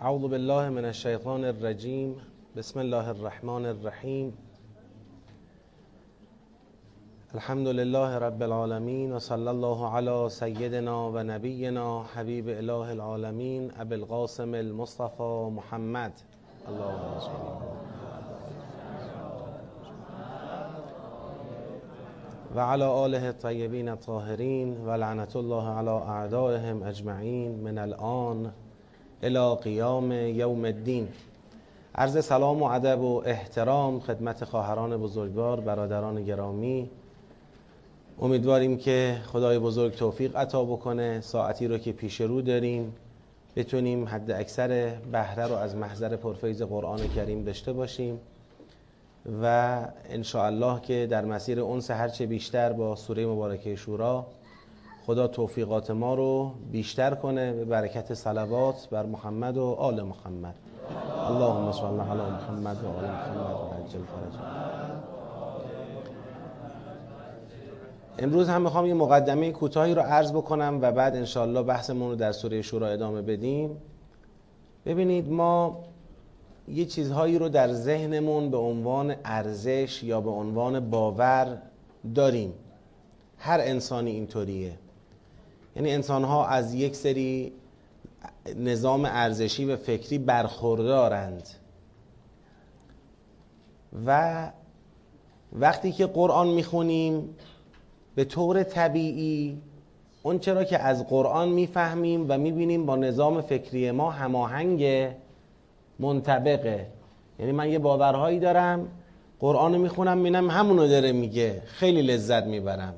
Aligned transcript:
اعوذ 0.00 0.28
بالله 0.30 0.68
من 0.68 0.84
الشیطان 0.84 1.44
الرجیم. 1.44 2.14
بسم 2.56 2.78
الله 2.78 3.08
الرحمن 3.08 3.66
الرحیم. 3.66 4.32
الحمد 7.34 7.66
لله 7.66 8.18
رب 8.18 8.42
العالمین 8.42 9.12
و 9.12 9.18
صلی 9.18 9.48
الله 9.48 9.96
علی 9.96 10.28
سیدنا 10.28 11.10
و 11.10 11.22
نبینا 11.22 12.02
حبیب 12.14 12.48
اله 12.48 12.90
العالمین 12.90 13.70
ابی 13.78 13.94
القاسم 13.94 14.54
المصطفى 14.54 15.50
محمد. 15.50 16.12
اللهم 16.68 17.20
صل 17.20 17.30
و 22.54 22.60
علی 22.60 22.84
آله 22.84 23.24
الطیبین 23.26 23.88
الطاهرین 23.88 24.76
و 24.86 24.90
لعنت 24.90 25.36
الله 25.36 25.68
علی 25.68 25.88
اعدائهم 25.88 26.82
اجمعین. 26.82 27.60
من 27.60 27.78
الان 27.78 28.52
الى 29.24 29.56
قیام 29.62 30.12
یوم 30.12 30.64
الدین. 30.64 31.08
عرض 31.94 32.24
سلام 32.24 32.62
و 32.62 32.64
ادب 32.64 33.00
و 33.00 33.22
احترام 33.26 34.00
خدمت 34.00 34.44
خواهران 34.44 34.96
بزرگوار 34.96 35.60
برادران 35.60 36.24
گرامی. 36.24 36.90
امیدواریم 38.20 38.78
که 38.78 39.20
خدای 39.26 39.58
بزرگ 39.58 39.94
توفیق 39.94 40.36
عطا 40.36 40.64
بکنه 40.64 41.20
ساعتی 41.20 41.68
رو 41.68 41.78
که 41.78 41.92
پیش 41.92 42.20
رو 42.20 42.42
داریم 42.42 42.94
بتونیم 43.56 44.08
حد 44.08 44.30
اکثر 44.30 44.94
بهره 45.12 45.46
رو 45.46 45.54
از 45.54 45.76
محضر 45.76 46.16
پرفیض 46.16 46.62
قرآن 46.62 47.08
کریم 47.08 47.44
داشته 47.44 47.72
باشیم 47.72 48.20
و 49.42 49.78
الله 50.34 50.80
که 50.80 51.06
در 51.10 51.24
مسیر 51.24 51.60
اونس 51.60 51.90
هرچه 51.90 52.26
بیشتر 52.26 52.72
با 52.72 52.96
سوره 52.96 53.26
مبارکه 53.26 53.76
شورا 53.76 54.26
خدا 55.06 55.26
توفیقات 55.26 55.90
ما 55.90 56.14
رو 56.14 56.52
بیشتر 56.72 57.14
کنه 57.14 57.52
به 57.52 57.64
برکت 57.64 58.14
صلوات 58.14 58.88
بر 58.90 59.06
محمد 59.06 59.56
و 59.56 59.64
آل 59.78 60.02
محمد. 60.02 60.54
اللهم 61.28 61.72
صل 61.72 61.84
علی 61.84 62.30
محمد 62.30 62.84
و 62.84 62.88
آل 62.88 63.04
محمد 63.04 63.54
و 63.54 63.84
عجل 63.84 63.98
فرج 63.98 64.40
امروز 68.18 68.48
هم 68.48 68.62
می‌خوام 68.62 68.86
یه 68.86 68.94
مقدمه 68.94 69.52
کوتاهی 69.52 69.94
رو 69.94 70.02
عرض 70.02 70.32
بکنم 70.32 70.78
و 70.82 70.92
بعد 70.92 71.16
انشالله 71.16 71.62
بحثمون 71.62 72.10
رو 72.10 72.16
در 72.16 72.32
سوره 72.32 72.62
شورا 72.62 72.88
ادامه 72.88 73.22
بدیم. 73.22 73.76
ببینید 74.86 75.32
ما 75.32 75.84
یه 76.68 76.84
چیزهایی 76.84 77.38
رو 77.38 77.48
در 77.48 77.72
ذهنمون 77.72 78.50
به 78.50 78.56
عنوان 78.56 79.14
ارزش 79.24 80.02
یا 80.02 80.20
به 80.20 80.30
عنوان 80.30 80.90
باور 80.90 81.58
داریم. 82.14 82.52
هر 83.38 83.60
انسانی 83.60 84.10
اینطوریه. 84.10 84.72
یعنی 85.76 85.92
انسان 85.92 86.24
ها 86.24 86.46
از 86.46 86.74
یک 86.74 86.96
سری 86.96 87.52
نظام 88.56 89.04
ارزشی 89.04 89.64
و 89.64 89.76
فکری 89.76 90.18
برخوردارند. 90.18 91.48
و 94.06 94.50
وقتی 95.52 95.92
که 95.92 96.06
قرآن 96.06 96.48
می‌خونیم 96.48 97.36
به 98.14 98.24
طور 98.24 98.62
طبیعی 98.62 99.62
اون 100.22 100.38
چرا 100.38 100.64
که 100.64 100.78
از 100.78 101.06
قرآن 101.06 101.48
می‌فهمیم 101.48 102.26
و 102.28 102.38
می‌بینیم 102.38 102.86
با 102.86 102.96
نظام 102.96 103.40
فکری 103.40 103.90
ما 103.90 104.10
هماهنگ 104.10 105.10
منطبقه 105.98 106.86
یعنی 107.38 107.52
من 107.52 107.70
یه 107.70 107.78
باورهایی 107.78 108.38
دارم 108.38 108.88
قرآن 109.40 109.76
می‌خونم 109.76 110.18
می‌بینم 110.18 110.50
همونو 110.50 110.88
داره 110.88 111.12
میگه. 111.12 111.62
خیلی 111.66 112.02
لذت 112.02 112.44
می‌برم. 112.44 112.94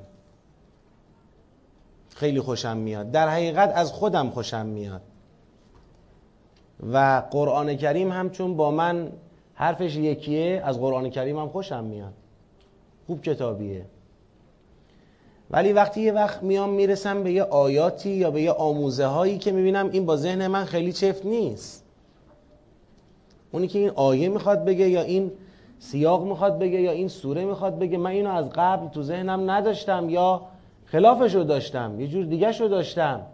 خیلی 2.17 2.41
خوشم 2.41 2.77
میاد. 2.77 3.11
در 3.11 3.28
حقیقت 3.28 3.72
از 3.75 3.92
خودم 3.92 4.31
خوشم 4.31 4.67
میاد. 4.67 5.00
و 6.92 7.22
قرآن 7.31 7.77
کریم 7.77 8.12
هم 8.12 8.31
چون 8.31 8.56
با 8.56 8.70
من 8.70 9.12
حرفش 9.55 9.97
یکیه 9.97 10.62
از 10.64 10.81
قرآن 10.81 11.11
کریم 11.11 11.39
هم 11.39 11.48
خوشم 11.48 11.84
میاد. 11.84 12.12
خوب 13.06 13.22
کتابیه. 13.22 13.87
ولی 15.50 15.72
وقتی 15.72 16.00
یه 16.00 16.12
وقت 16.12 16.43
میام 16.43 16.71
می‌رسم 16.71 17.22
به 17.22 17.32
یه 17.32 17.43
آیاتی 17.43 18.10
یا 18.10 18.31
به 18.31 18.43
یه 18.43 18.53
آموزه 18.53 19.06
هایی 19.06 19.38
که 19.38 19.53
می‌بینم 19.53 19.91
این 19.91 20.06
با 20.06 20.16
ذهن 20.16 20.47
من 20.47 20.65
خیلی 20.65 20.93
چفت 20.93 21.27
نیست. 21.27 21.84
اونی 23.53 23.69
که 23.69 23.78
این 23.78 23.91
آیه 23.91 24.28
می‌خواد 24.28 24.65
بگه 24.65 24.88
یا 24.88 25.03
این 25.03 25.33
سیاق 25.78 26.25
می‌خواد 26.25 26.59
بگه 26.59 26.81
یا 26.81 26.91
این 26.91 27.09
سوره 27.09 27.44
می‌خواد 27.44 27.78
بگه 27.78 27.98
من 27.98 28.10
اینو 28.10 28.31
از 28.31 28.44
قبل 28.54 28.88
تو 28.88 29.03
ذهنم 29.03 29.50
نداشتم 29.50 30.10
یا 30.10 30.43
خلافش 30.86 31.34
رو 31.34 31.44
داشتم 31.44 32.00
یه 32.00 32.08
جور 32.08 32.24
دیگه 32.24 32.58
رو 32.58 32.69
داشتم. 32.69 33.26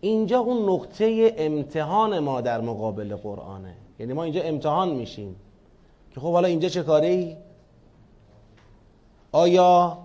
اینجا 0.00 0.38
اون 0.38 0.70
نقطه 0.70 1.34
امتحان 1.36 2.18
ما 2.18 2.40
در 2.40 2.60
مقابل 2.60 3.16
قرآنه. 3.16 3.74
یعنی 3.98 4.12
ما 4.12 4.24
اینجا 4.24 4.42
امتحان 4.42 4.90
میشیم. 4.90 5.36
که 6.14 6.20
خب 6.20 6.32
حالا 6.32 6.48
اینجا 6.48 6.68
چه 6.68 6.82
کاره 6.82 7.08
ای؟ 7.08 7.36
آیا 9.32 9.98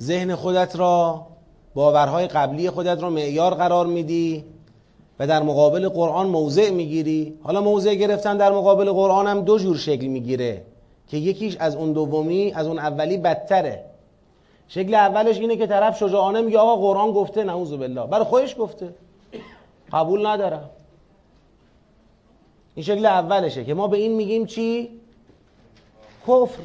ذهن 0.00 0.34
خودت 0.34 0.76
را 0.76 1.26
باورهای 1.74 2.26
قبلی 2.26 2.70
خودت 2.70 3.02
را 3.02 3.10
معیار 3.10 3.54
قرار 3.54 3.86
میدی 3.86 4.44
و 5.18 5.26
در 5.26 5.42
مقابل 5.42 5.88
قرآن 5.88 6.26
موضع 6.26 6.70
می‌گیری؟ 6.70 7.38
حالا 7.42 7.60
موضع 7.60 7.94
گرفتن 7.94 8.36
در 8.36 8.52
مقابل 8.52 8.92
قرآن 8.92 9.26
هم 9.26 9.40
دو 9.40 9.58
جور 9.58 9.76
شکل 9.76 10.06
می‌گیره 10.06 10.62
که 11.08 11.16
یکیش 11.16 11.56
از 11.56 11.76
اون 11.76 11.92
دومی 11.92 12.52
از 12.52 12.66
اون 12.66 12.78
اولی 12.78 13.16
بدتره. 13.16 13.84
شکل 14.68 14.94
اولش 14.94 15.38
اینه 15.38 15.56
که 15.56 15.66
طرف 15.66 15.98
شجاعانه 15.98 16.40
میگه 16.40 16.58
آقا 16.58 16.76
قرآن 16.76 17.12
گفته 17.12 17.44
نعوذ 17.44 17.72
بالله. 17.72 18.06
برای 18.06 18.24
خودش 18.24 18.56
گفته. 18.58 18.94
قبول 19.92 20.26
ندارم. 20.26 20.70
این 22.74 22.84
شکل 22.84 23.06
اولشه 23.06 23.64
که 23.64 23.74
ما 23.74 23.88
به 23.88 23.96
این 23.96 24.12
میگیم 24.12 24.46
چی؟ 24.46 24.90
کفر. 26.22 26.62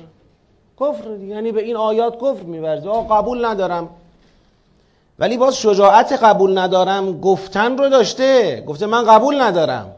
کفر 0.79 1.19
یعنی 1.19 1.51
به 1.51 1.61
این 1.61 1.75
آیات 1.75 2.15
کفر 2.17 2.43
میورزه. 2.43 2.89
آقا 2.89 3.15
قبول 3.15 3.45
ندارم. 3.45 3.89
ولی 5.19 5.37
باز 5.37 5.57
شجاعت 5.57 6.13
قبول 6.13 6.57
ندارم 6.57 7.19
گفتن 7.19 7.77
رو 7.77 7.89
داشته. 7.89 8.61
گفته 8.67 8.85
من 8.85 9.05
قبول 9.05 9.41
ندارم. 9.41 9.95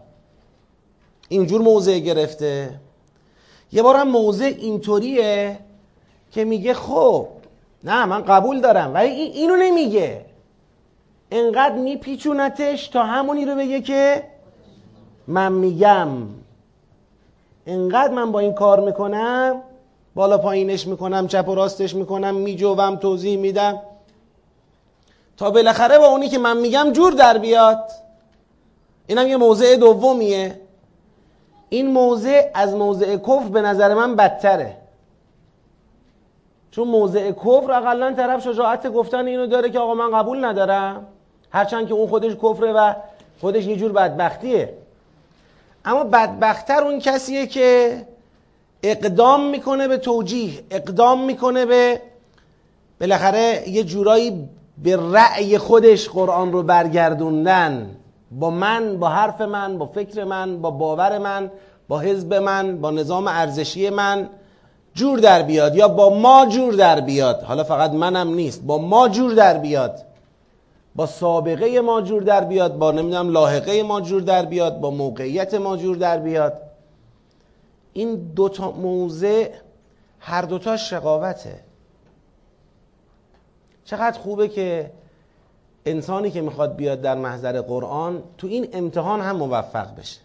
اینجور 1.29 1.61
موضع 1.61 1.99
گرفته. 1.99 2.79
یه 3.71 3.83
بارم 3.83 4.07
موضع 4.07 4.45
اینطوریه 4.45 5.59
که 6.31 6.43
میگه 6.43 6.73
خب 6.73 7.27
نه 7.83 8.05
من 8.05 8.21
قبول 8.21 8.61
دارم. 8.61 8.94
ولی 8.94 9.09
اینو 9.09 9.55
نمیگه. 9.55 10.25
انقدر 11.31 11.75
میپیچونتش 11.75 12.88
تا 12.88 13.03
همونی 13.03 13.45
رو 13.45 13.55
بگه 13.55 13.81
که 13.81 14.23
من 15.27 15.51
میگم. 15.51 16.07
انقدر 17.67 18.13
من 18.13 18.31
با 18.31 18.39
این 18.39 18.53
کار 18.53 18.79
می‌کنم 18.79 19.61
بالا 20.16 20.38
پایینش 20.38 20.88
می‌کنم 20.88 21.27
چپ 21.27 21.49
و 21.49 21.55
راستش 21.55 21.95
می‌کنم 21.95 22.35
میجوم 22.35 22.95
توضیح 22.95 23.38
میدم. 23.38 23.79
تا 25.38 25.51
بالاخره 25.51 25.97
با 26.00 26.05
اونی 26.05 26.29
که 26.29 26.38
من 26.38 26.57
میگم 26.57 26.91
جور 26.91 27.13
در 27.13 27.38
بیاد. 27.38 27.91
اینم 29.07 29.27
یه 29.27 29.38
موضع 29.38 29.75
دومیه. 29.75 30.59
این 31.69 31.91
موضع 31.91 32.51
از 32.53 32.73
موضع 32.75 33.17
کفر 33.17 33.47
به 33.50 33.61
نظر 33.61 33.94
من 33.94 34.15
بدتره. 34.15 34.77
چون 36.75 36.88
موضع 36.88 37.31
کفر 37.31 37.72
اقلا 37.72 38.13
طرف 38.13 38.44
شجاعت 38.44 38.88
گفتن 38.88 39.28
اینو 39.28 39.47
داره 39.47 39.69
که 39.69 39.79
آقا 39.79 39.94
من 39.94 40.11
قبول 40.11 40.45
ندارم. 40.45 41.06
هرچند 41.51 41.88
که 41.88 41.94
اون 41.94 42.07
خودش 42.07 42.31
کفره 42.35 42.73
و 42.73 42.94
خودش 43.41 43.66
یه 43.66 43.75
جور 43.75 43.91
بدبختیه. 43.91 44.73
اما 45.85 46.03
بدبختتر 46.03 46.83
اون 46.83 47.00
کسیه 47.00 47.47
که 47.47 47.97
اقدام 48.83 49.50
می‌کنه 49.50 49.88
به 49.88 49.97
توجیه 49.97 50.63
اقدام 50.72 51.25
می‌کنه 51.25 51.66
به 51.66 52.01
بالاخره 53.01 53.69
یه 53.69 53.83
جورایی 53.83 54.50
به 54.83 55.00
رأی 55.12 55.57
خودش 55.57 56.09
قرآن 56.09 56.51
رو 56.51 56.63
برگردوندن. 56.63 57.95
با 58.31 58.50
من 58.50 58.97
با 58.97 59.09
حرف 59.09 59.42
من 59.42 59.77
با 59.77 59.86
فکر 59.86 60.24
من 60.24 60.62
با 60.62 60.71
باور 60.71 61.18
من 61.18 61.51
با 61.88 62.00
حزب 62.00 62.33
من 62.33 62.81
با 62.81 62.92
نظام 62.92 63.27
ارزشی 63.27 63.89
من. 63.89 64.30
جور 64.94 65.19
در 65.19 65.42
بیاد 65.42 65.75
یا 65.75 65.88
با 65.88 66.10
ما 66.10 66.45
جور 66.45 66.74
در 66.74 67.00
بیاد. 67.01 67.44
حالا 67.44 67.63
فقط 67.63 67.92
منم 67.92 68.34
نیست. 68.34 68.62
با 68.62 68.78
ما 68.78 69.10
جور 69.10 69.34
در 69.34 69.57
بیاد. 69.57 70.06
با 70.95 71.06
سابقه 71.06 71.81
ما 71.81 72.01
جور 72.01 72.24
در 72.24 72.44
بیاد. 72.44 72.78
با 72.78 72.92
نمی‌دونم 72.92 73.30
لاحقه 73.30 73.84
ما 73.84 74.01
جور 74.01 74.22
در 74.22 74.45
بیاد. 74.45 74.80
با 74.80 74.92
موقعیت 74.92 75.54
ما 75.54 75.78
جور 75.78 75.98
در 75.98 76.18
بیاد. 76.18 76.62
این 77.94 78.16
دوتا 78.16 78.72
موضع 78.72 79.50
هر 80.19 80.42
دوتا 80.42 80.78
شقاوته 80.78 81.60
چقدر 83.86 84.19
خوبه 84.19 84.48
که 84.48 84.92
انسانی 85.86 86.31
که 86.31 86.42
می‌خواد 86.42 86.75
بیاد 86.75 87.01
در 87.01 87.16
محضر 87.16 87.62
قرآن 87.62 88.24
تو 88.38 88.48
این 88.48 88.68
امتحان 88.74 89.22
هم 89.22 89.36
موفق 89.36 89.95
بشه. 89.95 90.19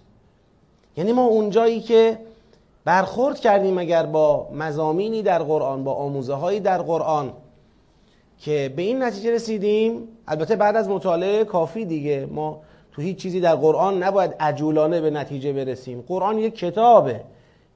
یعنی 0.96 1.12
ما 1.12 1.24
اونجایی 1.24 1.80
که 1.80 2.18
برخورد 2.88 3.40
کردیم 3.40 3.78
اگر 3.78 4.06
با 4.06 4.48
مزامینی 4.52 5.22
در 5.22 5.42
قرآن 5.42 5.84
با 5.84 5.94
آموزه 5.94 6.34
هایی 6.34 6.60
در 6.60 6.82
قرآن 6.82 7.32
که 8.40 8.72
به 8.76 8.82
این 8.82 9.02
نتیجه 9.02 9.34
رسیدیم. 9.34 10.08
البته 10.28 10.56
بعد 10.56 10.76
از 10.76 10.88
مطالعه 10.88 11.44
کافی 11.44 11.84
دیگه. 11.84 12.28
ما 12.30 12.60
تو 12.92 13.02
هیچ 13.02 13.16
چیزی 13.16 13.40
در 13.40 13.54
قرآن 13.54 14.02
نباید 14.02 14.34
عجولانه 14.40 15.00
به 15.00 15.10
نتیجه 15.10 15.52
برسیم. 15.52 16.04
قرآن 16.08 16.38
یک 16.38 16.54
کتابه. 16.56 17.20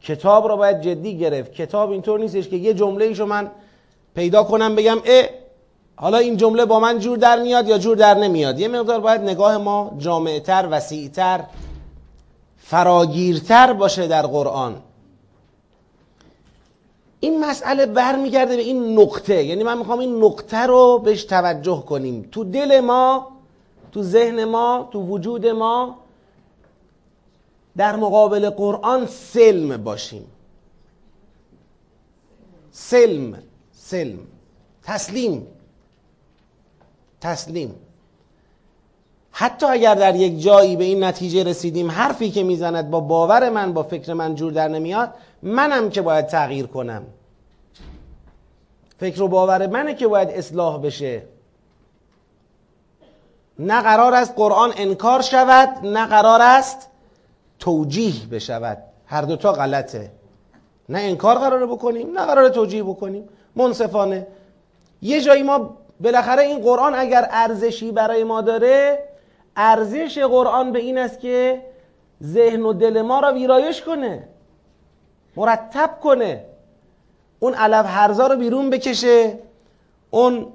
کتاب 0.03 0.47
رو 0.47 0.57
باید 0.57 0.81
جدی 0.81 1.19
گرفت. 1.19 1.53
کتاب 1.53 1.91
اینطور 1.91 2.21
نیستش 2.21 2.49
که 2.49 2.57
یه 2.57 2.75
جمله 2.75 3.05
ایشو 3.05 3.27
من 3.27 3.51
پیدا 4.15 4.43
کنم 4.43 4.75
بگم 4.75 4.99
اه 5.05 5.25
حالا 5.97 6.19
این 6.19 6.37
جمله 6.37 6.65
با 6.65 6.81
من 6.81 6.99
جور 6.99 7.19
در 7.19 7.43
میاد 7.43 7.69
یا 7.69 7.79
جور 7.79 7.97
در 7.97 8.15
نمیاد. 8.15 8.61
یه 8.61 8.69
مقدار 8.69 9.01
باید 9.01 9.21
نگاه 9.21 9.59
ما 9.59 9.95
جامعتر 9.99 10.69
وسیعتر 10.71 11.45
فراگیرتر 12.57 13.73
باشه 13.73 14.07
در 14.07 14.27
قرآن. 14.27 14.83
این 17.25 17.45
مسئله 17.45 17.87
برمیگرده 17.87 18.57
به 18.57 18.63
این 18.63 18.99
نقطه. 18.99 19.45
یعنی 19.45 19.63
من 19.63 19.79
می‌خوام 19.79 19.99
این 19.99 20.25
نقطه 20.25 20.59
رو 20.59 20.99
بهش 20.99 21.25
توجه 21.25 21.85
کنیم. 21.87 22.29
تو 22.33 22.45
دل 22.45 22.81
ما 22.81 23.29
تو 23.93 24.03
ذهن 24.03 24.45
ما 24.45 24.89
تو 24.93 25.03
وجود 25.07 25.47
ما 25.47 25.99
در 27.77 27.97
مقابل 27.97 28.51
قرآن 28.51 29.07
سلم 29.07 29.85
باشیم. 29.85 30.25
سلم 32.73 33.43
سلم. 33.73 34.19
تسلیم. 34.83 35.47
تسلیم. 37.21 37.75
حتی 39.43 39.67
اگر 39.67 39.95
در 39.95 40.15
یک 40.17 40.43
جایی 40.43 40.77
به 40.77 40.85
این 40.85 41.05
نتیجه 41.05 41.45
رسیدیم 41.45 41.91
حرفی 41.91 42.31
که 42.31 42.43
می‌زند 42.43 42.91
با 42.91 43.01
باور 43.01 43.49
من 43.49 43.73
با 43.73 43.83
فکر 43.83 44.13
من 44.13 44.35
جور 44.35 44.53
در 44.53 44.69
نمیاد 44.69 45.15
منم 45.43 45.91
که 45.91 46.03
باید 46.03 46.27
تغییر 46.27 46.67
کنم. 46.67 47.03
فکر 48.99 49.23
و 49.23 49.29
باور 49.29 49.67
منه 49.67 49.95
که 49.95 50.07
باید 50.07 50.29
اصلاح 50.29 50.83
بشه. 50.83 51.23
نه 53.59 53.83
قرار 53.83 54.15
است 54.15 54.33
قرآن 54.37 54.73
انکار 54.77 55.23
شود 55.23 55.69
نه 55.87 56.07
قرار 56.07 56.43
است 56.43 56.89
توجیه 57.59 58.27
بشود. 58.31 58.79
هر 59.07 59.23
دوتا 59.23 59.53
غلطه. 59.53 60.11
نه 60.89 60.99
انکار 60.99 61.39
قراره 61.39 61.67
بکنیم 61.67 62.11
نه 62.19 62.27
قراره 62.27 62.51
توجیه 62.51 62.83
بکنیم. 62.83 63.29
منصفانه. 63.57 64.27
یه 65.03 65.21
جایی 65.21 65.43
ما 65.43 65.77
بالاخره 66.01 66.43
این 66.43 66.59
قرآن 66.59 66.95
اگر 66.95 67.29
ارزشی 67.31 67.93
برای 67.93 68.25
ما 68.25 68.41
داره 68.41 69.12
ارزش 69.57 70.19
قرآن 70.19 70.73
به 70.73 70.79
این 70.79 70.99
است 70.99 71.21
که 71.21 71.63
ذهن 72.23 72.63
و 72.63 72.73
دل 72.73 73.03
ما 73.03 73.21
را 73.21 73.33
ویرایش 73.33 73.83
کنه 73.83 74.29
مرتب 75.37 76.01
کنه. 76.03 76.45
اون 77.41 77.55
علف 77.55 77.87
هرزا 77.87 78.27
رو 78.27 78.37
بیرون 78.37 78.71
بکشه 78.71 79.39
اون 80.11 80.47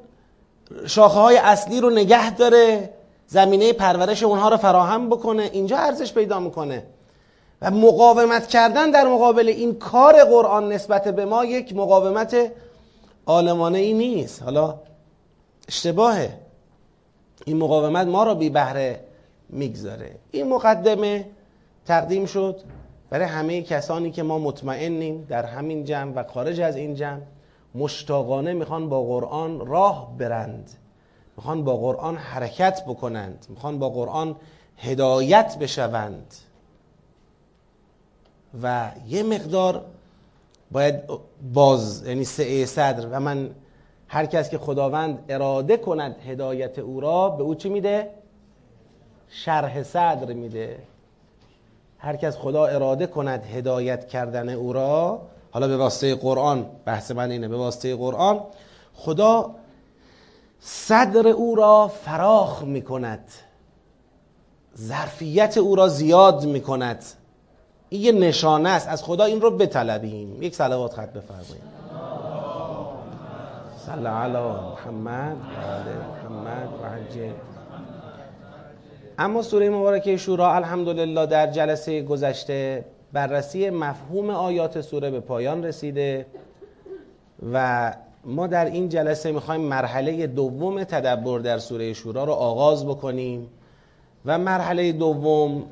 شاخه 0.86 1.20
های 1.20 1.38
اصلی 1.38 1.82
رو 1.82 1.90
نگه 1.90 2.36
داره 2.36 2.94
زمینه 3.28 3.74
پرورش 3.74 4.24
اونها 4.24 4.50
رو 4.50 4.58
فراهم 4.58 5.10
بکنه. 5.10 5.50
اینجا 5.54 5.78
ارزش 5.78 6.14
پیدا 6.14 6.40
می‌کنه. 6.40 6.84
و 7.62 7.72
مقاومت 7.72 8.48
کردن 8.48 8.92
در 8.92 9.08
مقابل 9.08 9.48
این 9.48 9.76
کار 9.80 10.24
قرآن 10.24 10.72
نسبت 10.72 11.08
به 11.08 11.26
ما 11.26 11.46
یک 11.46 11.76
مقاومت 11.76 12.52
عالمانه 13.26 13.80
ای 13.80 13.94
نیست. 13.94 14.44
حالا 14.44 14.80
اشتباهه. 15.68 16.47
این 17.46 17.58
مقاومت 17.58 18.08
ما 18.08 18.24
را 18.24 18.36
بی 18.36 18.50
بهره 18.50 19.00
می‌گذاره. 19.50 20.16
این 20.32 20.50
مقدمه 20.50 21.26
تقدیم 21.86 22.26
شد 22.26 22.62
برای 23.10 23.26
همه 23.26 23.62
کسانی 23.62 24.12
که 24.12 24.24
ما 24.24 24.40
مطمئنیم 24.40 25.26
در 25.30 25.46
همین 25.46 25.86
جمع 25.86 26.14
و 26.14 26.24
خارج 26.24 26.60
از 26.60 26.76
این 26.76 26.96
جمع 26.96 27.22
مشتاقانه 27.76 28.54
می‌خوان 28.54 28.90
با 28.90 29.04
قرآن 29.04 29.66
راه 29.66 30.18
برند. 30.18 30.72
می‌خوان 31.38 31.64
با 31.64 31.78
قرآن 31.78 32.18
حرکت 32.18 32.84
بکنند. 32.88 33.46
می‌خوان 33.50 33.80
با 33.80 33.90
قرآن 33.90 34.36
هدایت 34.78 35.58
بشوند. 35.60 36.36
و 38.64 38.92
یه 39.08 39.24
مقدار 39.24 39.86
باید 40.72 40.96
باز 41.54 42.08
یعنی 42.08 42.26
سعه 42.26 42.66
صدر. 42.66 43.08
و 43.12 43.20
من 43.20 43.50
هر 44.08 44.26
کس 44.26 44.50
که 44.50 44.58
خداوند 44.58 45.26
اراده 45.30 45.78
کند 45.78 46.16
هدایت 46.28 46.80
او 46.80 47.00
را 47.00 47.30
به 47.30 47.44
او 47.44 47.56
چی 47.56 47.70
میده؟ 47.70 48.12
شرح 49.30 49.84
صدر 49.84 50.34
میده. 50.34 50.80
هر 52.00 52.16
کس 52.16 52.38
خدا 52.38 52.66
اراده 52.66 53.08
کند 53.08 53.44
هدایت 53.44 54.08
کردن 54.08 54.50
او 54.50 54.74
را 54.74 55.22
حالا 55.52 55.68
به 55.68 55.78
واسطه 55.78 56.16
قرآن 56.16 56.66
بحث 56.86 57.12
من 57.12 57.32
اینه 57.32 57.48
به 57.48 57.58
واسطه 57.58 57.96
قرآن 57.96 58.44
خدا 58.94 59.56
صدر 60.60 61.28
او 61.28 61.56
را 61.56 61.88
فراخ 61.88 62.64
می‌کند. 62.64 63.24
ظرفیت 64.78 65.58
او 65.58 65.76
را 65.76 65.88
زیاد 65.88 66.46
می‌کند. 66.46 67.06
این 67.90 68.02
یه 68.02 68.12
نشانه 68.12 68.70
است. 68.70 68.88
از 68.88 69.04
خدا 69.04 69.24
این 69.24 69.42
رو 69.42 69.52
بطلبیم. 69.58 70.44
یک 70.44 70.56
صلوات 70.56 70.94
خط 70.94 71.10
بفرمایید. 71.10 71.77
صلی 73.88 74.08
علی 74.08 74.38
محمد 74.38 75.38
و 75.38 76.30
محمد 76.30 76.70
و 76.84 77.32
اما 79.18 79.42
سوره 79.42 79.70
مبارکه 79.70 80.18
شورا 80.18 80.56
الحمدلله 80.56 81.26
در 81.26 81.48
جلسه 81.52 82.02
گذشته 82.02 82.86
بررسی 83.14 83.70
مفهوم 83.70 84.30
آیات 84.30 84.82
سوره 84.82 85.12
به 85.12 85.20
پایان 85.20 85.64
رسیده 85.64 86.26
و 87.54 87.94
ما 88.26 88.48
در 88.48 88.66
این 88.66 88.90
جلسه 88.90 89.32
می‌خوایم 89.32 89.62
مرحله 89.62 90.28
دوم 90.28 90.84
تدبر 90.84 91.40
در 91.40 91.58
سوره 91.58 91.94
شورا 91.94 92.24
رو 92.24 92.34
آغاز 92.34 92.86
بکنیم 92.86 93.50
و 94.26 94.38
مرحله 94.38 94.92
دوم 94.92 95.64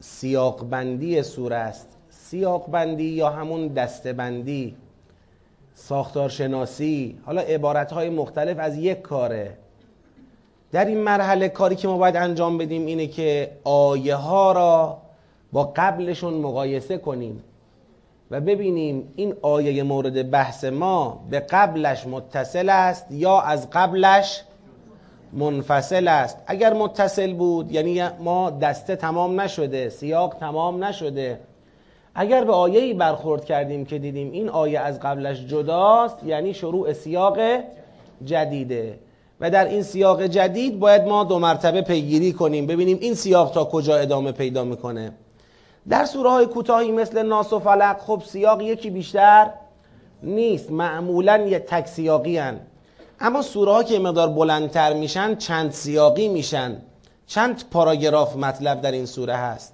سیاق 0.00 0.68
بندی 0.70 1.22
سوره 1.22 1.56
است. 1.56 1.88
سیاق 2.10 2.70
بندی 2.70 3.04
یا 3.04 3.30
همون 3.30 3.68
دسته 3.68 4.12
بندی 4.12 4.76
ساختارشناسی 5.74 7.18
حالا 7.26 7.40
عبارت 7.40 7.92
های 7.92 8.10
مختلف 8.10 8.56
از 8.58 8.76
یک 8.76 9.02
کاره. 9.02 9.56
در 10.72 10.84
این 10.84 10.98
مرحله 10.98 11.48
کاری 11.48 11.76
که 11.76 11.88
ما 11.88 11.98
باید 11.98 12.16
انجام 12.16 12.58
بدیم 12.58 12.86
اینه 12.86 13.06
که 13.06 13.50
آیه 13.64 14.14
ها 14.14 14.52
را 14.52 14.98
با 15.52 15.72
قبلشون 15.76 16.34
مقایسه 16.34 16.98
کنیم 16.98 17.42
و 18.30 18.40
ببینیم 18.40 19.12
این 19.16 19.34
آیه 19.42 19.82
مورد 19.82 20.30
بحث 20.30 20.64
ما 20.64 21.24
به 21.30 21.40
قبلش 21.40 22.06
متصل 22.06 22.68
است 22.68 23.06
یا 23.10 23.40
از 23.40 23.70
قبلش 23.70 24.42
منفصل 25.32 26.08
است. 26.08 26.38
اگر 26.46 26.72
متصل 26.72 27.32
بود 27.32 27.72
یعنی 27.72 28.02
ما 28.20 28.50
دسته 28.50 28.96
تمام 28.96 29.40
نشده 29.40 29.88
سیاق 29.88 30.36
تمام 30.40 30.84
نشده 30.84 31.40
اگر 32.14 32.44
به 32.44 32.52
آیه‌ای 32.52 32.94
برخورد 32.94 33.44
کردیم 33.44 33.84
که 33.84 33.98
دیدیم 33.98 34.30
این 34.30 34.48
آیه 34.48 34.80
از 34.80 35.00
قبلش 35.00 35.40
جداست 35.40 36.16
یعنی 36.24 36.54
شروع 36.54 36.92
سیاق 36.92 37.38
جدیده. 38.24 38.98
و 39.40 39.50
در 39.50 39.64
این 39.64 39.82
سیاق 39.82 40.22
جدید 40.22 40.78
باید 40.78 41.02
ما 41.02 41.24
دو 41.24 41.38
مرتبه 41.38 41.82
پیگیری 41.82 42.32
کنیم 42.32 42.66
ببینیم 42.66 42.98
این 43.00 43.14
سیاق 43.14 43.50
تا 43.50 43.64
کجا 43.64 43.96
ادامه 43.96 44.32
پیدا 44.32 44.64
می‌کنه. 44.64 45.12
در 45.88 46.04
سوره 46.04 46.30
های 46.30 46.46
کوتاهی 46.46 46.92
مثل 46.92 47.22
ناس 47.22 47.52
و 47.52 47.58
فلق 47.58 47.98
خب 47.98 48.22
سیاق 48.26 48.62
یکی 48.62 48.90
بیشتر 48.90 49.50
نیست 50.22 50.70
معمولا 50.70 51.36
یه 51.36 51.58
تک 51.58 51.86
سیاقی 51.86 52.38
هن. 52.38 52.60
اما 53.20 53.42
سوره 53.42 53.72
ها 53.72 53.82
که 53.82 53.98
مقدار 53.98 54.28
بلندتر 54.28 54.92
میشن 54.92 55.34
چند 55.34 55.70
سیاقی 55.70 56.28
میشن. 56.28 56.76
چند 57.26 57.64
پاراگراف 57.70 58.36
مطلب 58.36 58.80
در 58.80 58.92
این 58.92 59.06
سوره 59.06 59.36
هست. 59.36 59.73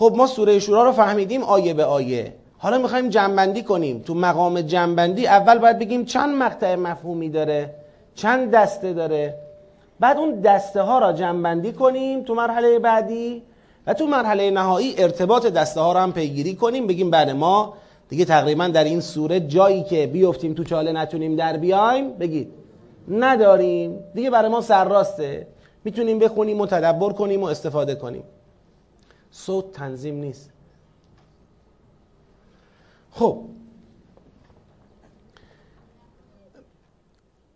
خب 0.00 0.12
ما 0.16 0.26
سوره 0.26 0.58
شورا 0.58 0.84
رو 0.84 0.92
فهمیدیم 0.92 1.42
آیه 1.42 1.74
به 1.74 1.84
آیه. 1.84 2.32
حالا 2.58 2.78
می‌خوایم 2.78 3.08
جنبندی 3.08 3.62
کنیم. 3.62 4.02
تو 4.06 4.14
مقام 4.14 4.60
جنبندی 4.60 5.26
اول 5.26 5.58
باید 5.58 5.78
بگیم 5.78 6.04
چند 6.04 6.36
مقطع 6.36 6.74
مفهومی 6.74 7.28
داره 7.28 7.74
چند 8.14 8.50
دسته 8.50 8.92
داره. 8.92 9.34
بعد 10.00 10.16
اون 10.16 10.40
دسته 10.40 10.82
ها 10.82 10.98
را 10.98 11.12
جنبندی 11.12 11.72
کنیم 11.72 12.22
تو 12.22 12.34
مرحله 12.34 12.78
بعدی 12.78 13.42
و 13.86 13.94
تو 13.94 14.06
مرحله 14.06 14.50
نهایی 14.50 14.94
ارتباط 14.98 15.46
دسته 15.46 15.80
ها 15.80 15.92
رو 15.92 15.98
هم 15.98 16.12
پیگیری 16.12 16.54
کنیم. 16.54 16.86
بگیم 16.86 17.10
بعد 17.10 17.30
ما 17.30 17.74
دیگه 18.08 18.24
تقریبا 18.24 18.68
در 18.68 18.84
این 18.84 19.00
سوره 19.00 19.40
جایی 19.40 19.82
که 19.82 20.06
بیفتیم 20.06 20.54
تو 20.54 20.64
چاله 20.64 20.92
نتونیم 20.92 21.36
در 21.36 21.56
بیایم 21.56 22.10
بگید 22.10 22.48
نداریم. 23.08 23.98
دیگه 24.14 24.30
برای 24.30 24.50
ما 24.50 24.60
سرراسته 24.60 25.46
می‌تونیم 25.84 26.18
بخونیم 26.18 26.60
و 26.60 26.66
تدبر 26.66 27.12
کنیم 27.12 27.42
و 27.42 27.46
استفاده 27.46 27.94
کنیم. 27.94 28.22
صوت 29.30 29.72
تنظیم 29.72 30.14
نیست. 30.14 30.50
خب. 33.10 33.44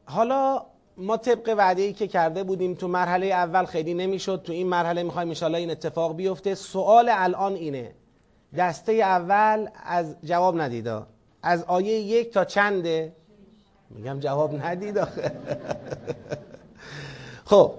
حالا 0.06 0.66
ما 0.96 1.16
طبق 1.16 1.54
وعده 1.58 1.82
ای 1.82 1.92
که 1.92 2.06
کرده 2.06 2.42
بودیم 2.42 2.74
تو 2.74 2.88
مرحله 2.88 3.26
اول 3.26 3.64
خیلی 3.64 3.94
نمی‌شد. 3.94 4.42
تو 4.44 4.52
این 4.52 4.66
مرحله 4.66 5.02
می‌خوایم 5.02 5.34
ان 5.42 5.54
این 5.54 5.70
اتفاق 5.70 6.16
بیفته. 6.16 6.54
سوال 6.54 7.08
الان 7.12 7.54
اینه. 7.54 7.94
دسته 8.56 8.92
اول 8.92 9.68
از 9.84 10.16
جواب 10.24 10.60
ندیدا 10.60 11.06
از 11.42 11.64
آیه 11.64 11.92
یک 11.92 12.32
تا 12.32 12.44
چنده؟ 12.44 13.12
میگم 13.90 14.20
جواب 14.20 14.64
ندید 14.64 15.04
خب. 17.50 17.74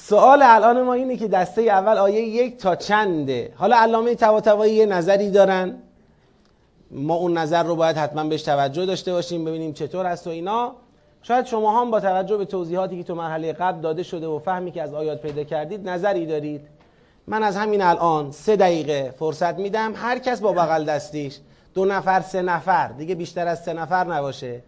سوال 0.00 0.42
الان 0.42 0.82
ما 0.82 0.92
اینه 0.92 1.16
که 1.16 1.28
دسته 1.28 1.62
اول 1.62 1.98
آیه 1.98 2.20
یک 2.20 2.56
تا 2.56 2.76
چنده؟ 2.76 3.52
حالا 3.56 3.76
علامه 3.76 4.14
طباطبایی 4.14 4.74
یه 4.74 4.86
نظری 4.86 5.30
دارن. 5.30 5.78
ما 6.90 7.14
اون 7.14 7.38
نظر 7.38 7.62
رو 7.62 7.76
باید 7.76 7.96
حتما 7.96 8.24
بهش 8.24 8.42
توجه 8.42 8.86
داشته 8.86 9.12
باشیم 9.12 9.44
ببینیم 9.44 9.72
چطور 9.72 10.06
است 10.06 10.26
و 10.26 10.30
اینا. 10.30 10.72
شاید 11.22 11.46
شما 11.46 11.80
هم 11.80 11.90
با 11.90 12.00
توجه 12.00 12.36
به 12.36 12.44
توضیحاتی 12.44 12.98
که 12.98 13.02
تو 13.02 13.14
مرحله 13.14 13.52
قبل 13.52 13.80
داده 13.80 14.02
شده 14.02 14.26
و 14.26 14.38
فهمی 14.38 14.70
که 14.70 14.82
از 14.82 14.94
آیات 14.94 15.22
پیدا 15.22 15.44
کردید 15.44 15.88
نظری 15.88 16.26
دارید. 16.26 16.60
من 17.26 17.42
از 17.42 17.56
همین 17.56 17.82
الان 17.82 18.30
سه 18.30 18.56
دقیقه 18.56 19.14
فرصت 19.18 19.58
میدم. 19.58 19.92
هر 19.96 20.18
کس 20.18 20.40
با 20.40 20.52
بغل 20.52 20.84
دستیش. 20.84 21.38
دو 21.74 21.84
نفر 21.84 22.20
سه 22.20 22.42
نفر. 22.42 22.88
دیگه 22.88 23.14
بیشتر 23.14 23.46
از 23.46 23.64
سه 23.64 23.72
نفر 23.72 24.04
نباشه. 24.04 24.62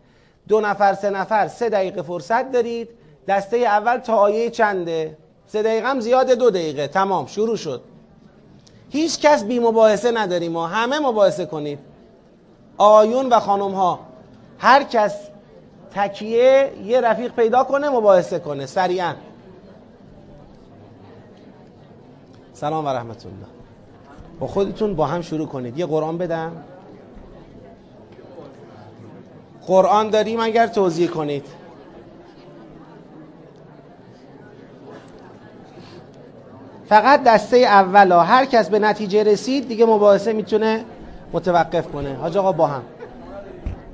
دو 0.48 0.60
نفر 0.60 0.94
سه 0.94 1.10
نفر. 1.10 1.48
سه 1.48 1.68
دقیقه 1.68 2.02
فرصت 2.02 2.52
دارید. 2.52 2.88
دسته 3.28 3.56
اول 3.56 3.98
تا 3.98 4.16
آیه 4.16 4.50
چنده؟ 4.50 5.16
سه 5.52 5.62
دقیقه 5.62 5.88
هم 5.88 6.00
زیاد 6.00 6.30
دو 6.30 6.50
دقیقه. 6.50 6.88
تمام. 6.88 7.26
شروع 7.26 7.56
شد. 7.56 7.80
هیچ 8.90 9.20
کس 9.20 9.44
بی 9.44 9.58
مباحثه 9.58 10.10
نداریم 10.10 10.52
ما. 10.52 10.66
همه 10.66 10.98
مباحثه 10.98 11.46
کنید. 11.46 11.78
آیون 12.78 13.28
و 13.28 13.40
خانم 13.40 13.74
ها 13.74 13.98
هر 14.58 14.82
کس 14.82 15.14
تکیه 15.94 16.72
یه 16.84 17.00
رفیق 17.00 17.32
پیدا 17.32 17.64
کنه 17.64 17.88
مباحثه 17.88 18.38
کنه. 18.38 18.66
سریعا. 18.66 19.14
سلام 22.52 22.84
و 22.84 22.88
رحمت 22.88 23.26
الله. 23.26 23.46
با 24.40 24.46
خودتون 24.46 24.96
با 24.96 25.06
هم 25.06 25.22
شروع 25.22 25.46
کنید. 25.46 25.78
یه 25.78 25.86
قرآن 25.86 26.18
بدم. 26.18 26.64
قرآن 29.66 30.10
داریم 30.10 30.40
اگر 30.40 30.66
توضیح 30.66 31.08
کنید. 31.08 31.59
فقط 36.90 37.22
دسته 37.22 37.56
اول 37.56 38.12
ها 38.12 38.20
هر 38.22 38.44
کس 38.44 38.68
به 38.68 38.78
نتیجه 38.78 39.22
رسید 39.22 39.68
دیگه 39.68 39.86
مباحثه 39.86 40.32
می‌تونه 40.32 40.84
متوقف 41.32 41.88
کنه. 41.88 42.14
حاج 42.14 42.36
آقا 42.36 42.52
با 42.52 42.66
هم. 42.66 42.82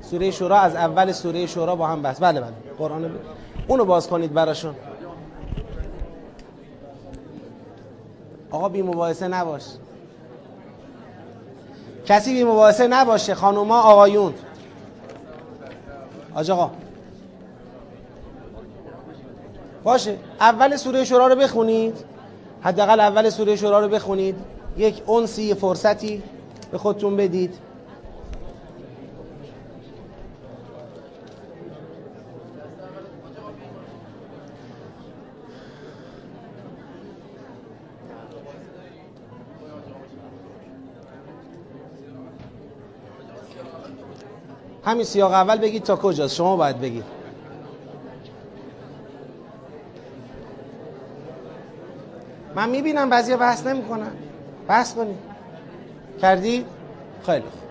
سوره 0.01 0.31
شورا 0.31 0.57
از 0.59 0.75
اول 0.75 1.11
سوره 1.11 1.45
شورا 1.45 1.75
با 1.75 1.87
هم 1.87 2.01
بس. 2.01 2.19
بله 2.19 2.41
بله. 2.41 2.53
قرآن 2.77 3.07
ب... 3.07 3.11
اونو 3.67 3.85
باز 3.85 4.07
کنید 4.07 4.33
براشون. 4.33 4.75
آقا 8.51 8.69
بی 8.69 8.81
مباحثه 8.81 9.27
نباش. 9.27 9.63
کسی 12.05 12.33
بی 12.33 12.43
مباحثه 12.43 12.87
نباشه. 12.87 13.35
خانوما 13.35 13.81
آقایون. 13.81 14.33
آج 16.35 16.51
آقا. 16.51 16.71
باشه. 19.83 20.15
اول 20.41 20.75
سوره 20.75 21.03
شورا 21.03 21.27
رو 21.27 21.35
بخونید. 21.35 22.16
حداقل 22.61 22.99
اول 22.99 23.29
سوره 23.29 23.55
شورا 23.55 23.79
رو 23.79 23.87
بخونید. 23.87 24.35
یک 24.77 25.01
اونسی 25.05 25.53
فرصتی 25.53 26.23
به 26.71 26.77
خودتون 26.77 27.17
بدید. 27.17 27.53
همین 44.85 45.03
سیاق 45.03 45.31
اول 45.31 45.57
بگید 45.57 45.83
تا 45.83 45.95
کجاست؟ 45.95 46.35
شما 46.35 46.55
باید 46.55 46.81
بگید. 46.81 47.16
من 52.57 52.69
می‌بینم 52.69 53.09
بعضی 53.09 53.35
بحث 53.35 53.67
نمی‌کنن. 53.67 54.11
بحث 54.67 54.93
کنید 54.93 55.17
کردی؟ 56.21 56.65
خیلی 57.25 57.41
خوب. 57.41 57.66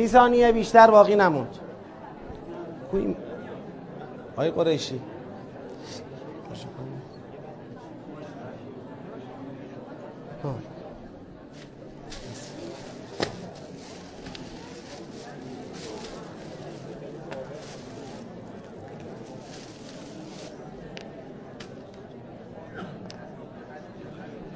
سی 0.00 0.08
ثانیه 0.08 0.52
بیشتر 0.52 0.90
باقی 0.90 1.16
نموند. 1.16 1.58
آقای 4.36 4.50
قریشی. 4.50 5.00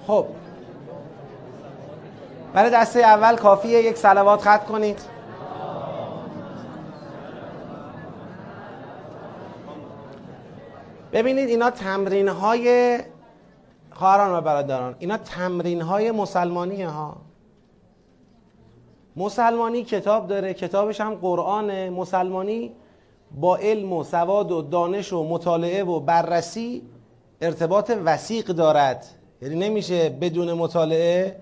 خب. 0.06 0.26
برای 2.54 2.70
دسته 2.70 3.00
اول 3.00 3.36
کافیه 3.36 3.82
یک 3.82 3.96
سلوات 3.96 4.40
خط 4.40 4.64
کنید. 4.64 5.13
ببینید 11.14 11.48
اینا 11.48 11.70
تمرین 11.70 12.28
های 12.28 12.98
خواهران 13.90 14.38
و 14.38 14.40
برادران. 14.40 14.96
اینا 14.98 15.16
تمرین 15.16 15.80
های 15.82 16.10
مسلمانی 16.10 16.82
ها. 16.82 17.16
مسلمانی 19.16 19.84
کتاب 19.84 20.26
داره 20.26 20.54
کتابش 20.54 21.00
هم 21.00 21.14
قرآنه. 21.14 21.90
مسلمانی 21.90 22.72
با 23.40 23.56
علم 23.56 23.92
و 23.92 24.04
سواد 24.04 24.52
و 24.52 24.62
دانش 24.62 25.12
و 25.12 25.28
مطالعه 25.28 25.84
و 25.84 26.00
بررسی 26.00 26.82
ارتباط 27.40 27.92
وسیق 28.04 28.46
دارد. 28.46 29.06
یعنی 29.42 29.54
نمیشه 29.54 30.08
بدون 30.08 30.52
مطالعه. 30.52 31.36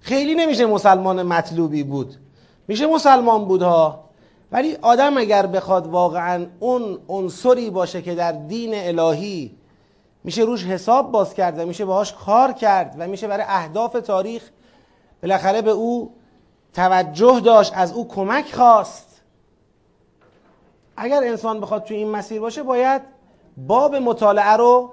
خیلی 0.00 0.34
نمیشه 0.34 0.66
مسلمان 0.66 1.22
مطلوبی 1.22 1.82
بود. 1.82 2.14
میشه 2.68 2.86
مسلمان 2.86 3.44
بود 3.44 3.62
ها. 3.62 4.04
ولی 4.52 4.76
آدم 4.82 5.16
اگر 5.16 5.46
بخواد 5.46 5.86
واقعا 5.86 6.46
اون 6.60 6.98
عنصری 7.08 7.70
باشه 7.70 8.02
که 8.02 8.14
در 8.14 8.32
دین 8.32 8.70
الهی 8.74 9.56
میشه 10.24 10.42
روش 10.42 10.64
حساب 10.64 11.12
باز 11.12 11.34
کرد 11.34 11.58
و 11.58 11.66
میشه 11.66 11.84
باهاش 11.84 12.12
کار 12.12 12.52
کرد 12.52 12.94
و 12.98 13.06
میشه 13.06 13.28
برای 13.28 13.44
اهداف 13.48 13.92
تاریخ 13.92 14.42
بالاخره 15.22 15.62
به 15.62 15.70
او 15.70 16.14
توجه 16.72 17.40
داشت 17.40 17.72
از 17.76 17.92
او 17.92 18.08
کمک 18.08 18.54
خواست. 18.54 19.22
اگر 20.96 21.24
انسان 21.24 21.60
بخواد 21.60 21.84
توی 21.84 21.96
این 21.96 22.10
مسیر 22.10 22.40
باشه 22.40 22.62
باید 22.62 23.02
باب 23.56 23.94
مطالعه 23.94 24.52
رو 24.52 24.90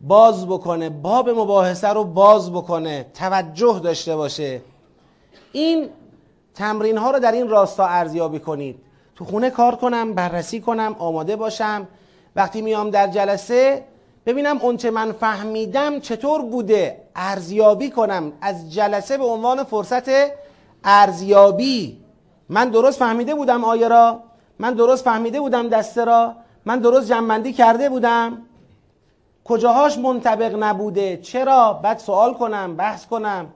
باز 0.00 0.46
بکنه 0.46 0.90
باب 0.90 1.30
مباحثه 1.30 1.88
رو 1.88 2.04
باز 2.04 2.52
بکنه 2.52 3.06
توجه 3.14 3.80
داشته 3.82 4.16
باشه. 4.16 4.62
این 5.52 5.88
تمرین 6.56 6.98
ها 6.98 7.10
رو 7.10 7.18
در 7.18 7.32
این 7.32 7.48
راستا 7.48 7.86
ارزیابی 7.86 8.38
کنید. 8.38 8.76
تو 9.16 9.24
خونه 9.24 9.50
کار 9.50 9.76
کنم 9.76 10.14
بررسی 10.14 10.60
کنم 10.60 10.96
آماده 10.98 11.36
باشم. 11.36 11.88
وقتی 12.36 12.62
میام 12.62 12.90
در 12.90 13.06
جلسه 13.06 13.84
ببینم 14.26 14.58
اونچه 14.58 14.90
من 14.90 15.12
فهمیدم 15.12 16.00
چطور 16.00 16.42
بوده. 16.42 17.02
ارزیابی 17.16 17.90
کنم. 17.90 18.32
از 18.40 18.72
جلسه 18.72 19.18
به 19.18 19.24
عنوان 19.24 19.64
فرصت 19.64 20.10
ارزیابی. 20.84 21.98
من 22.48 22.68
درست 22.68 22.98
فهمیده 22.98 23.34
بودم 23.34 23.64
آیه 23.64 23.88
را؟ 23.88 24.20
من 24.58 24.74
درست 24.74 25.04
فهمیده 25.04 25.40
بودم 25.40 25.68
دسته 25.68 26.04
را؟ 26.04 26.34
من 26.64 26.78
درست 26.78 27.08
جنبندی 27.08 27.52
کرده 27.52 27.88
بودم؟ 27.88 28.42
کجاهاش 29.44 29.98
منطبق 29.98 30.56
نبوده؟ 30.58 31.16
چرا؟ 31.16 31.72
بعد 31.72 31.98
سوال 31.98 32.34
کنم 32.34 32.76
بحث 32.76 33.06
کنم 33.06 33.46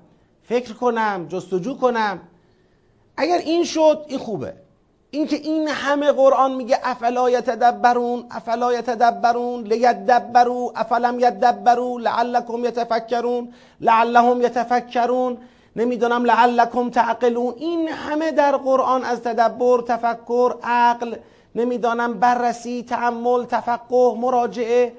فکر 0.42 0.72
کنم 0.72 1.26
جستجو 1.28 1.76
کنم. 1.76 2.20
اگر 3.20 3.38
این 3.38 3.64
شد 3.64 4.04
این 4.08 4.18
خوبه. 4.18 4.52
اینکه 5.10 5.36
این 5.36 5.68
همه 5.68 6.12
قرآن 6.12 6.54
میگه 6.54 6.78
افلا 6.82 7.30
یتدبرون 7.30 8.24
افلا 8.30 8.72
یتدبرون 8.72 9.64
لیدبروا 9.64 10.72
افلم 10.76 11.20
یدبروا 11.20 11.98
لعلکم 11.98 12.64
یتفکرون 12.64 13.52
لعلهم 13.80 14.42
یتفکرون 14.42 15.38
نمی‌دونم 15.76 16.24
لعلکم 16.24 16.90
تعقلون. 16.90 17.54
این 17.56 17.88
همه 17.88 18.32
در 18.32 18.56
قرآن 18.56 19.04
از 19.04 19.20
تدبر 19.20 19.82
تفکر 19.82 20.54
عقل 20.62 21.16
نمی‌دانم 21.54 22.14
بررسی 22.14 22.82
تعمل 22.82 23.44
تفقه 23.44 24.14
مراجعه. 24.14 24.92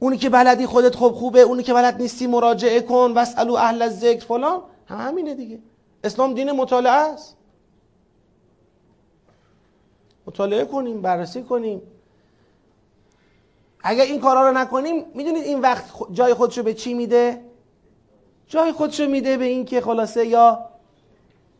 اونی 0.00 0.16
که 0.16 0.28
بلدی 0.28 0.66
خودت 0.66 0.94
خوب 0.94 1.12
خوبه 1.12 1.40
اونی 1.40 1.62
که 1.62 1.74
بلد 1.74 2.02
نیستی 2.02 2.26
مراجعه 2.26 2.80
کن 2.80 3.12
واسالو 3.14 3.54
اهل 3.54 3.88
ذکر 3.88 4.24
فلان. 4.24 4.62
هم 4.86 5.08
همینه 5.08 5.34
دیگه. 5.34 5.58
اسلام 6.04 6.34
دین 6.34 6.52
مطالعه 6.52 6.92
است. 6.92 7.36
مطالعه 10.26 10.64
کنیم 10.64 11.02
بررسی 11.02 11.42
کنیم. 11.42 11.82
اگر 13.82 14.04
این 14.04 14.20
کارا 14.20 14.48
رو 14.48 14.58
نکنیم 14.58 15.04
می‌دونید 15.14 15.44
این 15.44 15.60
وقت 15.60 15.84
جای 16.12 16.34
خودشو 16.34 16.62
به 16.62 16.74
چی 16.74 16.94
میده؟ 16.94 17.44
جای 18.46 18.72
خودشو 18.72 19.06
میده 19.06 19.36
به 19.36 19.44
این 19.44 19.64
که 19.64 19.80
خلاصه 19.80 20.26
یا 20.26 20.68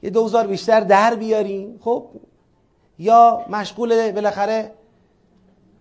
یه 0.02 0.10
دوزار 0.10 0.46
بیشتر 0.46 0.80
در 0.80 1.14
بیاریم 1.14 1.80
خب؟ 1.84 2.08
یا 2.98 3.44
مشغول 3.48 4.12
بالاخره 4.12 4.74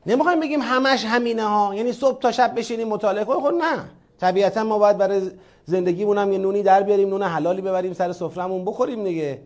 نمی‌خوایم 0.05 0.39
بگیم 0.39 0.61
همش 0.61 1.05
همینه 1.05 1.43
ها. 1.43 1.75
یعنی 1.75 1.93
صبح 1.93 2.19
تا 2.19 2.31
شب 2.31 2.55
بشینیم 2.55 2.87
مطالعه 2.87 3.25
کنیم. 3.25 3.39
خب 3.39 3.53
نه. 3.53 3.89
طبیعتا 4.21 4.63
ما 4.63 4.77
باید 4.77 4.97
برای 4.97 5.31
زندگیمون 5.65 6.17
هم 6.17 6.31
یه 6.31 6.37
نونی 6.37 6.63
در 6.63 6.83
بیاریم 6.83 7.09
نون 7.09 7.23
حلالی 7.23 7.61
ببریم 7.61 7.93
سر 7.93 8.11
سفرمون 8.11 8.65
بخوریم 8.65 9.03
دیگه. 9.03 9.41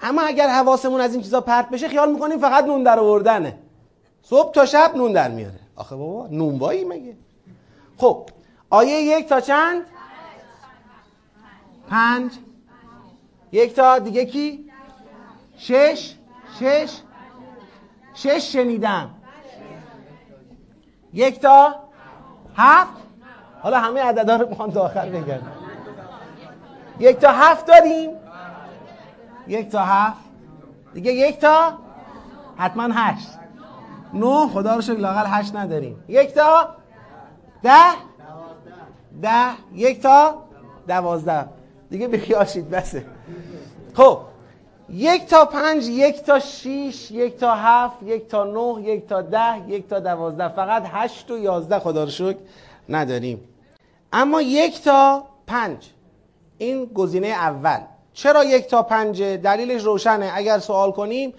اما 0.00 0.22
اگر 0.22 0.48
حواسمون 0.48 1.00
از 1.00 1.14
این 1.14 1.22
چیزا 1.22 1.40
پرت 1.40 1.70
بشه 1.70 1.88
خیال 1.88 2.12
می‌کنیم 2.12 2.38
فقط 2.38 2.64
نون 2.64 2.82
در 2.82 2.98
آوردنه. 2.98 3.58
صبح 4.22 4.52
تا 4.52 4.66
شب 4.66 4.92
نون 4.96 5.12
در 5.12 5.30
میاره. 5.30 5.60
آخه 5.76 5.96
بابا 5.96 6.26
نونبایی 6.26 6.84
مگه؟ 6.84 7.16
خب 7.96 8.28
آیه 8.70 9.02
یک 9.02 9.28
تا 9.28 9.40
چند؟ 9.40 9.82
پنج. 11.88 12.32
یک 13.52 13.74
تا 13.74 13.98
دیگه 13.98 14.24
کی؟ 14.24 14.70
شش. 15.56 16.14
شش. 16.60 17.00
شش 18.14 18.52
شنیدم. 18.52 19.10
یک 21.12 21.40
تا 21.40 21.74
هفت. 22.56 23.01
حالا 23.62 23.78
همه 23.78 24.00
عددا 24.02 24.36
رو 24.36 24.48
می‌خوام 24.48 24.70
تا 24.70 24.82
آخر 24.82 25.08
بگم 25.08 25.38
یک 26.98 27.18
تا 27.18 27.32
هفت 27.32 27.66
داریم 27.66 28.10
یک 29.46 29.68
تا 29.68 29.84
هفت 29.84 30.24
دیگه 30.94 31.12
یک 31.12 31.38
تا 31.38 31.72
حتما 32.56 32.88
هشت 32.94 33.28
نه 34.14 34.48
خدا 34.48 34.74
رو 34.74 34.80
شکر 34.80 34.98
لاغل 34.98 35.24
هشت 35.26 35.56
نداریم 35.56 36.04
یک 36.08 36.34
تا 36.34 36.68
ده 37.62 37.92
ده 39.22 39.50
یک 39.74 40.02
تا 40.02 40.34
دوازده 40.88 41.48
دیگه 41.90 42.08
بخیاشید 42.08 42.70
بسه 42.70 43.06
خب 43.94 44.18
یک 44.88 45.26
تا 45.26 45.44
پنج 45.44 45.88
یک 45.88 46.22
تا 46.22 46.38
شیش 46.38 47.10
یک 47.10 47.36
تا 47.36 47.54
هفت 47.54 48.02
یک 48.02 48.28
تا 48.28 48.44
نه 48.44 48.82
یک 48.82 49.06
تا 49.06 49.22
ده 49.22 49.68
یک 49.68 49.88
تا 49.88 50.00
دوازده 50.00 50.48
فقط 50.48 50.82
هشت 50.86 51.30
و 51.30 51.38
یازده 51.38 51.78
خدا 51.78 52.04
رو 52.04 52.10
شکر 52.10 52.38
نداریم 52.88 53.40
اما 54.12 54.42
یک 54.42 54.82
تا 54.82 55.24
پنج. 55.46 55.90
این 56.58 56.84
گزینه 56.84 57.26
اول. 57.26 57.78
چرا 58.12 58.44
یک 58.44 58.66
تا 58.66 58.82
پنج؟ 58.82 59.22
دلیلش 59.22 59.82
روشنه. 59.82 60.32
اگر 60.34 60.58
سوال 60.58 60.92
کنیم 60.92 61.34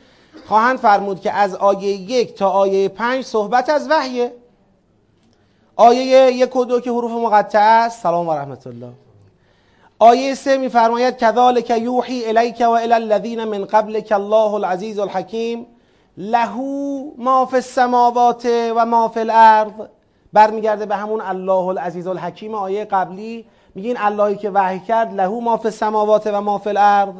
خواهند 0.48 0.80
فرمود 0.80 1.22
که 1.22 1.32
از 1.34 1.56
آیه 1.56 1.88
یک 1.88 2.36
تا 2.36 2.50
آیه 2.50 2.90
پنج 2.90 3.24
صحبت 3.26 3.70
از 3.70 3.88
وحیه. 3.90 4.34
آیه 5.76 6.32
یک 6.32 6.56
و 6.56 6.66
دو 6.66 6.80
که 6.80 6.92
حروف 6.92 7.12
مقطعه 7.12 7.62
است. 7.62 8.02
سلام 8.02 8.28
و 8.28 8.34
رحمت 8.34 8.68
الله. 8.68 8.92
آیه 10.00 10.36
سه 10.36 10.58
میفرماید 10.58 11.18
کذالک 11.18 11.70
یوحی 11.70 12.26
الیک 12.26 12.62
و 12.62 12.70
الی 12.70 12.94
الذین 12.94 13.44
من 13.44 13.66
قبلک 13.66 14.12
الله 14.12 14.54
العزیز 14.54 15.00
الحکیم 15.00 15.68
له 16.18 16.56
ما 17.18 17.46
فی 17.46 17.56
السماوات 17.56 18.46
و 18.76 18.86
ما 18.86 19.08
فی 19.08 19.20
الارض. 19.20 19.72
برمیگرده 20.34 20.86
به 20.86 20.96
همون 20.96 21.22
الله 21.22 21.68
العزیز 21.68 22.08
الحکیم 22.08 22.56
آیه 22.56 22.86
قبلی. 22.86 23.46
میگین 23.76 23.98
اللهی 23.98 24.36
که 24.36 24.50
وحی 24.50 24.80
کرد 24.80 25.14
له 25.14 25.28
ما 25.28 25.58
فی 25.58 25.68
السماوات 25.68 26.28
و 26.28 26.42
ما 26.42 26.58
فی 26.58 26.70
الارض 26.70 27.16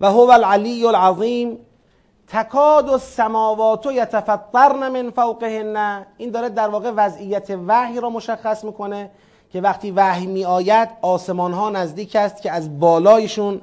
و 0.00 0.06
هو 0.06 0.30
العلی 0.30 0.86
العظیم. 0.86 1.58
تکاد 2.28 2.88
السماوات 2.88 3.86
یتفطرن 3.86 4.88
من 4.88 5.10
فوقهن. 5.10 6.06
این 6.16 6.30
داره 6.30 6.48
در 6.48 6.68
واقع 6.68 6.90
وضعیت 6.96 7.50
وحی 7.66 8.00
را 8.00 8.10
مشخص 8.10 8.64
می‌کنه 8.64 9.10
که 9.52 9.60
وقتی 9.60 9.90
وحی 9.90 10.26
می 10.26 10.44
آید 10.44 10.88
آسمان 11.02 11.52
ها 11.52 11.70
نزدیک 11.70 12.16
است 12.16 12.42
که 12.42 12.52
از 12.52 12.80
بالایشون 12.80 13.60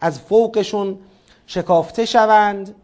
از 0.00 0.20
فوقشون 0.20 0.98
شکافته 1.46 2.04
شوند. 2.04 2.74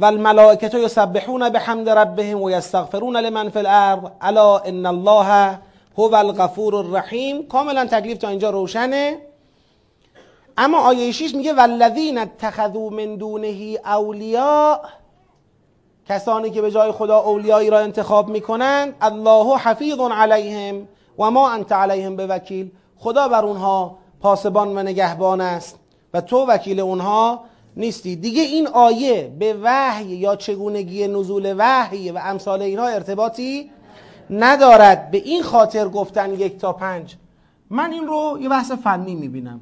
و 0.00 0.04
الملائکت 0.04 0.74
یسبحون 0.74 1.48
بحمد 1.48 1.88
ربهم 1.88 2.42
و 2.42 2.50
یستغفرون 2.50 3.16
لمن 3.16 3.48
فی 3.48 3.58
الارض 3.58 4.10
الا 4.20 4.58
ان 4.58 4.86
الله 4.86 5.58
هو 5.98 6.14
الغفور 6.14 6.74
الرحیم 6.74 7.48
کاملا 7.48 7.84
تکلیف 7.84 8.18
تا 8.18 8.28
اینجا 8.28 8.50
روشنه. 8.50 9.16
اما 10.58 10.78
آیه 10.78 11.12
6 11.12 11.34
میگه 11.34 11.52
والذین 11.52 12.18
اتخذوا 12.18 12.90
من 12.90 13.16
دونه 13.16 13.78
اولیاء 13.84 14.80
کسانی 16.08 16.50
که 16.50 16.62
به 16.62 16.70
جای 16.70 16.92
خدا 16.92 17.18
اولیایی 17.18 17.70
را 17.70 17.78
انتخاب 17.78 18.28
می‌کنند 18.28 18.94
الله 19.00 19.56
حفیظ 19.56 19.98
علیهم 20.00 20.88
و 21.18 21.30
ما 21.30 21.50
انت 21.50 21.72
علیهم 21.72 22.16
به 22.16 22.26
وکیل 22.26 22.70
خدا 22.98 23.28
بر 23.28 23.44
اونها 23.44 23.98
پاسبان 24.20 24.78
و 24.78 24.82
نگهبان 24.82 25.40
است 25.40 25.78
و 26.14 26.20
تو 26.20 26.46
وکیل 26.46 26.80
اونها 26.80 27.49
نیستی. 27.76 28.16
دیگه 28.16 28.42
این 28.42 28.66
آیه 28.66 29.32
به 29.38 29.56
وحی 29.62 30.04
یا 30.04 30.36
چگونگی 30.36 31.08
نزول 31.08 31.54
وحی 31.58 32.10
و 32.10 32.20
امثال 32.22 32.62
اینها 32.62 32.86
ارتباطی 32.86 33.70
ندارد. 34.30 35.10
به 35.10 35.18
این 35.18 35.42
خاطر 35.42 35.88
گفتن 35.88 36.34
یک 36.34 36.58
تا 36.58 36.72
پنج. 36.72 37.16
من 37.70 37.92
این 37.92 38.06
رو 38.06 38.38
یه 38.40 38.48
بحث 38.48 38.72
فنی 38.72 39.14
می‌بینم. 39.14 39.60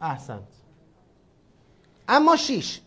احسنت. 0.00 0.42
اما 2.08 2.36
شیش. 2.36 2.80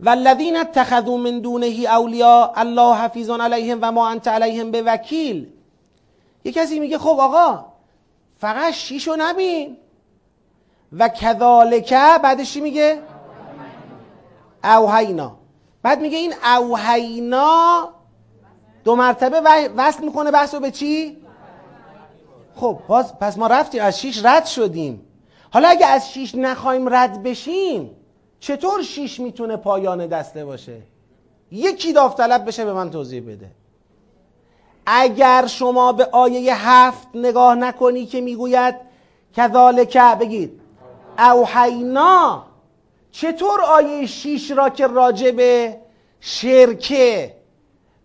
والذین 0.00 0.56
اتخذوا 0.56 1.16
من 1.16 1.40
دونه 1.40 1.66
اولیاء 1.66 2.52
الله 2.56 2.96
حفیظ 2.96 3.30
علیهم 3.30 3.78
و 3.82 3.92
ما 3.92 4.08
انت 4.08 4.28
علیهم 4.28 4.70
به 4.70 4.82
وکیل. 4.82 5.48
یه 6.44 6.52
کسی 6.52 6.80
میگه 6.80 6.98
خب 6.98 7.16
آقا 7.20 7.64
فقط 8.38 8.72
شیشو 8.72 9.16
نبین. 9.18 9.76
و 10.92 11.08
کذالکه 11.08 12.18
بعدش 12.22 12.56
میگه؟ 12.56 12.98
اوهینا. 14.64 15.36
بعد 15.82 16.00
میگه 16.00 16.18
این 16.18 16.34
اوهینا 16.44 17.88
دو 18.84 18.96
مرتبه 18.96 19.40
وصل 19.76 20.04
می‌کنه 20.04 20.30
بحث 20.30 20.54
رو 20.54 20.60
به 20.60 20.70
چی؟ 20.70 21.16
خب 22.56 22.78
پس 23.20 23.38
ما 23.38 23.46
رفتیم 23.46 23.82
از 23.82 24.00
شیش 24.00 24.24
رد 24.24 24.46
شدیم. 24.46 25.06
حالا 25.50 25.68
اگه 25.68 25.86
از 25.86 26.12
شیش 26.12 26.34
نخوایم 26.34 26.94
رد 26.94 27.22
بشیم 27.22 27.90
چطور 28.40 28.82
شیش 28.82 29.20
می‌تونه 29.20 29.56
پایان 29.56 30.06
دسته 30.06 30.44
باشه؟ 30.44 30.82
یکی 31.50 31.92
داوطلب 31.92 32.46
بشه 32.46 32.64
به 32.64 32.72
من 32.72 32.90
توضیح 32.90 33.22
بده. 33.22 33.50
اگر 34.86 35.46
شما 35.46 35.92
به 35.92 36.04
آیه 36.04 36.68
هفت 36.68 37.08
نگاه 37.14 37.54
نکنی 37.54 38.06
که 38.06 38.20
می‌گوید 38.20 38.74
کذالک 39.36 39.96
بگید 39.96 40.61
اوحینا 41.22 42.46
چطور 43.10 43.60
آیه 43.60 44.06
شیش 44.06 44.50
را 44.50 44.68
که 44.68 44.86
راجع 44.86 45.30
به 45.30 45.78
شرکه 46.20 47.34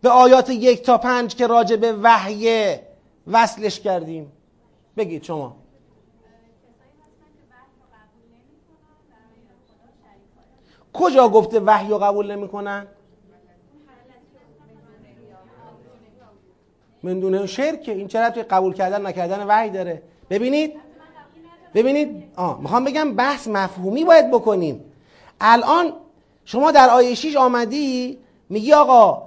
به 0.01 0.09
آیات 0.09 0.49
یک 0.49 0.81
تا 0.81 0.97
پنج 0.97 1.35
که 1.35 1.47
راجع 1.47 1.75
به 1.75 1.93
وحیه 1.93 2.87
وصلش 3.27 3.79
کردیم؟ 3.79 4.31
بگید 4.97 5.23
شما. 5.23 5.55
کجا 10.93 11.29
گفته 11.29 11.59
وحی 11.59 11.89
رو 11.89 11.97
قبول 11.97 12.31
نمی‌کنن؟ 12.31 12.87
من 17.03 17.19
دونه 17.19 17.45
شرکه. 17.45 17.91
این 17.91 18.07
چرا 18.07 18.29
قبول 18.29 18.73
کردن 18.73 19.05
نکردن 19.05 19.47
وحی 19.47 19.69
داره؟ 19.69 20.03
ببینید. 20.29 20.86
ببینید 21.77 22.23
آه 22.35 22.61
می‌خوام 22.61 22.83
بگم 22.83 23.13
بحث 23.13 23.47
مفهومی 23.47 24.03
باید 24.03 24.31
بکنیم. 24.31 24.83
الان 25.41 25.93
شما 26.45 26.71
در 26.71 26.89
آیه 26.89 27.15
6 27.15 27.35
آمدی 27.35 28.17
میگی 28.49 28.73
آقا 28.73 29.23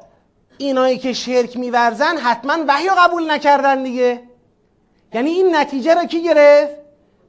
اینایی 0.59 0.99
که 0.99 1.13
شرک 1.13 1.57
میورزن 1.57 2.17
حتما 2.17 2.57
وحی 2.69 2.89
رو 2.89 2.95
قبول 2.99 3.31
نکردن 3.31 3.83
دیگه. 3.83 4.21
یعنی 5.15 5.31
این 5.31 5.57
نتیجه 5.57 5.95
را 5.95 6.05
کی 6.05 6.23
گرفت؟ 6.23 6.73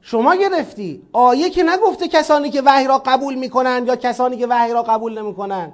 شما 0.00 0.34
گرفتی. 0.34 1.02
آیه 1.12 1.50
که 1.50 1.62
نگفته 1.62 2.08
کسانی 2.08 2.50
که 2.50 2.62
وحی 2.62 2.86
را 2.86 2.98
قبول 2.98 3.34
می‌کنن 3.34 3.84
یا 3.86 3.96
کسانی 3.96 4.36
که 4.36 4.46
وحی 4.46 4.72
را 4.72 4.82
قبول 4.82 5.18
نمی‌کنن 5.18 5.72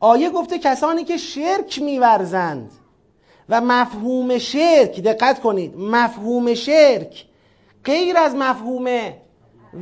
آیه 0.00 0.30
گفته 0.30 0.58
کسانی 0.58 1.04
که 1.04 1.16
شرک 1.16 1.82
میورزند. 1.82 2.70
و 3.48 3.60
مفهوم 3.60 4.38
شرک 4.38 5.00
دقت 5.00 5.40
کنید 5.40 5.76
مفهوم 5.76 6.54
شرک 6.54 7.24
غیر 7.86 8.18
از 8.18 8.34
مفهوم 8.34 9.12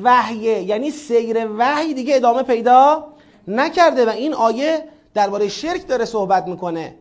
وحیه 0.02 0.62
یعنی 0.62 0.90
سیر 0.90 1.46
وحی 1.58 1.94
دیگه 1.94 2.16
ادامه 2.16 2.42
پیدا 2.42 3.06
نکرده 3.48 4.06
و 4.06 4.08
این 4.08 4.34
آیه 4.34 4.88
درباره 5.14 5.48
شرک 5.48 5.86
داره 5.86 6.04
صحبت 6.04 6.46
می‌کنه. 6.46 6.94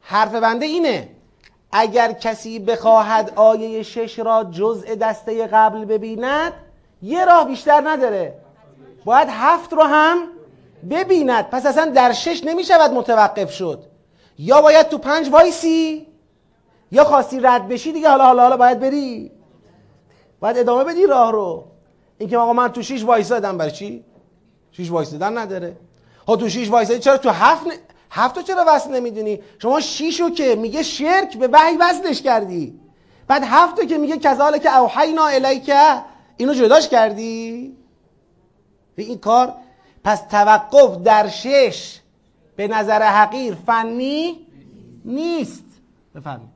حرف 0.00 0.34
بنده 0.34 0.66
اینه 0.66 1.08
اگر 1.72 2.12
کسی 2.12 2.58
بخواهد 2.58 3.32
آیه 3.36 3.82
شش 3.82 4.18
را 4.18 4.44
جزء 4.44 4.94
دسته 4.94 5.46
قبل 5.46 5.84
ببیند 5.84 6.52
یه 7.02 7.24
راه 7.24 7.46
بیشتر 7.46 7.82
نداره. 7.88 8.34
باید 9.04 9.28
هفت 9.30 9.72
رو 9.72 9.82
هم 9.82 10.18
ببیند. 10.90 11.50
پس 11.50 11.66
اصلا 11.66 11.84
در 11.90 12.12
شش 12.12 12.44
نمی‌شود 12.44 12.90
متوقف 12.90 13.52
شد. 13.52 13.82
یا 14.38 14.62
باید 14.62 14.88
تو 14.88 14.98
پنج 14.98 15.28
وایسی 15.28 16.06
یا 16.92 17.04
خواستی 17.04 17.40
رد 17.40 17.68
بشی 17.68 17.92
دیگه 17.92 18.08
حالا 18.08 18.24
حالا 18.24 18.42
حالا 18.42 18.56
باید 18.56 18.80
بری. 18.80 19.30
باید 20.44 20.58
ادامه 20.58 20.84
بدی 20.84 21.06
راه 21.06 21.32
رو. 21.32 21.64
اینکه 22.18 22.38
آقا 22.38 22.52
من 22.52 22.68
تو 22.68 22.82
شیش 22.82 23.04
وایسادم 23.04 23.58
برای 23.58 23.70
چی؟ 23.70 24.04
شیش 24.70 24.90
وایسادن 24.90 25.38
نداره. 25.38 25.76
ها 26.28 26.36
تو 26.36 26.48
شیش 26.48 26.70
وایسادی 26.70 26.98
چرا 26.98 27.16
تو 27.16 27.30
هفت 27.30 27.66
ن... 27.66 27.70
هفت 28.10 28.40
چرا 28.44 28.64
وصل 28.68 28.94
نمی‌دونی؟ 28.94 29.42
شما 29.58 29.80
شیشو 29.80 30.30
که 30.30 30.54
میگه 30.54 30.82
شرک 30.82 31.38
به 31.38 31.48
وحی 31.52 31.76
وصلش 31.76 32.22
کردی. 32.22 32.80
بعد 33.28 33.42
هفتو 33.46 33.84
که 33.84 33.98
میگه 33.98 34.18
کذالک 34.18 34.62
که 34.62 34.78
اوحینا 34.78 35.26
الیک 35.26 35.72
اینو 36.36 36.54
جداش 36.54 36.88
کردی؟ 36.88 37.76
این 38.96 39.18
کار. 39.18 39.54
پس 40.04 40.20
توقف 40.30 41.02
در 41.02 41.28
شش 41.28 42.00
به 42.56 42.68
نظر 42.68 43.02
حقیر 43.02 43.54
فنی 43.66 44.46
نیست. 45.04 45.64
بفرمایید. 46.14 46.53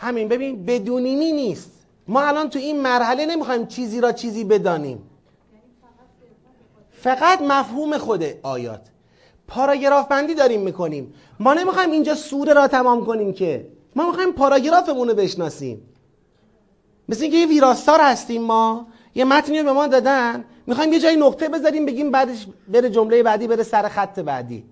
همین 0.00 0.28
ببین 0.28 0.64
بدونیمی 0.66 1.32
نیست. 1.32 1.70
ما 2.08 2.20
الان 2.22 2.50
تو 2.50 2.58
این 2.58 2.80
مرحله 2.80 3.26
نمی‌خوایم 3.26 3.66
چیزی 3.66 4.00
را 4.00 4.12
چیزی 4.12 4.44
بدانیم. 4.44 5.02
فقط 6.90 7.42
مفهوم 7.42 7.98
خود 7.98 8.24
آیات. 8.42 8.80
پاراگراف 9.48 10.08
بندی 10.08 10.34
داریم 10.34 10.60
می‌کنیم. 10.60 11.14
ما 11.40 11.54
نمی‌خوایم 11.54 11.90
اینجا 11.90 12.14
سوره 12.14 12.52
را 12.52 12.68
تمام 12.68 13.06
کنیم 13.06 13.32
که. 13.32 13.66
ما 13.96 14.06
می‌خوایم 14.06 14.32
پاراگرافمون 14.32 15.08
رو 15.08 15.14
بشناسیم. 15.14 15.82
مثل 17.08 17.22
اینکه 17.22 17.36
یه 17.36 17.46
ویراستار 17.46 18.00
هستیم 18.00 18.42
ما. 18.42 18.86
یه 19.14 19.24
متنی 19.24 19.58
رو 19.58 19.64
به 19.64 19.72
ما 19.72 19.86
دادن. 19.86 20.44
می‌خوایم 20.66 20.92
یه 20.92 21.00
جایی 21.00 21.16
نقطه 21.16 21.48
بذاریم 21.48 21.86
بگیم 21.86 22.10
بعدش 22.10 22.46
بره 22.68 22.90
جمله 22.90 23.22
بعدی 23.22 23.46
بره 23.46 23.62
سر 23.62 23.88
خط 23.88 24.18
بعدی. 24.18 24.64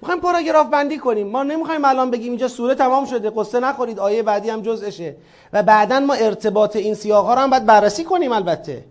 می‌خوایم 0.00 0.20
پاراگراف 0.20 0.66
بندی 0.66 0.98
کنیم. 0.98 1.26
ما 1.26 1.42
نمی‌خوایم 1.42 1.84
الان 1.84 2.10
بگیم 2.10 2.28
اینجا 2.28 2.48
سوره 2.48 2.74
تمام 2.74 3.04
شده 3.04 3.30
قصه 3.30 3.60
نخورید 3.60 3.98
آیه 3.98 4.22
بعدی 4.22 4.50
هم 4.50 4.62
جزءشه 4.62 5.16
و 5.52 5.62
بعدا 5.62 6.00
ما 6.00 6.14
ارتباط 6.14 6.76
این 6.76 6.94
سیاق 6.94 7.26
ها 7.26 7.34
رو 7.34 7.40
هم 7.40 7.50
باید 7.50 7.66
بررسی 7.66 8.04
کنیم 8.04 8.32
البته. 8.32 8.84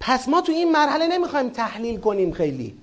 پس 0.00 0.28
ما 0.28 0.40
تو 0.40 0.52
این 0.52 0.72
مرحله 0.72 1.06
نمی‌خوایم 1.06 1.48
تحلیل 1.48 2.00
کنیم 2.00 2.32
خیلی. 2.32 2.74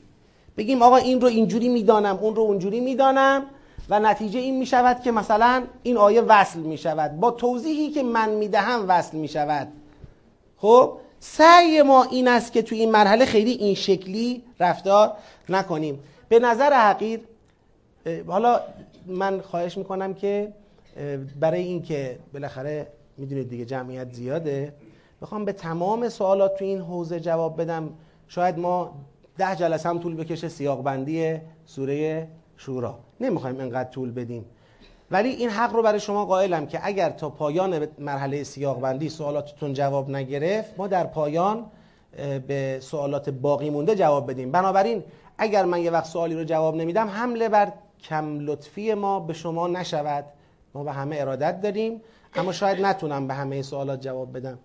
بگیم 0.58 0.82
آقا 0.82 0.96
این 0.96 1.22
رو 1.22 1.28
اینجوری 1.28 1.70
می‌دانم 1.70 2.20
اون 2.22 2.36
رو 2.36 2.42
اونجوری 2.42 2.80
می‌دانم 2.80 3.46
و 3.90 4.00
نتیجه 4.00 4.40
این 4.40 4.60
می‌شود 4.60 5.02
که 5.02 5.12
مثلا 5.12 5.64
این 5.84 5.98
آیه 5.98 6.22
وصل 6.22 6.60
می‌شود. 6.60 7.20
با 7.20 7.32
توضیحی 7.32 7.90
که 7.90 8.04
من 8.04 8.30
می‌دهم 8.30 8.86
وصل 8.88 9.18
می‌شود. 9.18 9.68
خب؟ 10.58 10.94
سعی 11.20 11.82
ما 11.82 12.04
این 12.04 12.28
است 12.28 12.54
که 12.54 12.62
تو 12.62 12.76
این 12.76 12.92
مرحله 12.92 13.26
خیلی 13.26 13.52
این 13.52 13.76
شکلی 13.76 14.44
رفتار 14.60 15.12
نکنیم. 15.50 16.00
به 16.30 16.40
نظر 16.40 16.74
حقیر 16.74 17.20
حالا 18.28 18.60
من 19.08 19.42
خواهش 19.42 19.78
می‌کنم 19.78 20.14
که 20.14 20.54
برای 21.40 21.62
اینکه 21.62 22.20
بالاخره 22.34 22.88
می‌دونید 23.18 23.50
دیگه 23.50 23.66
جمعیت 23.66 24.14
زیاده 24.14 24.74
بخوام 25.22 25.46
به 25.46 25.54
تمام 25.54 26.10
سوالات 26.10 26.56
تو 26.56 26.66
این 26.66 26.80
حوزه 26.82 27.20
جواب 27.20 27.62
بدم. 27.62 27.90
شاید 28.28 28.60
ما 28.60 28.94
ده 29.38 29.56
جلسه 29.56 29.90
هم 29.90 30.00
طول 30.00 30.16
بکشه 30.16 30.50
سیاق 30.50 30.84
بندی 30.84 31.38
سوره 31.66 32.28
شورا. 32.58 33.00
نمی‌خوایم 33.20 33.60
انقدر 33.60 33.90
طول 33.90 34.12
بدیم. 34.12 34.46
ولی 35.12 35.30
این 35.30 35.50
حق 35.50 35.74
رو 35.74 35.84
برای 35.84 36.00
شما 36.00 36.26
قائلم 36.26 36.66
که 36.66 36.80
اگر 36.84 37.10
تا 37.10 37.30
پایان 37.30 37.88
مرحله 38.00 38.44
سیاق 38.44 38.80
بندی 38.80 39.10
سوالاتتون 39.10 39.74
جواب 39.74 40.10
نگرفت 40.10 40.74
ما 40.78 40.88
در 40.88 41.04
پایان 41.04 41.66
به 42.48 42.78
سوالات 42.82 43.30
باقی 43.30 43.70
مونده 43.70 43.96
جواب 43.96 44.32
بدیم. 44.32 44.52
بنابراین 44.52 45.04
اگر 45.38 45.66
من 45.66 45.82
یه 45.82 45.92
وقت 45.92 46.06
سوالی 46.06 46.36
رو 46.36 46.44
جواب 46.44 46.76
نمیدم 46.76 47.08
حمله 47.08 47.50
بر 47.50 47.72
کم 48.04 48.40
لطفی 48.40 48.94
ما 48.94 49.20
به 49.20 49.34
شما 49.34 49.68
نشود. 49.68 50.26
ما 50.74 50.84
به 50.84 50.92
همه 50.92 51.16
ارادت 51.20 51.62
داریم 51.62 52.02
اما 52.36 52.52
شاید 52.52 52.82
نتونم 52.82 53.28
به 53.28 53.34
همه 53.34 53.62
سوالات 53.62 54.02
جواب 54.02 54.38
بدم. 54.38 54.60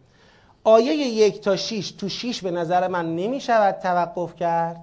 آیه 0.64 0.94
یک 0.94 1.40
تا 1.40 1.56
شیش 1.56 1.90
تو 1.90 2.08
شیش 2.08 2.42
به 2.42 2.50
نظر 2.50 2.88
من 2.88 3.16
نمی 3.16 3.40
شود 3.40 3.74
توقف 3.74 4.36
کرد. 4.36 4.80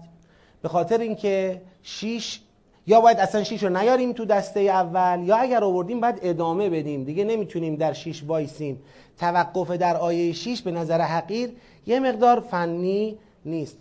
به 0.62 0.70
خاطر 0.70 0.98
اینکه 0.98 1.62
شیش 1.84 2.40
یا 2.88 3.02
باید 3.02 3.20
اصلا 3.20 3.44
شیش 3.44 3.64
رو 3.64 3.70
نیاریم 3.70 4.14
تو 4.14 4.26
دسته 4.26 4.60
اول 4.60 5.24
یا 5.24 5.38
اگر 5.38 5.64
آوردیم 5.64 6.02
باید 6.02 6.20
ادامه 6.22 6.70
بدیم. 6.70 7.04
دیگه 7.04 7.24
نمی‌تونیم 7.24 7.76
در 7.76 7.94
شیش 7.94 8.24
وایسیم. 8.24 8.82
توقف 9.20 9.72
در 9.72 9.98
آیه 9.98 10.34
شیش 10.34 10.62
به 10.62 10.72
نظر 10.72 11.02
حقیر 11.02 11.50
یه 11.88 12.00
مقدار 12.00 12.40
فنی 12.40 13.18
نیست. 13.46 13.78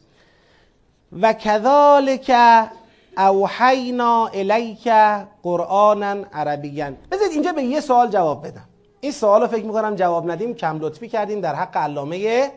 و 1.20 1.32
کذالک 1.32 2.30
اوحینا 3.16 4.26
الیک 4.26 4.88
قرآنا 5.42 6.16
عربیا. 6.32 6.92
بذارید 7.12 7.32
اینجا 7.32 7.52
به 7.52 7.62
یه 7.62 7.80
سوال 7.80 8.10
جواب 8.10 8.46
بدم. 8.46 8.68
این 9.00 9.12
سوال 9.12 9.40
رو 9.40 9.46
فکر 9.46 9.64
می‌کنم 9.64 9.94
جواب 9.94 10.30
ندیم 10.30 10.54
کم 10.54 10.78
لطفی 10.78 11.08
کردیم 11.08 11.40
در 11.40 11.54
حق 11.54 11.76
علامه 11.76 12.50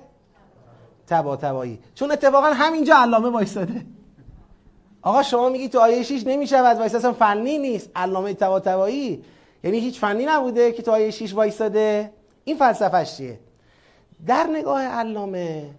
تبا 1.07 1.35
تبایی 1.35 1.79
چون 1.95 2.11
اتفاقا 2.11 2.47
همینجا 2.47 2.95
علامه 2.95 3.29
وایستاده 3.29 3.85
آقا 5.01 5.23
شما 5.23 5.49
میگی 5.49 5.69
تو 5.69 5.79
آیه 5.79 6.03
6 6.03 6.23
نمی‌شود 6.27 6.77
وایس 6.77 6.95
اصلا 6.95 7.13
فنی 7.13 7.57
نیست. 7.57 7.89
علامه 7.95 8.33
تبا 8.33 8.59
تبایی 8.59 9.23
یعنی 9.63 9.79
هیچ 9.79 9.99
فنی 9.99 10.25
نبوده 10.25 10.71
که 10.71 10.81
تو 10.81 10.91
آیه 10.91 11.11
6 11.11 11.33
وایستاده 11.33 12.13
این 12.43 12.57
فلسفهش 12.57 13.17
چیه؟ 13.17 13.39
در 14.27 14.47
نگاه 14.51 14.81
علامه 14.81 15.69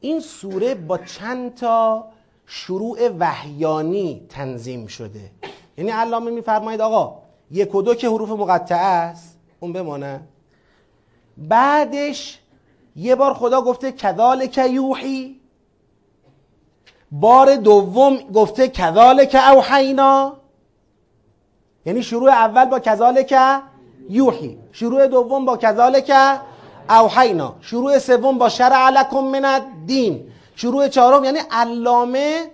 این 0.00 0.20
سوره 0.20 0.74
با 0.74 0.98
چند 0.98 1.54
تا 1.54 2.04
شروع 2.46 3.08
وحیانی 3.18 4.26
تنظیم 4.28 4.86
شده. 4.86 5.30
یعنی 5.78 5.90
علامه 5.90 6.30
میفرمایید 6.30 6.80
آقا 6.80 7.22
یک 7.50 7.74
و 7.74 7.82
دو 7.82 7.94
که 7.94 8.08
حروف 8.08 8.28
مقطعه 8.28 8.78
است 8.78 9.38
اون 9.60 9.72
بمانه. 9.72 10.20
بعدش 11.36 12.38
یه 12.96 13.14
بار 13.14 13.34
خدا 13.34 13.62
گفته 13.62 13.92
کذالک 13.92 14.58
یوحی. 14.58 15.40
بار 17.12 17.56
دوم 17.56 18.16
گفته 18.16 18.68
کذالک 18.68 19.34
اوحینا. 19.34 20.36
یعنی 21.86 22.02
شروع 22.02 22.30
اول 22.30 22.64
با 22.64 22.78
کذالک 22.80 23.34
یوحی 24.08 24.58
شروع 24.72 25.06
دوم 25.06 25.44
با 25.44 25.56
کذالک 25.56 26.12
اوحینا 26.90 27.54
شروع 27.60 27.98
سوم 27.98 28.38
با 28.38 28.48
شرع 28.48 28.90
لکم 28.90 29.20
من 29.20 29.44
الدین. 29.44 30.31
شروع 30.56 30.88
چهارم 30.88 31.24
یعنی 31.24 31.38
علامه 31.50 32.50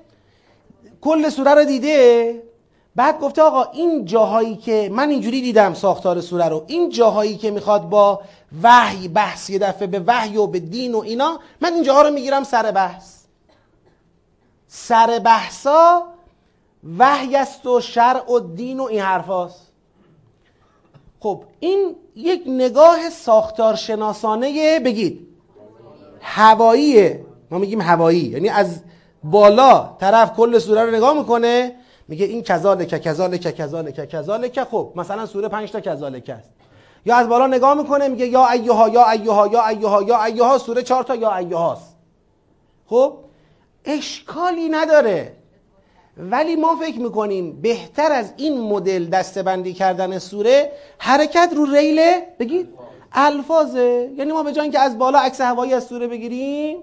کل 1.00 1.28
سوره 1.28 1.54
رو 1.54 1.64
دیده؟ 1.64 2.42
بعد 2.96 3.20
گفته 3.20 3.42
آقا 3.42 3.64
این 3.72 4.04
جاهایی 4.04 4.56
که 4.56 4.90
من 4.92 5.10
اینجوری 5.10 5.40
دیدم 5.40 5.74
ساختار 5.74 6.20
سوره 6.20 6.48
رو 6.48 6.64
این 6.66 6.90
جاهایی 6.90 7.36
که 7.36 7.50
می‌خواد 7.50 7.88
با 7.88 8.20
وحی 8.62 9.08
بحث 9.08 9.50
یه 9.50 9.58
دفعه 9.58 9.86
به 9.86 10.02
وحی 10.06 10.36
و 10.36 10.46
به 10.46 10.60
دین 10.60 10.94
و 10.94 10.98
اینا 10.98 11.40
من 11.60 11.72
این 11.72 11.82
جاها 11.82 12.02
رو 12.02 12.10
می‌گیرم 12.10 12.44
سر 12.44 12.70
بحث. 12.70 13.18
سر 14.68 15.18
بحثا 15.18 16.02
وحی 16.98 17.36
است 17.36 17.66
و 17.66 17.80
شرع 17.80 18.32
و 18.32 18.40
دین 18.40 18.80
و 18.80 18.84
این 18.84 19.00
حرفاست. 19.00 19.68
خب 21.20 21.44
این 21.60 21.96
یک 22.16 22.42
نگاه 22.46 23.10
ساختار 23.10 23.74
شناسانه 23.74 24.80
بگید 24.80 25.28
هواییه 26.20 27.24
ما 27.50 27.58
میگیم 27.58 27.80
هوایی 27.80 28.20
یعنی 28.20 28.48
از 28.48 28.80
بالا 29.24 29.96
طرف 30.00 30.36
کل 30.36 30.58
سوره 30.58 30.84
رو 30.84 30.90
نگاه 30.90 31.18
می‌کنه 31.18 31.74
میگه 32.08 32.26
این 32.26 32.42
کذالک 32.42 32.88
کذالک 32.88 33.56
کذالک 33.56 34.08
کذالک 34.08 34.64
خب 34.64 34.92
مثلا 34.96 35.26
سوره 35.26 35.48
5 35.48 35.72
تا 35.72 35.80
کذالک 35.80 36.28
است 36.28 36.50
یا 37.06 37.16
از 37.16 37.28
بالا 37.28 37.46
نگاه 37.46 37.74
می‌کنه 37.74 38.08
میگه 38.08 38.26
یا 38.26 38.48
ایها 38.48 38.88
یا 38.88 39.10
ایها 39.10 39.46
یا 39.46 39.66
ایها 39.66 40.02
یا 40.02 40.24
ایها 40.24 40.58
سوره 40.58 40.82
4 40.82 41.02
تا 41.02 41.14
یا 41.14 41.36
ایهاست. 41.36 41.96
خب 42.86 43.18
اشکالی 43.84 44.68
نداره. 44.68 45.32
ولی 46.16 46.56
ما 46.56 46.76
فکر 46.76 47.00
می‌کنیم 47.00 47.60
بهتر 47.60 48.12
از 48.12 48.32
این 48.36 48.60
مدل 48.60 49.04
دستبندی 49.04 49.72
کردن 49.72 50.18
سوره 50.18 50.72
حرکت 50.98 51.52
رو 51.56 51.66
ریله 51.66 52.26
بگید 52.38 52.68
الفاظه. 53.12 54.10
یعنی 54.16 54.32
ما 54.32 54.42
به 54.42 54.52
جای 54.52 54.70
که 54.70 54.80
از 54.80 54.98
بالا 54.98 55.18
عکس 55.18 55.40
هوایی 55.40 55.74
از 55.74 55.84
سوره 55.84 56.06
بگیریم 56.06 56.78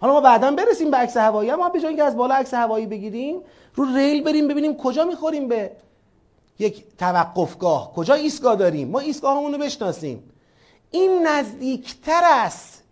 حالا 0.00 0.12
ما 0.12 0.20
بعدا 0.20 0.50
برسیم 0.50 0.90
به 0.90 0.96
عکس 0.96 1.16
هوایی. 1.16 1.50
اما 1.50 1.68
به 1.68 1.80
جای 1.80 1.96
که 1.96 2.02
از 2.02 2.16
بالا 2.16 2.34
عکس 2.34 2.54
هوایی 2.54 2.86
بگیریم 2.86 3.40
رو 3.74 3.96
ریل 3.96 4.24
بریم 4.24 4.48
ببینیم 4.48 4.76
کجا 4.76 5.04
می‌خوریم 5.04 5.48
به 5.48 5.70
یک 6.58 6.84
توقفگاه. 6.98 7.92
کجا 7.92 8.14
ایستگاه 8.14 8.56
داریم؟ 8.56 8.88
ما 8.88 8.98
ایستگاهمون 8.98 9.52
رو 9.52 9.58
بشناسیم. 9.58 10.22
این 10.90 11.26
نزدیکتر 11.26 12.20
است 12.24 12.82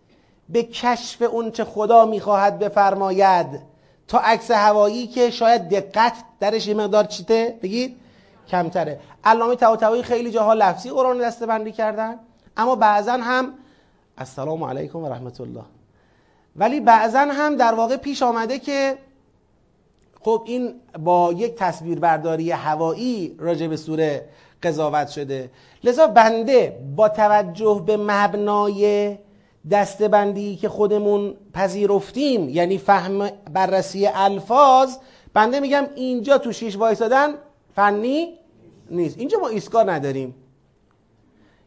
به 0.49 0.63
کشف 0.63 1.21
اونچه 1.21 1.63
خدا 1.63 2.05
می‌خواهد 2.05 2.59
بفرماید 2.59 3.61
تا 4.07 4.19
عکس 4.19 4.51
هوایی 4.51 5.07
که 5.07 5.29
شاید 5.29 5.69
دقت 5.69 6.13
درش 6.39 6.67
یه 6.67 6.73
مقدار 6.73 7.03
چیته 7.03 7.59
بگید؟ 7.61 7.97
کمتره. 8.47 8.99
علامه 9.23 9.55
طباطبایی 9.55 10.03
خیلی 10.03 10.31
جاها 10.31 10.53
لفظی 10.53 10.89
قرآن 10.89 11.17
دسته 11.17 11.45
بندی 11.45 11.71
کردن 11.71 12.19
اما 12.57 12.75
بعضا 12.75 13.13
هم 13.13 13.53
السلام 14.17 14.63
علیکم 14.63 14.99
و 14.99 15.09
رحمت 15.09 15.41
الله. 15.41 15.63
ولی 16.55 16.79
بعضا 16.79 17.19
هم 17.19 17.55
در 17.55 17.73
واقع 17.73 17.97
پیش 17.97 18.23
آمده 18.23 18.59
که 18.59 18.97
خب 20.21 20.43
این 20.45 20.73
با 20.99 21.33
یک 21.33 21.55
تصویر 21.55 21.99
برداری 21.99 22.51
هوایی 22.51 23.35
راجع 23.39 23.67
به 23.67 23.77
سوره 23.77 24.29
قضاوت 24.63 25.07
شده. 25.07 25.51
لذا 25.83 26.07
بنده 26.07 26.79
با 26.95 27.09
توجه 27.09 27.83
به 27.85 27.97
مبنای 27.97 29.15
دستبندی 29.71 30.55
که 30.55 30.69
خودمون 30.69 31.33
پذیرفتیم 31.53 32.49
یعنی 32.49 32.77
فهم 32.77 33.29
بررسی 33.53 34.07
الفاظ 34.07 34.97
بنده 35.33 35.59
میگم 35.59 35.85
اینجا 35.95 36.37
تو 36.37 36.51
شیش 36.51 36.77
وایسادن 36.77 37.33
فنی 37.75 38.33
نیست. 38.89 39.17
اینجا 39.17 39.39
ما 39.39 39.47
ایستگاه 39.47 39.83
نداریم. 39.83 40.35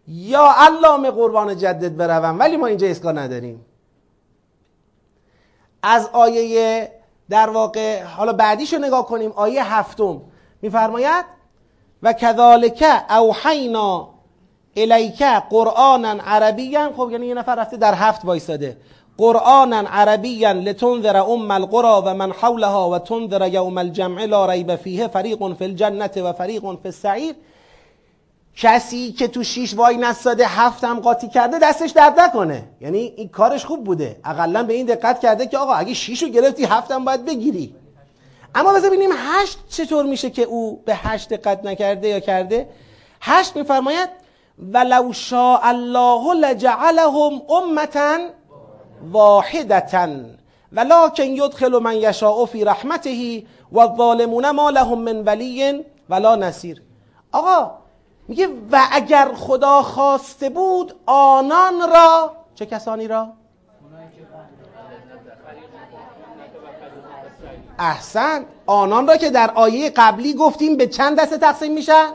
یا 0.08 0.48
علامه 0.56 1.10
قربان 1.10 1.56
جدد 1.56 1.96
بروم 1.96 2.38
ولی 2.38 2.56
ما 2.56 2.66
اینجا 2.66 2.86
ایستگاه 2.86 3.12
نداریم. 3.12 3.64
از 5.82 6.08
آیه 6.12 6.90
در 7.30 7.50
واقع 7.50 8.02
حالا 8.02 8.32
بعدیشو 8.32 8.78
نگاه 8.78 9.06
کنیم 9.06 9.32
آیه 9.36 9.74
هفتم. 9.74 10.20
میفرماید 10.62 11.24
و 12.02 12.12
کذالک 12.12 12.84
اوحینا 13.10 14.08
الیک 14.76 15.22
قرآنا 15.50 16.16
عربیا. 16.26 16.92
خب 16.96 17.08
یعنی 17.10 17.26
یه 17.26 17.34
نفر 17.34 17.54
رفته 17.54 17.76
در 17.76 17.94
هفت 17.94 18.24
وایساده. 18.24 18.76
قرآنا 19.18 19.84
عربیا 19.88 20.52
لتنذر 20.52 21.16
ام 21.16 21.50
القرى 21.50 22.02
و 22.04 22.14
من 22.14 22.32
حولها 22.32 22.90
و 22.90 22.98
تنذر 22.98 23.48
یوم 23.48 23.78
الجمع 23.78 24.24
لا 24.24 24.46
ریب 24.46 24.76
فیه 24.76 25.08
فریق 25.08 25.54
فی 25.54 25.64
الجنة 25.64 26.10
و 26.16 26.32
فریق 26.32 26.60
فی 26.60 26.88
السعیر. 26.88 27.34
کسی 28.60 29.12
که 29.12 29.28
تو 29.28 29.42
شیش 29.42 29.74
وای 29.74 29.96
نستاده 29.96 30.46
هفت 30.46 30.84
هم 30.84 31.00
قاطی 31.00 31.28
کرده 31.28 31.58
دستش 31.58 31.90
درد 31.90 32.20
نکنه. 32.20 32.64
یعنی 32.80 32.98
این 32.98 33.28
کارش 33.28 33.64
خوب 33.64 33.84
بوده. 33.84 34.20
اقلا 34.24 34.62
به 34.62 34.74
این 34.74 34.86
دقت 34.86 35.20
کرده 35.20 35.46
که 35.46 35.58
آقا 35.58 35.72
اگه 35.72 35.94
شیش 35.94 36.22
رو 36.22 36.28
گرفتی 36.28 36.64
هفت 36.64 36.90
هم 36.90 37.04
باید 37.04 37.24
بگیری. 37.24 37.74
اما 38.54 38.72
بذار 38.72 38.90
ببینیم 38.90 39.10
هشت 39.16 39.58
چطور 39.68 40.04
میشه 40.04 40.30
که 40.30 40.42
او 40.42 40.82
به 40.84 40.94
هشت 40.94 41.28
دقت 41.28 41.64
نکرده 41.64 42.08
یا 42.08 42.20
کرده. 42.20 42.68
هشت 43.20 43.56
میفرماید 43.56 44.08
ولو 44.72 45.12
شاء 45.12 45.60
الله 45.64 46.34
لجعلهم 46.34 47.42
امتا 47.50 48.18
واحدتا 49.12 50.08
ولكن 50.72 51.36
يدخل 51.36 51.78
من 51.82 51.94
يشاء 51.94 52.44
في 52.44 52.64
رحمته 52.64 53.44
والظالمون 53.72 54.50
ما 54.50 54.70
لهم 54.70 54.98
من 54.98 55.24
ولی 55.24 55.84
ولا 56.10 56.36
نصیر 56.36 56.82
آقا 57.32 57.87
میگه 58.28 58.48
و 58.72 58.80
اگر 58.92 59.28
خدا 59.34 59.82
خواسته 59.82 60.50
بود 60.50 60.94
آنان 61.06 61.80
را 61.92 62.32
چه 62.54 62.66
کسانی 62.66 63.08
را؟ 63.08 63.28
احسن 67.78 68.44
آنان 68.66 69.06
را 69.06 69.16
که 69.16 69.30
در 69.30 69.50
آیه 69.54 69.90
قبلی 69.90 70.34
گفتیم 70.34 70.76
به 70.76 70.86
چند 70.86 71.20
دسته 71.20 71.38
تقسیم 71.38 71.72
میشن 71.72 72.06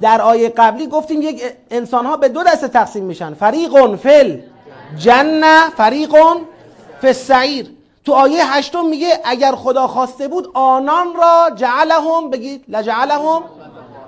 در 0.00 0.22
آیه 0.22 0.48
قبلی 0.48 0.86
گفتیم 0.86 1.22
یک 1.22 1.42
انسان 1.70 2.06
ها 2.06 2.16
به 2.16 2.28
دو 2.28 2.42
دسته 2.42 2.68
تقسیم 2.68 3.04
میشن. 3.04 3.34
فریق 3.34 3.96
فل 3.96 4.38
جنه 4.96 5.70
فریق 5.70 6.16
فی 7.00 7.12
سعیر 7.12 7.70
تو 8.04 8.12
آیه 8.12 8.54
هشتم 8.54 8.86
میگه 8.86 9.20
اگر 9.24 9.54
خدا 9.54 9.86
خواسته 9.86 10.28
بود 10.28 10.50
آنان 10.54 11.14
را 11.14 11.50
جعلهم 11.56 12.30
بگید 12.30 12.64
لجعلهم 12.68 13.42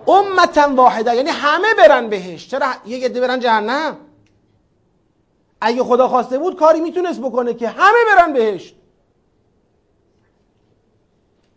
امتا 0.09 0.75
واحده. 0.75 1.17
یعنی 1.17 1.31
همه 1.31 1.75
برن 1.79 2.09
بهش. 2.09 2.49
چرا؟ 2.49 2.67
یک 2.87 3.05
عده 3.05 3.21
برن 3.21 3.41
جهنم. 3.41 3.97
اگه 5.61 5.83
خدا 5.83 6.09
خواسته 6.09 6.39
بود 6.39 6.57
کاری 6.57 6.81
می‌تونست 6.81 7.21
بکنه 7.21 7.55
که 7.55 7.69
همه 7.69 7.99
برن 8.17 8.33
بهش. 8.33 8.75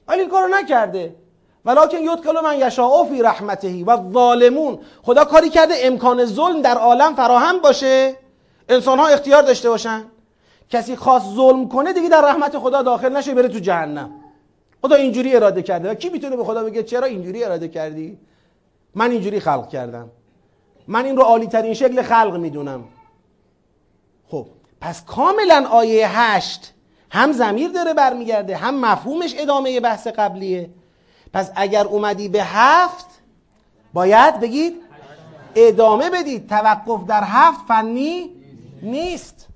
ولی 0.08 0.22
این 0.22 0.30
کارو 0.30 0.48
نکرده. 0.48 1.16
ولکن 1.66 1.98
یدخل 1.98 2.44
من 2.44 2.60
یشاء 2.60 3.04
فی 3.04 3.22
رحمته 3.22 3.84
و 3.86 4.12
ظالمون 4.14 4.80
خدا 5.04 5.26
کاری 5.26 5.50
کرده 5.50 5.74
امکان 5.78 6.26
ظلم 6.26 6.62
در 6.62 6.78
عالم 6.78 7.16
فراهم 7.16 7.60
باشه. 7.60 8.16
انسان 8.70 9.00
ها 9.00 9.08
اختیار 9.08 9.42
داشته 9.42 9.70
باشن. 9.70 10.04
کسی 10.70 10.96
خواست 10.96 11.26
ظلم 11.36 11.70
کنه 11.70 11.94
دیگه 11.94 12.10
در 12.10 12.22
رحمت 12.22 12.58
خدا 12.58 12.82
داخل 12.82 13.18
نشه 13.18 13.34
بره 13.34 13.48
تو 13.48 13.60
جهنم. 13.60 14.12
خدا 14.82 14.96
اینجوری 14.96 15.36
اراده 15.36 15.62
کرده. 15.62 15.90
و 15.90 15.94
کی 15.94 16.10
می‌تونه 16.10 16.36
به 16.36 16.44
خدا 16.44 16.64
بگه 16.64 16.84
چرا 16.84 17.06
اینجوری 17.06 17.44
اراده 17.44 17.68
کردی؟ 17.68 18.18
من 18.98 19.12
اینجوری 19.12 19.40
خلق 19.40 19.70
کردم. 19.70 20.10
من 20.88 21.06
این 21.06 21.18
رو 21.18 21.24
عالی 21.24 21.48
ترین 21.48 21.74
شکل 21.74 22.02
خلق 22.02 22.38
می‌دونم. 22.38 22.84
خب 24.28 24.48
پس 24.82 25.06
کاملا 25.06 25.68
آیه 25.72 26.20
هشت 26.20 26.74
هم 27.10 27.32
زمیر 27.32 27.72
داره 27.72 27.94
برمیگرده 27.94 28.56
هم 28.56 28.80
مفهومش 28.80 29.36
ادامه 29.38 29.80
بحث 29.80 30.08
قبلیه. 30.08 30.70
پس 31.34 31.52
اگر 31.56 31.86
اومدی 31.86 32.30
به 32.30 32.44
هفت 32.44 33.06
باید 33.94 34.40
بگید 34.40 34.82
ادامه 35.56 36.10
بدید. 36.10 36.50
توقف 36.50 37.08
در 37.08 37.24
هفت 37.24 37.68
فنی 37.68 38.30
نیست. 38.82 39.48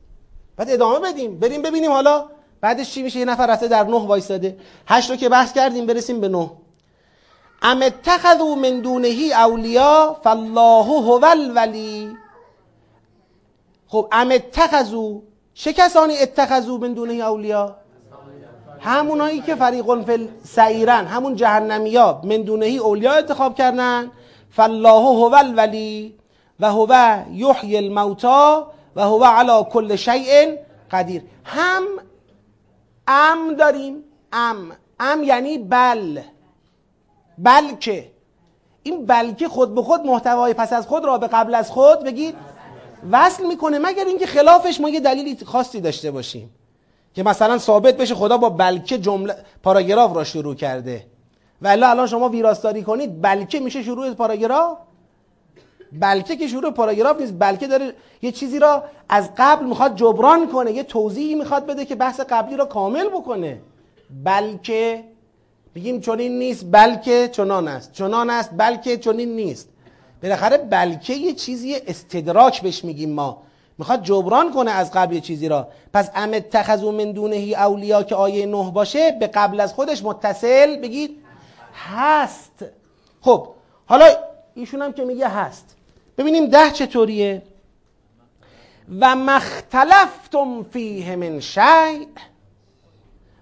بعد 0.58 0.70
ادامه 0.70 1.00
بدیم. 1.00 1.40
بریم 1.40 1.62
ببینیم 1.62 1.92
حالا 1.92 2.26
بعدش 2.62 2.92
چی 2.92 3.04
میشه؟ 3.04 3.20
یه 3.20 3.26
نفر 3.26 3.48
رفته 3.48 3.68
در 3.68 3.84
نه 3.84 4.08
وایستاده 4.08 4.58
هشت 4.88 5.10
رو 5.10 5.16
که 5.16 5.30
بحث 5.30 5.54
کردیم 5.54 5.86
برسیم 5.86 6.22
به 6.22 6.28
نه. 6.28 6.52
ام 7.64 7.82
اتخذوا 7.82 8.56
من 8.56 8.82
دونه 8.82 9.16
اولیا 9.36 10.16
فالله 10.24 10.86
هو 10.86 11.26
الولی. 11.26 12.18
خب 13.88 14.08
ام 14.12 14.32
اتخذوا 14.32 15.20
چه 15.54 15.74
کسانی 15.74 16.18
اتخذوا 16.18 16.78
من 16.78 16.94
دونه 16.94 17.14
اولیا 17.14 17.76
همونایی 18.80 19.42
که 19.42 19.56
فریق 19.56 20.02
فل 20.02 20.28
سعیرن 20.44 21.06
همون 21.06 21.36
جهنمیا 21.36 22.22
من 22.24 22.42
دونه 22.42 22.66
اولیا 22.66 23.14
انتخاب 23.14 23.56
کردن. 23.56 24.12
فالله 24.52 25.02
هو 25.02 25.36
الولی 25.36 26.16
و 26.60 26.72
هو 26.72 27.24
یحیی 27.32 27.78
الموتا 27.78 28.72
و 28.96 29.02
هو 29.02 29.24
علی 29.24 29.64
کل 29.74 29.96
شیء 29.96 30.56
قدیر. 30.92 31.22
هم 31.46 31.84
ام 33.08 33.54
داریم. 33.54 34.04
ام 34.34 34.72
ام 35.00 35.24
یعنی 35.24 35.58
بل. 35.58 36.20
بلکه. 37.44 38.12
این 38.84 39.06
بلکه 39.06 39.48
خود 39.48 39.76
به 39.76 39.82
خود 39.82 40.06
محتوای 40.06 40.54
پس 40.54 40.74
از 40.74 40.88
خود 40.88 41.06
را 41.06 41.18
به 41.18 41.28
قبل 41.28 41.56
از 41.56 41.72
خود 41.72 42.00
بگید 42.00 42.36
وصل 43.12 43.48
می‌کنه. 43.48 43.80
مگر 43.80 44.06
اینکه 44.06 44.26
خلافش 44.26 44.82
ما 44.82 44.90
یه 44.90 45.00
دلیلی 45.00 45.38
خاصی 45.46 45.82
داشته 45.82 46.12
باشیم 46.12 46.50
که 47.14 47.24
مثلا 47.24 47.58
ثابت 47.58 47.98
بشه 47.98 48.16
خدا 48.16 48.38
با 48.38 48.50
بلکه 48.50 48.98
جمله 48.98 49.36
پاراگراف 49.64 50.16
را 50.16 50.24
شروع 50.24 50.56
کرده. 50.56 51.06
و 51.62 51.68
الان 51.68 52.08
شما 52.08 52.30
ویراستاری 52.30 52.84
کنید 52.84 53.22
بلکه 53.22 53.60
میشه 53.60 53.84
شروع 53.84 54.14
پاراگراف؟ 54.14 54.78
بلکه 55.92 56.36
که 56.36 56.48
شروع 56.48 56.72
پاراگراف 56.72 57.20
نیست 57.22 57.34
بلکه 57.40 57.68
داره 57.68 57.94
یه 58.22 58.32
چیزی 58.32 58.60
را 58.60 58.84
از 59.10 59.30
قبل 59.38 59.66
می‌خواد 59.66 59.96
جبران 59.96 60.48
کنه 60.48 60.72
یه 60.72 60.84
توضیحی 60.84 61.36
می‌خواد 61.36 61.66
بده 61.66 61.86
که 61.86 61.96
بحث 61.96 62.20
قبلی 62.20 62.56
را 62.56 62.66
کامل 62.66 63.08
بکنه. 63.08 63.62
بلکه 64.24 65.04
بگیم 65.76 66.02
چنین 66.02 66.40
نیست 66.40 66.66
بلکه 66.72 67.30
چنان 67.32 67.68
است. 67.68 67.94
چنان 67.94 68.30
است 68.30 68.50
بلکه 68.58 68.98
چنین 68.98 69.36
نیست. 69.36 69.70
بالاخره 70.24 70.58
بلکه 70.58 71.14
یه 71.14 71.34
چیزی 71.34 71.76
استدراک 71.76 72.62
بهش 72.62 72.84
میگیم 72.84 73.10
ما. 73.14 73.44
می‌خواد 73.78 74.04
جبران 74.04 74.54
کنه 74.54 74.72
از 74.72 74.92
قبل 74.92 75.16
یه 75.16 75.22
چیزی 75.22 75.48
را. 75.48 75.68
پس 75.94 76.10
ام 76.16 76.34
اتخذوا 76.34 76.92
من 76.92 77.12
دونه 77.12 77.36
اولیا 77.36 78.04
که 78.04 78.16
آیه 78.16 78.46
نه 78.46 78.72
باشه 78.72 79.12
به 79.12 79.28
قبل 79.28 79.60
از 79.60 79.74
خودش 79.74 80.04
متصل 80.04 80.78
بگید 80.78 81.18
هست. 81.74 82.66
خب 83.22 83.48
حالا 83.86 84.06
ایشون 84.56 84.82
هم 84.82 84.94
که 84.94 85.06
میگه 85.06 85.28
هست. 85.28 85.76
ببینیم 86.18 86.46
ده 86.46 86.72
چطوریه. 86.72 87.42
و 89.00 89.16
مختلفتم 89.16 90.64
فیه 90.64 91.16
من 91.16 91.40
شیء. 91.40 92.06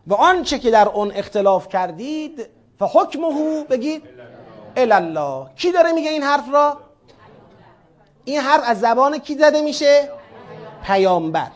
و 0.09 0.13
آنچه 0.13 0.59
که 0.59 0.71
در 0.71 0.89
اون 0.89 1.11
اختلاف 1.15 1.67
کردید 1.67 2.45
فحکمه 2.79 3.63
بگید 3.69 4.03
الله 4.77 5.45
کی 5.55 5.71
داره 5.71 5.91
میگه 5.91 6.09
این 6.09 6.23
حرف 6.23 6.53
را؟ 6.53 6.77
این 8.25 8.39
حرف 8.39 8.61
از 8.65 8.79
زبان 8.79 9.17
کی 9.17 9.35
زده 9.35 9.61
میشه؟ 9.61 10.09
پیامبر. 10.83 11.47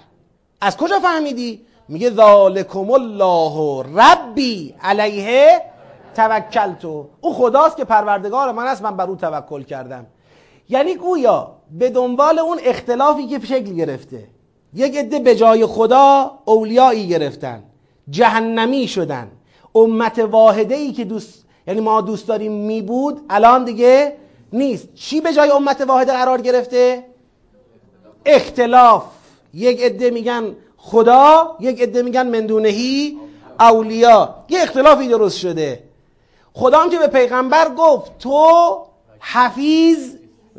از 0.62 0.78
کجا 0.78 1.00
فهمیدی؟ 1.00 1.66
میگه 1.88 2.12
ذالکم 2.12 2.92
الله 2.92 3.84
ربی 3.96 4.76
علیه 4.82 5.62
توکلتو 6.16 7.10
او 7.22 7.34
خداست 7.34 7.78
که 7.78 7.84
پروردگار 7.84 8.52
من 8.52 8.68
است 8.68 8.82
من 8.82 8.98
بر 8.98 9.08
او 9.08 9.16
توکل 9.16 9.64
کردم. 9.64 10.06
یعنی 10.70 10.96
گویا 10.96 11.52
به 11.72 11.90
دنبال 11.90 12.40
اون 12.40 12.60
اختلافی 12.64 13.28
که 13.28 13.40
شکل 13.40 13.74
گرفته 13.74 14.28
یک 14.74 14.98
عده 14.98 15.20
به 15.20 15.36
جای 15.36 15.66
خدا 15.66 16.32
اولیایی 16.46 17.08
گرفتن. 17.08 17.64
جهنمی 18.10 18.88
شدن. 18.88 19.32
امت 19.76 20.20
واحده 20.20 20.76
ای 20.76 20.92
که 20.92 21.04
دوست 21.04 21.44
یعنی 21.68 21.80
ما 21.80 22.02
دوست 22.02 22.28
داریم 22.28 22.52
می 22.52 22.82
بود 22.82 23.22
الان 23.30 23.64
دیگه 23.64 24.16
نیست. 24.54 24.96
چی 24.96 25.22
به 25.22 25.34
جای 25.34 25.50
امت 25.50 25.82
واحده 25.82 26.12
قرار 26.12 26.42
گرفته؟ 26.42 27.06
اختلاف. 28.26 29.04
یک 29.54 29.82
عده 29.82 30.10
میگن 30.10 30.56
خدا 30.78 31.58
یک 31.60 31.82
عده 31.82 32.02
میگن 32.02 32.28
مندونهی 32.30 33.18
اولیا. 33.60 34.36
یه 34.50 34.62
اختلافی 34.62 35.08
درست 35.08 35.38
شده. 35.38 35.84
خدا 36.54 36.80
هم 36.80 36.90
که 36.90 37.00
به 37.00 37.08
پیغمبر 37.08 37.70
گفت 37.78 38.18
تو 38.20 38.78
حفیظ 39.20 39.98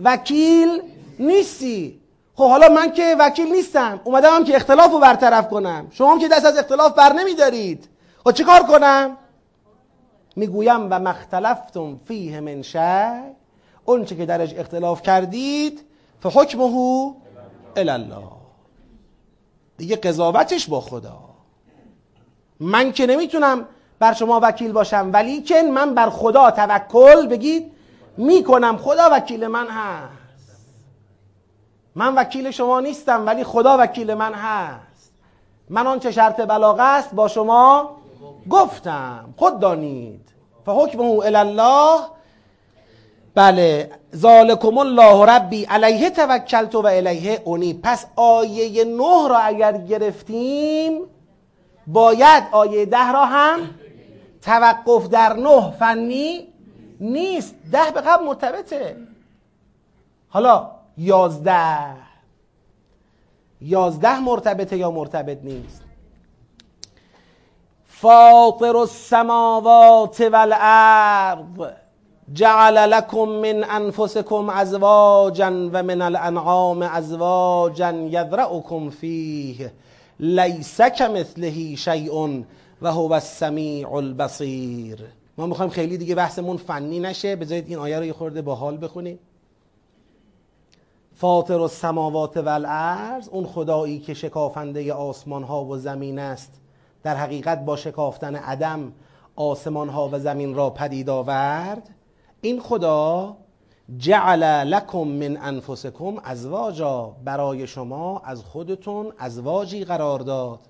وکیل 0.02 0.82
نیستی. 1.18 2.00
خب 2.36 2.48
حالا 2.48 2.68
من 2.68 2.92
که 2.92 3.16
وکیل 3.18 3.52
نیستم. 3.52 4.00
اومدم 4.04 4.34
هم 4.34 4.44
که 4.44 4.56
اختلاف 4.56 4.92
رو 4.92 4.98
برطرف 4.98 5.48
کنم. 5.48 5.86
شما 5.90 6.12
هم 6.12 6.18
که 6.18 6.28
دست 6.28 6.44
از 6.44 6.58
اختلاف 6.58 6.92
بر 6.92 7.12
نمیدارید. 7.12 7.88
خب 8.24 8.30
چه 8.30 8.44
کار 8.44 8.62
کنم؟ 8.62 9.16
می‌گویم 10.36 10.86
و 10.90 10.98
مختلفتم 10.98 12.00
فیه 12.04 12.40
من 12.40 12.62
شی 12.62 13.12
اونچه 13.84 14.16
که 14.16 14.26
درش 14.26 14.54
اختلاف 14.54 15.02
کردید 15.02 15.80
فحکمه 16.20 17.14
الله 17.76 18.22
دیگه 19.76 19.96
قضاوتش 19.96 20.68
با 20.68 20.80
خدا. 20.80 21.18
من 22.60 22.92
که 22.92 23.06
نمی‌تونم 23.06 23.66
بر 23.98 24.12
شما 24.12 24.40
وکیل 24.42 24.72
باشم 24.72 25.10
ولی 25.12 25.42
که 25.42 25.62
من 25.62 25.94
بر 25.94 26.10
خدا 26.10 26.50
توکل 26.50 27.26
بگید 27.26 27.72
می‌کنم. 28.16 28.76
خدا 28.76 29.08
وکیل 29.12 29.46
من 29.46 29.66
هست. 29.68 30.23
من 31.94 32.14
وکیل 32.14 32.50
شما 32.50 32.80
نیستم 32.80 33.26
ولی 33.26 33.44
خدا 33.44 33.76
وکیل 33.80 34.14
من 34.14 34.34
هست. 34.34 35.12
من 35.68 35.86
آنچه 35.86 36.10
شرط 36.10 36.40
بلاغه 36.40 36.82
است 36.82 37.14
با 37.14 37.28
شما 37.28 37.96
گفتم. 38.50 39.34
خود 39.36 39.60
دانید. 39.60 40.28
فحکمه 40.66 41.04
الله 41.04 42.00
بله. 43.34 43.90
ذالکم 44.16 44.78
الله 44.78 45.26
ربی 45.26 45.64
علیه 45.64 46.10
توکلت 46.10 46.74
و 46.74 46.86
الیه 46.86 47.42
اونی 47.44 47.80
پس 47.82 48.06
آیه 48.16 48.84
نه 48.84 49.28
را 49.28 49.38
اگر 49.38 49.72
گرفتیم 49.78 51.00
باید 51.86 52.44
آیه 52.52 52.86
ده 52.86 53.12
را 53.12 53.24
هم 53.24 53.58
توقف 54.42 55.08
در 55.08 55.32
نه. 55.32 55.70
فنی 55.70 56.48
نیست. 57.00 57.54
ده 57.72 57.90
به 57.94 58.00
قبل 58.00 58.24
مرتبطه. 58.24 58.96
حالا 60.28 60.70
یازده. 60.98 61.96
یازده 63.60 64.20
مرتبطه 64.20 64.76
یا 64.76 64.90
مرتبط 64.90 65.38
نیست؟ 65.44 65.82
فاطر 67.86 68.76
السماوات 68.76 70.20
والارض 70.20 71.72
جعل 72.32 72.90
لكم 72.90 73.28
من 73.28 73.64
انفسكم 73.64 74.50
ازواجا 74.50 75.70
و 75.72 75.82
من 75.82 76.02
الانعام 76.02 76.82
ازواجا 76.82 77.92
یذرأکم 77.92 78.90
فیه. 78.90 79.72
لیس 80.20 80.80
کمثله 80.80 81.74
شیء 81.76 82.42
و 82.82 82.92
هو 82.92 83.12
السمیع 83.12 83.94
البصیر. 83.94 84.98
ما 85.38 85.46
می‌خوایم 85.46 85.70
خیلی 85.70 85.98
دیگه 85.98 86.14
بحثمون 86.14 86.56
فنی 86.56 87.00
نشه. 87.00 87.36
بذارید 87.36 87.68
این 87.68 87.78
آیه 87.78 87.98
رو 87.98 88.04
یه 88.04 88.12
خورده 88.12 88.42
با 88.42 88.54
حال 88.54 88.84
بخونیم. 88.84 89.18
فاطر 91.16 91.60
السماوات 91.60 92.36
والارض 92.36 93.28
اون 93.28 93.46
خدایی 93.46 93.98
که 93.98 94.14
شکافنده 94.14 94.92
آسمان 94.92 95.42
ها 95.42 95.64
و 95.64 95.76
زمین 95.76 96.18
است 96.18 96.60
در 97.02 97.16
حقیقت 97.16 97.64
با 97.64 97.76
شکافتن 97.76 98.36
عدم 98.36 98.92
آسمان 99.36 99.88
ها 99.88 100.08
و 100.12 100.18
زمین 100.18 100.54
را 100.54 100.70
پدید 100.70 101.10
آورد. 101.10 101.90
این 102.40 102.60
خدا 102.60 103.36
جعل 103.98 104.42
لکم 104.44 104.98
من 104.98 105.36
انفسکم 105.36 106.14
ازواجا 106.24 107.16
برای 107.24 107.66
شما 107.66 108.22
از 108.24 108.44
خودتون 108.44 109.12
ازواجی 109.18 109.84
قرار 109.84 110.18
داد. 110.18 110.60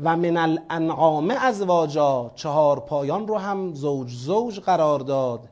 و 0.00 0.16
من 0.16 0.36
الانعام 0.36 1.30
ازواجا 1.30 2.30
چهار 2.34 2.80
پایان 2.80 3.28
رو 3.28 3.38
هم 3.38 3.74
زوج 3.74 4.12
زوج 4.12 4.60
قرار 4.60 5.00
داد. 5.00 5.48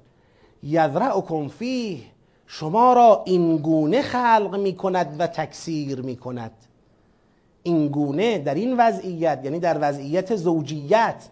یذرعکم 0.62 1.48
فیه 1.48 2.15
شما 2.46 2.92
را 2.92 3.22
این 3.26 3.56
گونه 3.56 4.02
خلق 4.02 4.56
می 4.62 4.74
کند 4.76 5.16
و 5.18 5.26
تکثیر 5.26 6.00
می 6.00 6.16
کند 6.16 6.52
این 7.62 7.88
گونه 7.88 8.38
در 8.38 8.54
این 8.54 8.76
وضعیت 8.76 9.40
یعنی 9.44 9.60
در 9.60 9.78
وضعیت 9.80 10.36
زوجیت 10.36 11.28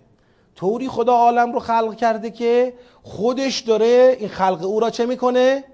طوری 0.56 0.88
خدا 0.88 1.12
عالم 1.12 1.52
رو 1.52 1.60
خلق 1.60 1.96
کرده 1.96 2.30
که 2.30 2.72
خودش 3.02 3.60
داره 3.60 4.16
این 4.20 4.28
خلق 4.28 4.64
او 4.64 4.80
را 4.80 4.90
چه 4.90 5.06
می‌کنه؟ 5.06 5.64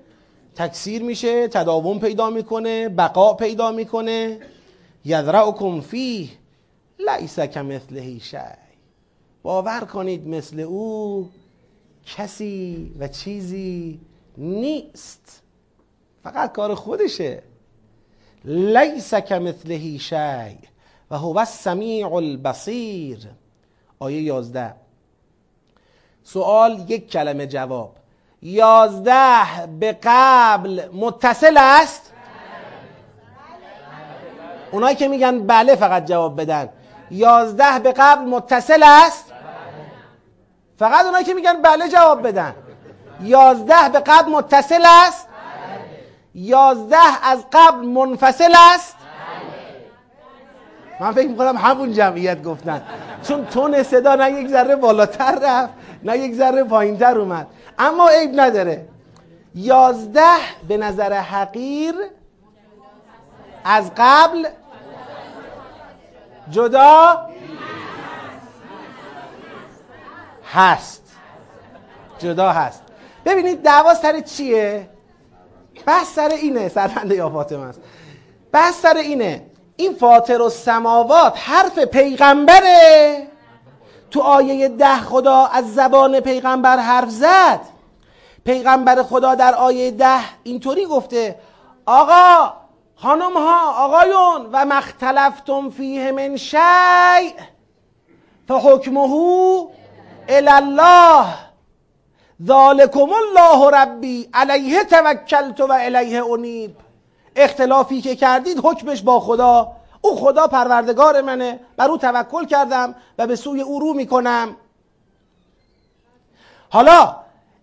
تکثیر 0.55 1.03
میشه 1.03 1.49
تداوم 1.49 1.99
پیدا 1.99 2.31
می‌کنه 2.31 2.89
بقا 2.89 3.35
پیدا 3.35 3.71
می‌کنه. 3.71 4.39
یذرعکم 5.05 5.81
فیه 5.81 6.29
لیس 6.99 7.41
کمثله 7.41 8.19
شی. 8.19 8.37
باور 9.43 9.81
کنید 9.81 10.29
مثل 10.29 10.61
او 10.61 11.29
کسی 12.07 12.93
و 12.99 13.09
چیزی 13.09 14.01
نیست. 14.39 15.43
فقط 16.25 16.53
کار 16.53 16.75
خودشه. 16.75 17.43
لیس 18.45 19.15
کمثله 19.15 19.99
شی 19.99 20.59
و 21.11 21.19
هو 21.19 21.39
السمیع 21.39 22.15
البصیر. 22.15 23.29
آیه 23.99 24.23
یازده. 24.23 24.75
سوال 26.25 26.85
یک 26.89 27.11
کلمه 27.11 27.47
جواب. 27.47 27.97
یازده 28.43 29.67
به 29.81 29.99
قبل 30.03 30.89
متصل 30.93 31.57
است؟ 31.59 32.13
اونایی 34.73 34.97
که 34.97 35.09
میگن 35.09 35.47
بله 35.47 35.77
فقط 35.77 36.07
جواب 36.07 36.41
بدن. 36.41 36.69
یازده 37.11 37.79
به 37.79 37.93
قبل 37.93 38.25
متصل 38.25 38.83
است؟ 38.83 39.33
فقط 40.79 41.05
اونایی 41.05 41.25
که 41.25 41.35
میگن 41.35 41.63
بله 41.63 41.89
جواب 41.89 42.27
بدن. 42.27 42.55
یازده 43.23 43.89
به 43.93 44.01
قبل 44.01 44.31
متصل 44.31 44.85
است؟ 45.07 45.29
یازده 46.35 47.27
از 47.27 47.45
قبل 47.53 47.87
منفصل 47.87 48.55
است؟ 48.75 48.97
من 51.01 51.13
فکر 51.13 51.29
می‌کنم 51.29 51.57
همون 51.57 51.93
جمعیت 51.93 52.43
گفتن. 52.43 52.83
چون 53.29 53.47
تون 53.47 53.83
صدا 53.83 54.15
نه 54.15 54.33
یک 54.33 54.49
ذره 54.49 54.77
بالاتر 54.77 55.39
رفت 55.43 55.73
نه 56.03 56.19
یک 56.19 56.35
ذره 56.35 56.65
پایینتر 56.65 57.19
اومد. 57.19 57.47
اما 57.79 58.09
عیب 58.09 58.41
نداره. 58.41 58.89
یازده 59.55 60.37
به 60.69 60.77
نظر 60.77 61.13
حقیر 61.13 61.95
از 63.65 63.91
قبل 63.97 64.47
جدا 66.51 67.27
هست. 70.53 71.03
جدا 72.19 72.53
هست. 72.53 72.83
ببینید 73.25 73.63
دعوا 73.63 73.95
سر 73.95 74.21
چیه؟ 74.21 74.89
بحث 75.87 76.15
سر 76.15 76.29
اینه 76.29 76.69
سربنده 76.69 77.15
یا 77.15 77.31
فاطمه 77.31 77.65
است. 77.65 77.81
بحث 78.53 78.81
سر 78.81 78.97
اینه. 78.97 79.47
این 79.77 79.95
فاطر 79.95 80.43
و 80.43 80.49
سماوات 80.49 81.39
حرف 81.39 81.79
پیغمبره. 81.79 83.27
تو 84.11 84.21
آیه 84.21 84.69
ده 84.69 84.97
خدا 84.97 85.47
از 85.47 85.75
زبان 85.75 86.21
پیغمبر 86.21 86.77
حرف 86.77 87.11
زد. 87.11 87.61
پیغمبر 88.45 89.03
خدا 89.03 89.35
در 89.35 89.55
آیه 89.55 89.91
ده 89.91 90.21
اینطوری 90.43 90.87
گفته 90.87 91.37
آقا 91.87 92.53
خانم 92.97 93.37
ها 93.37 93.85
آقایون 93.85 94.49
و 94.53 94.65
مختلفتم 94.65 95.71
فیه 95.71 96.13
من 96.13 96.37
شیء 96.37 97.33
فحکمه 98.49 99.11
الله. 100.29 101.50
ذالکم 102.47 103.09
الله 103.13 103.71
ربی 103.71 104.29
علیه 104.35 104.85
توکلت 104.85 105.61
و 105.61 105.73
الیه 105.73 106.25
انیب. 106.25 106.77
اختلافی 107.37 108.01
که 108.01 108.17
کردید 108.17 108.61
حکمش 108.63 109.03
با 109.03 109.21
خدا. 109.21 109.73
او 110.01 110.17
خدا 110.17 110.47
پروردگار 110.47 111.21
منه. 111.21 111.61
بر 111.77 111.89
او 111.89 111.97
توکل 111.97 112.47
کردم 112.47 112.95
و 113.19 113.27
به 113.27 113.37
سوی 113.37 113.61
او 113.61 113.81
رو 113.81 113.95
می‌کنم. 113.95 114.57
حالا 116.71 117.17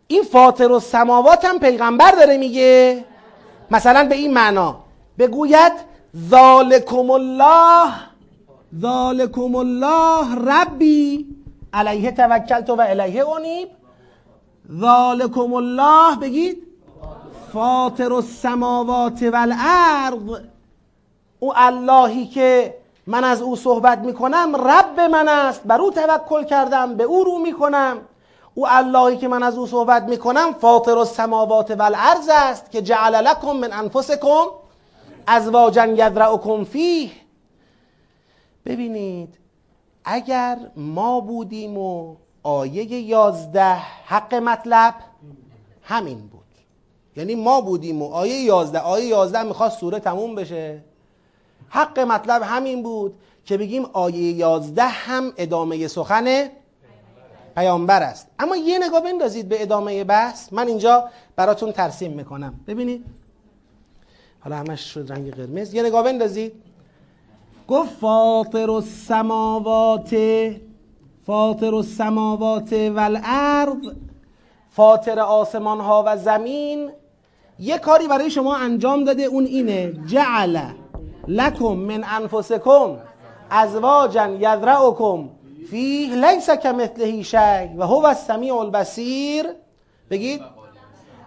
این 0.08 0.24
فاطر 0.24 0.72
و 0.72 0.80
سماوات 0.80 1.46
هم 1.46 1.60
پیغمبر 1.60 2.12
داره 2.12 2.38
میگه. 2.38 3.06
مثلا 3.72 4.08
به 4.08 4.16
این 4.16 4.34
معنا. 4.34 4.80
بگوید 5.20 5.72
ذالکم 6.30 7.12
الله 7.12 7.94
ذالکم 8.82 9.56
الله 9.56 10.36
ربی 10.36 11.26
علیه 11.74 12.12
توکلت 12.12 12.70
و 12.70 12.82
الیه 12.82 13.30
انیب. 13.30 13.77
ذالکم 14.72 15.54
الله 15.54 16.16
بگید. 16.16 16.68
فاطر 17.54 18.14
السماوات 18.14 19.24
والارض. 19.24 20.42
او 21.40 21.54
اللهی 21.56 22.28
که 22.28 22.78
من 23.08 23.24
از 23.24 23.42
او 23.42 23.56
صحبت 23.56 24.00
می‌کنم 24.00 24.56
رب 24.56 25.00
من 25.00 25.28
است. 25.28 25.62
بر 25.66 25.82
او 25.82 25.92
توکل 25.92 26.44
کردم 26.44 26.96
به 26.96 27.04
او 27.04 27.24
رو 27.24 27.38
می‌کنم. 27.38 27.98
او 28.56 28.68
اللهی 28.68 29.18
که 29.18 29.28
من 29.28 29.44
از 29.44 29.58
او 29.58 29.68
صحبت 29.68 30.04
می‌کنم 30.04 30.54
فاطر 30.54 30.98
السماوات 30.98 31.72
والارض 31.72 32.30
است 32.32 32.72
که 32.72 32.82
جعل 32.82 33.28
لکم 33.28 33.52
من 33.52 33.74
انفسکم 33.74 34.46
ازواجا 35.28 35.86
یذرأکم 35.86 36.64
فیه. 36.64 37.12
ببینید 38.66 39.38
اگر 40.06 40.58
ما 40.76 41.20
بودیم 41.20 41.78
و 41.78 42.16
آیه 42.48 42.94
یازده 42.94 43.76
حق 44.06 44.36
مطلب 44.36 44.94
همین 45.84 46.18
بود. 46.28 46.44
یعنی 47.16 47.36
ما 47.36 47.62
بودیم 47.62 48.02
و 48.02 48.06
آیه 48.06 48.42
یازده 48.42 48.80
آیه 48.80 49.06
یازده 49.06 49.44
می‌خواست 49.44 49.80
سوره 49.80 50.00
تموم 50.00 50.36
بشه. 50.36 50.84
حق 51.70 52.00
مطلب 52.00 52.42
همین 52.42 52.84
بود 52.84 53.16
که 53.46 53.58
بگیم 53.58 53.86
آیه 53.86 54.32
یازده 54.32 54.88
هم 54.88 55.34
ادامه 55.38 55.88
سخن 55.88 56.50
پیامبر 57.56 58.04
است. 58.04 58.28
اما 58.40 58.56
یه 58.56 58.80
نگاه 58.88 59.02
بندازید 59.02 59.50
به 59.50 59.62
ادامه 59.62 60.04
بحث. 60.04 60.54
من 60.54 60.68
اینجا 60.68 61.10
براتون 61.36 61.72
ترسیم 61.72 62.12
می‌کنم. 62.12 62.60
ببینید. 62.68 63.06
حالا 64.40 64.56
همش 64.56 64.82
شد 64.82 65.12
رنگ 65.12 65.34
قرمز. 65.34 65.74
یه 65.74 65.84
نگاه 65.84 66.04
بندازید. 66.04 66.54
گفت 67.68 67.90
فاطر 67.90 68.72
السماوات 68.72 70.14
فاطر 71.28 71.76
السماوات 71.76 72.74
والارض 72.74 73.94
فاطر 74.70 75.20
آسمان 75.20 75.80
ها 75.80 76.04
و 76.08 76.18
زمین. 76.18 76.90
یه 77.60 77.78
کاری 77.78 78.08
برای 78.08 78.30
شما 78.30 78.56
انجام 78.56 79.04
داده 79.04 79.24
اون 79.24 79.46
اینه 79.46 79.94
جعل 80.06 80.60
لکم 81.28 81.74
من 81.74 82.04
انفسکم 82.04 82.98
ازواجا 83.50 84.28
یذرعکم 84.28 85.30
فیه 85.70 86.16
لیس 86.16 86.50
کمثله 86.50 87.22
شی 87.24 87.76
و 87.78 87.84
هو 87.84 88.06
السمیع 88.06 88.56
البصیر. 88.56 89.46
بگید 90.10 90.42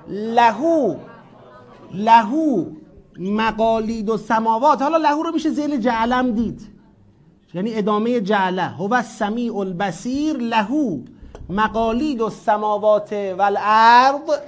لهو 0.09 0.97
لهو 1.95 2.65
مقالید 3.19 4.11
و 4.11 4.17
سماوات. 4.17 4.83
حالا 4.83 4.97
لهو 4.97 5.23
رو 5.23 5.33
میشه 5.33 5.51
زیل 5.51 5.81
جعلم 5.81 6.33
دید. 6.33 6.70
یعنی 7.55 7.75
ادامه 7.75 8.21
جعله. 8.21 8.63
هو 8.63 8.95
السمیع 8.95 9.57
البصیر 9.57 10.37
لهو 10.37 10.99
مقالید 11.49 12.21
و 12.21 12.31
سماوات 12.31 13.13
والارض 13.13 14.39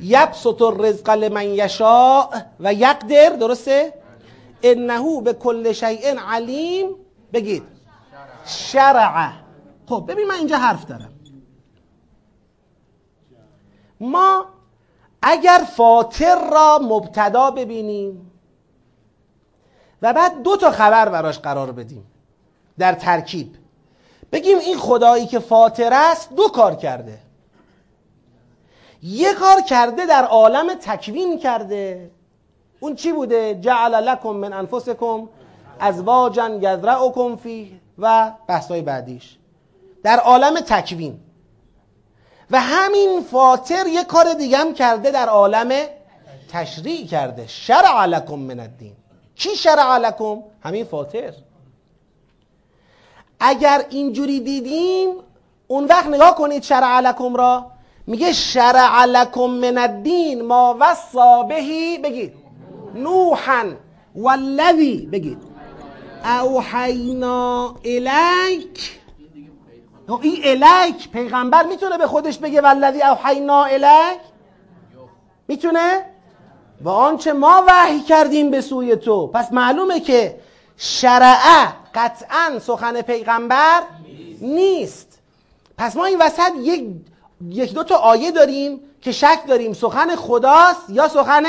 یبسط 0.00 0.62
الرزق 0.62 1.10
لمن 1.10 1.44
یشاء 1.44 2.28
و 2.60 2.74
یقدر 2.74 3.36
درسته؟ 3.40 3.94
انه 4.62 5.20
به 5.20 5.32
کل 5.32 5.72
شیء 5.72 6.14
علیم. 6.28 6.94
بگید. 7.32 7.62
شرع. 8.46 9.32
خب 9.88 10.04
ببین 10.08 10.26
من 10.28 10.34
اینجا 10.34 10.56
حرف 10.56 10.86
دارم. 10.86 11.12
ما 14.00 14.44
اگر 15.22 15.62
فاطر 15.76 16.50
را 16.50 16.78
مبتدا 16.82 17.50
ببینیم 17.50 18.29
و 20.02 20.12
بعد 20.12 20.42
دو 20.42 20.56
تا 20.56 20.70
خبر 20.70 21.08
براش 21.08 21.38
قرار 21.38 21.72
بدیم. 21.72 22.06
در 22.78 22.92
ترکیب. 22.92 23.54
بگیم 24.32 24.58
این 24.58 24.78
خدایی 24.78 25.26
که 25.26 25.38
فاطر 25.38 25.90
است 25.92 26.34
دو 26.34 26.48
کار 26.48 26.74
کرده. 26.74 27.18
یه 29.02 29.34
کار 29.34 29.60
کرده 29.60 30.06
در 30.06 30.24
عالم 30.24 30.74
تکوین 30.74 31.38
کرده. 31.38 32.10
اون 32.80 32.94
چی 32.94 33.12
بوده؟ 33.12 33.54
جعل 33.54 33.94
لکم 33.94 34.30
من 34.30 34.52
انفسکم 34.52 35.28
ازواجا 35.80 36.48
یذرعکم 36.48 37.36
فیه 37.36 37.70
و 37.98 38.32
بحثای 38.46 38.82
بعدیش. 38.82 39.36
در 40.02 40.18
عالم 40.18 40.60
تکوین. 40.60 41.20
و 42.50 42.60
همین 42.60 43.22
فاطر 43.30 43.86
یه 43.86 44.04
کار 44.04 44.32
دیگه 44.34 44.58
هم 44.58 44.74
کرده 44.74 45.10
در 45.10 45.28
عالم 45.28 45.72
تشریع 46.52 47.06
کرده. 47.06 47.46
شرع 47.46 48.06
لکم 48.06 48.34
من 48.34 48.60
الدین. 48.60 48.96
کی 49.40 49.56
شرع 49.56 49.98
لکم؟ 49.98 50.42
همین 50.62 50.84
فاطر. 50.84 51.32
اگر 53.40 53.84
اینجوری 53.90 54.40
دیدیم 54.40 55.10
اون 55.66 55.84
وقت 55.84 56.06
نگاه 56.06 56.34
کنید 56.34 56.62
شرع 56.62 57.00
لکم 57.00 57.34
را 57.36 57.66
میگه 58.06 58.32
شرع 58.32 59.04
لکم 59.04 59.50
من 59.50 59.78
الدین 59.78 60.42
ما 60.42 60.76
وصا 60.80 61.42
بهی 61.42 61.98
بگید. 61.98 62.34
نوحا 62.94 63.64
والذی 64.14 65.08
بگید. 65.12 65.38
اوحینا 66.24 67.74
الیک. 67.84 69.00
این 70.22 70.40
الیک 70.44 71.10
پیغمبر 71.10 71.66
می‌تونه 71.66 71.98
به 71.98 72.06
خودش 72.06 72.38
بگه 72.38 72.60
والذی 72.60 73.02
اوحینا 73.02 73.64
الیک؟ 73.64 74.20
می‌تونه؟ 75.48 76.04
و 76.80 76.88
آنچه 76.88 77.32
ما 77.32 77.64
وحی 77.66 78.00
کردیم 78.00 78.50
به 78.50 78.60
سوی 78.60 78.96
تو. 78.96 79.26
پس 79.26 79.52
معلومه 79.52 80.00
که 80.00 80.40
شرعه 80.76 81.68
قطعا 81.94 82.58
سخن 82.58 83.02
پیغمبر 83.02 83.82
نیست. 84.40 85.18
پس 85.78 85.96
ما 85.96 86.04
این 86.04 86.18
وسط 86.20 86.52
یک 86.58 86.84
یک 87.48 87.74
دو 87.74 87.84
تا 87.84 87.96
آیه 87.96 88.30
داریم 88.30 88.80
که 89.00 89.12
شک 89.12 89.40
داریم 89.48 89.72
سخن 89.72 90.16
خداست 90.16 90.90
یا 90.90 91.08
سخن 91.08 91.44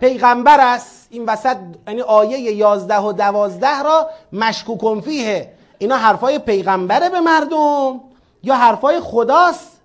پیغمبر 0.00 0.60
است. 0.60 1.06
این 1.10 1.24
وسط 1.24 1.56
یعنی 1.88 2.00
آیه 2.00 2.40
یازده 2.40 3.00
و 3.00 3.12
دوازده 3.12 3.82
را 3.82 4.10
مشکوکن 4.32 5.00
فیه. 5.00 5.52
اینا 5.78 5.96
حرفای 5.96 6.38
پیغمبره 6.38 7.08
به 7.08 7.20
مردم 7.20 8.00
یا 8.42 8.54
حرفای 8.54 9.00
خداست 9.00 9.80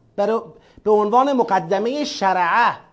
به 0.83 0.91
عنوان 0.91 1.33
مقدمه 1.33 2.03
شرعه. 2.03 2.86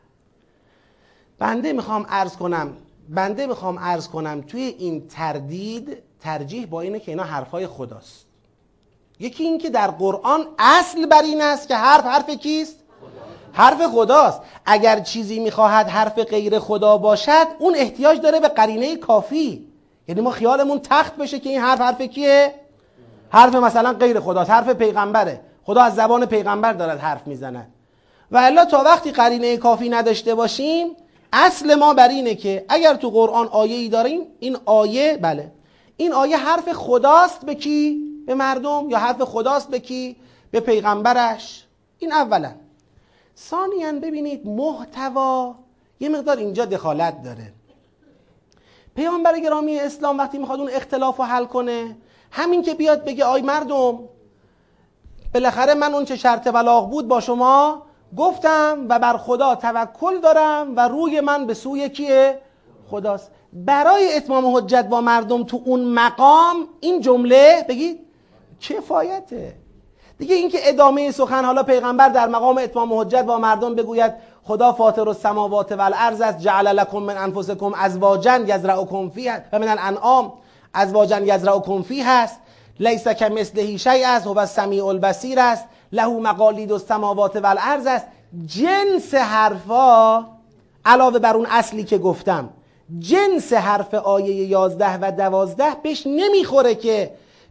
بنده 1.45 1.73
می‌خوام 1.73 2.07
عرض 2.09 2.37
کنم 2.37 2.77
بنده 3.09 3.47
می‌خوام 3.47 3.79
عرض 3.79 4.09
کنم 4.09 4.41
توی 4.41 4.63
این 4.63 5.09
تردید 5.09 5.99
ترجیح 6.21 6.67
با 6.67 6.81
اینه 6.81 7.01
که 7.01 7.11
اینا 7.11 7.23
حرفای 7.23 7.67
خداست. 7.67 8.27
یکی 9.21 9.45
این 9.45 9.59
که 9.59 9.71
در 9.71 9.91
قرآن 9.91 10.47
اصل 10.59 11.07
بر 11.07 11.23
این 11.23 11.43
است 11.43 11.69
که 11.69 11.77
حرف 11.77 12.05
حرف 12.05 12.31
کیست؟ 12.31 12.77
حرف 13.53 13.87
خداست. 13.87 14.41
اگر 14.67 15.01
چیزی 15.01 15.39
می‌خواهد 15.39 15.89
حرف 15.89 16.19
غیر 16.19 16.59
خدا 16.59 16.99
باشد 16.99 17.47
اون 17.59 17.75
احتیاج 17.77 18.21
داره 18.21 18.41
به 18.41 18.49
قرینه 18.49 18.97
کافی. 18.97 19.67
یعنی 20.09 20.21
ما 20.21 20.31
خیالمون 20.31 20.79
تخت 20.79 21.17
بشه 21.17 21.39
که 21.39 21.49
این 21.49 21.61
حرف 21.61 21.81
حرف 21.81 22.03
کیه؟ 22.03 22.55
حرف 23.31 23.55
مثلا 23.55 23.93
غیر 23.93 24.21
خداست 24.21 24.51
حرف 24.51 24.69
پیغمبره. 24.69 25.41
خدا 25.65 25.83
از 25.83 25.95
زبان 25.95 26.27
پیغمبر 26.27 26.73
دارد 26.73 26.99
حرف 27.01 27.27
می‌زند. 27.27 27.73
و 28.31 28.37
الا 28.37 28.65
تا 28.65 28.83
وقتی 28.83 29.13
قرینه 29.13 29.57
کافی 29.57 29.89
نداشته 29.89 30.35
باشیم 30.35 30.87
اصل 31.37 31.75
ما 31.75 31.95
بر 31.95 32.09
اینه 32.09 32.35
که 32.35 32.65
اگر 32.69 32.95
تو 32.95 33.11
قرآن 33.11 33.47
آیه 33.49 33.77
ای 33.77 33.89
داریم 33.89 34.21
این 34.41 34.57
آیه 34.65 35.19
بله. 35.23 35.53
این 35.97 36.13
آیه 36.13 36.37
حرف 36.37 36.73
خداست 36.73 37.45
به 37.45 37.55
کی؟ 37.55 38.01
به 38.27 38.35
مردم 38.35 38.91
یا 38.91 38.99
حرف 38.99 39.23
خداست 39.23 39.69
به 39.69 39.79
کی؟ 39.79 40.17
به 40.51 40.61
پیغمبرش. 40.61 41.65
این 41.99 42.13
اولا. 42.13 42.53
ثانیا 43.39 43.93
ببینید 43.93 44.47
محتوا 44.47 45.55
یه 46.01 46.09
مقدار 46.09 46.37
اینجا 46.37 46.65
دخالت 46.65 47.23
داره. 47.23 47.53
پیامبر 48.97 49.41
گرامی 49.41 49.79
اسلام 49.79 50.19
وقتی 50.19 50.39
می‌خواد 50.39 50.61
اون 50.61 50.71
اختلاف 50.73 51.17
رو 51.17 51.25
حل 51.25 51.45
کنه 51.45 51.97
همین 52.31 52.63
که 52.63 52.75
بیاد 52.75 53.05
بگه 53.05 53.25
آی 53.25 53.43
مردم 53.43 53.99
بالاخره 55.35 55.75
من 55.75 55.95
اون 55.95 56.05
چه 56.05 56.17
شرط 56.17 56.49
بلاغ 56.49 56.91
بود 56.91 57.09
با 57.09 57.21
شما 57.21 57.83
گفتم 58.17 58.87
و 58.89 58.99
بر 58.99 59.17
خدا 59.17 59.55
توکل 59.55 60.21
دارم 60.21 60.77
و 60.77 60.89
روی 60.89 61.21
من 61.21 61.47
به 61.47 61.55
سوی 61.55 61.89
کیه؟ 61.89 62.39
خداست. 62.91 63.31
برای 63.53 64.17
اتمام 64.17 64.57
حجت 64.57 64.85
با 64.85 65.01
مردم 65.01 65.45
تو 65.45 65.63
اون 65.65 65.85
مقام 65.85 66.57
این 66.81 67.01
جمله 67.01 67.65
بگید 67.69 68.01
کفایته. 68.61 69.55
دیگه 70.19 70.35
اینکه 70.35 70.59
ادامه 70.63 71.11
سخن 71.11 71.45
حالا 71.45 71.63
پیغمبر 71.63 72.09
در 72.09 72.29
مقام 72.29 72.59
اتمام 72.59 72.93
حجت 72.93 73.23
با 73.23 73.39
مردم 73.39 73.75
بگوید 73.75 74.13
خدا 74.45 74.73
فاطر 74.73 75.09
السماوات 75.09 75.73
و 75.73 75.81
الارض 75.81 76.21
است 76.21 76.39
جعل 76.39 76.67
لكم 76.67 76.99
من 76.99 77.17
انفسکم 77.17 77.73
ازواجا 77.75 78.37
یزرعکم 78.37 79.09
فیه 79.09 79.45
و 79.53 79.59
من 79.59 79.69
الانعام 79.69 80.33
ازواجا 80.75 81.21
یزرعکم 81.21 81.83
فیه 81.83 82.11
هست 82.11 82.41
لیس 82.81 83.09
کمثله 83.09 83.77
شیء 83.77 84.09
است 84.09 84.27
هو 84.27 84.39
السمیع 84.39 84.87
البصیر 84.87 85.41
است. 85.41 85.65
له 85.95 86.09
مقالید 86.09 86.73
السماوات 86.73 87.37
و 87.37 87.47
الارض 87.47 87.87
است. 87.87 88.07
جنس 88.47 89.15
حرفا 89.15 90.27
علاوه 90.85 91.19
بر 91.19 91.37
اون 91.37 91.47
اصلی 91.47 91.85
که 91.85 91.99
گفتم 91.99 92.51
جنس 92.99 93.53
حرف 93.53 93.95
آیه 93.95 94.35
11 94.35 94.99
و 94.99 95.11
12 95.11 95.65
بهش 95.83 96.07
نمی‌خوره 96.07 96.75
که 96.75 97.11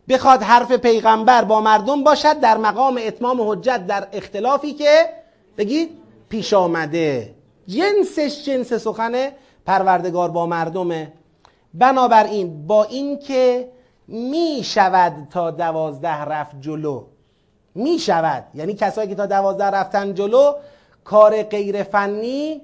بخواد 0.10 0.44
حرف 0.44 0.72
پیغمبر 0.72 1.44
با 1.44 1.62
مردم 1.62 2.04
باشد 2.04 2.40
در 2.40 2.58
مقام 2.58 3.00
اتمام 3.04 3.52
حجت 3.52 3.88
در 3.88 4.08
اختلافی 4.14 4.74
که 4.74 5.10
بگید 5.58 5.90
پیش 6.30 6.54
آمده. 6.54 7.36
جنسش 7.68 8.46
جنس 8.46 8.74
سخن 8.74 9.32
پروردگار 9.66 10.32
با 10.32 10.46
مردمه. 10.46 11.14
بنابراین 11.74 12.68
با 12.68 12.84
اینکه 12.84 13.70
می 14.08 14.62
شود 14.64 15.14
تا 15.32 15.52
دوازده 15.52 16.22
رفت 16.22 16.62
جلو 16.62 17.04
می 17.76 18.00
شود 18.00 18.44
یعنی 18.54 18.74
کسایی 18.74 19.10
که 19.10 19.16
تا 19.16 19.26
دوازده 19.26 19.66
رفتن 19.66 20.14
جلو 20.14 20.54
کار 21.04 21.44
غیر 21.44 21.84
فنی 21.84 22.62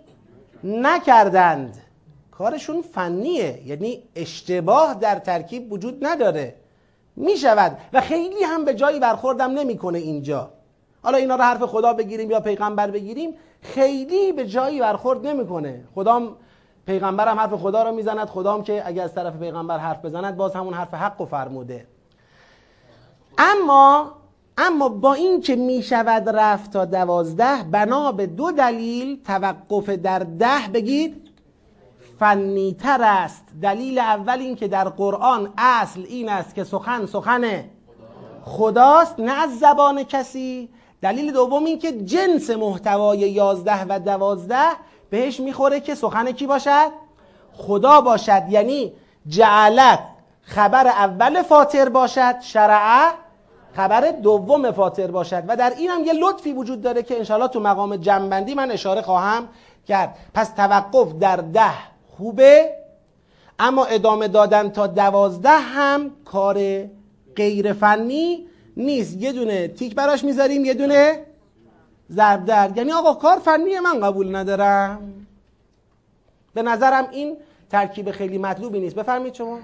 نکردند. 0.64 1.78
کارشون 2.32 2.82
فنیه. 2.82 3.68
یعنی 3.68 4.04
اشتباه 4.16 4.94
در 4.94 5.20
ترکیب 5.20 5.74
وجود 5.74 6.06
نداره. 6.06 6.56
می 7.16 7.38
شود 7.38 7.78
و 7.94 8.02
خیلی 8.02 8.44
هم 8.44 8.66
به 8.66 8.74
جایی 8.74 9.00
برخوردم 9.00 9.52
نمی‌کنه 9.52 9.98
اینجا. 9.98 10.52
حالا 11.04 11.18
اینا 11.18 11.36
رو 11.36 11.42
حرف 11.42 11.64
خدا 11.64 11.94
بگیریم 11.94 12.32
یا 12.32 12.40
پیغمبر 12.40 12.92
بگیریم 12.92 13.34
خیلی 13.62 14.32
به 14.32 14.48
جایی 14.48 14.80
برخورد 14.80 15.28
نمی‌کنه. 15.28 15.84
خدام 15.96 16.36
پیغمبرم 16.86 17.40
حرف 17.40 17.54
خدا 17.54 17.84
رو 17.84 17.92
می‌زند. 17.92 18.28
خدام 18.28 18.64
که 18.64 18.88
اگر 18.88 19.04
از 19.04 19.14
طرف 19.14 19.38
پیغمبر 19.38 19.78
حرف 19.78 20.06
بزند 20.06 20.38
باز 20.38 20.56
همون 20.56 20.74
حرف 20.74 20.94
حق 20.94 21.22
و 21.22 21.26
فرموده. 21.26 21.88
اما 23.38 24.12
اما 24.62 24.90
با 24.90 25.14
این 25.14 25.42
که 25.42 25.56
می 25.56 25.84
شود 25.84 26.30
رفت 26.30 26.72
تا 26.72 26.86
دوازده 26.86 27.64
بنا 27.72 28.12
به 28.12 28.28
دو 28.28 28.52
دلیل 28.52 29.24
توقف 29.24 29.90
در 29.90 30.20
ده 30.20 30.68
بگید. 30.74 31.30
فنیتر 32.20 33.02
است. 33.02 33.46
دلیل 33.62 34.00
اول 34.00 34.40
این 34.40 34.56
که 34.56 34.68
در 34.68 34.90
قرآن 34.90 35.54
اصل 35.58 36.04
این 36.08 36.30
است 36.30 36.56
که 36.56 36.64
سخن 36.64 37.06
سخن 37.06 37.64
خداست 38.44 39.20
نه 39.20 39.32
از 39.32 39.60
زبان 39.60 40.04
کسی. 40.04 40.70
دلیل 41.02 41.32
دوم 41.32 41.66
این 41.66 41.80
که 41.80 41.92
جنس 41.92 42.50
محتوای 42.50 43.20
یازده 43.20 43.86
و 43.90 44.00
دوازده 44.00 44.68
بهش 45.10 45.40
می‌خوره 45.40 45.80
که 45.80 45.96
سخن 45.96 46.32
کی 46.32 46.48
باشد؟ 46.48 46.92
خدا 47.54 48.02
باشد. 48.02 48.44
یعنی 48.50 48.94
جعلت 49.28 50.00
خبر 50.42 50.88
اول 50.88 51.42
فاطر 51.42 51.90
باشد 51.90 52.42
شرعه 52.42 53.29
خبر 53.76 54.12
دوم 54.12 54.72
فاطر 54.72 55.12
باشد 55.12 55.44
و 55.48 55.56
در 55.56 55.74
این 55.78 55.90
هم 55.90 56.04
یه 56.06 56.14
لطفی 56.14 56.54
وجود 56.54 56.82
داره 56.82 57.04
که 57.04 57.18
انشاءالله 57.18 57.48
تو 57.48 57.60
مقام 57.60 57.96
جنبندی 57.96 58.54
من 58.54 58.72
اشاره 58.72 59.02
خواهم 59.02 59.48
کرد. 59.88 60.16
پس 60.34 60.50
توقف 60.50 61.14
در 61.20 61.36
ده 61.36 61.72
خوبه 62.18 62.76
اما 63.60 63.86
ادامه 63.86 64.28
دادن 64.28 64.70
تا 64.70 64.88
دوازده 64.88 65.50
هم 65.50 66.12
کار 66.26 66.84
غیر 67.36 67.74
فنی 67.74 68.48
نیست. 68.78 69.18
یه 69.18 69.32
دونه 69.32 69.68
تیک 69.68 69.96
براش 69.96 70.24
می‌ذاریم 70.24 70.66
یه 70.66 70.74
دونه 70.74 71.26
ضرب 72.12 72.46
در 72.46 72.72
یعنی 72.76 72.92
آقا 72.92 73.14
کار 73.14 73.40
فنی 73.40 73.80
من 73.80 74.00
قبول 74.00 74.36
ندارم. 74.36 75.26
به 76.54 76.62
نظرم 76.62 77.08
این 77.12 77.38
ترکیب 77.70 78.12
خیلی 78.12 78.38
مطلوبی 78.38 78.80
نیست. 78.80 78.96
بفرمید 78.96 79.34
شما. 79.34 79.60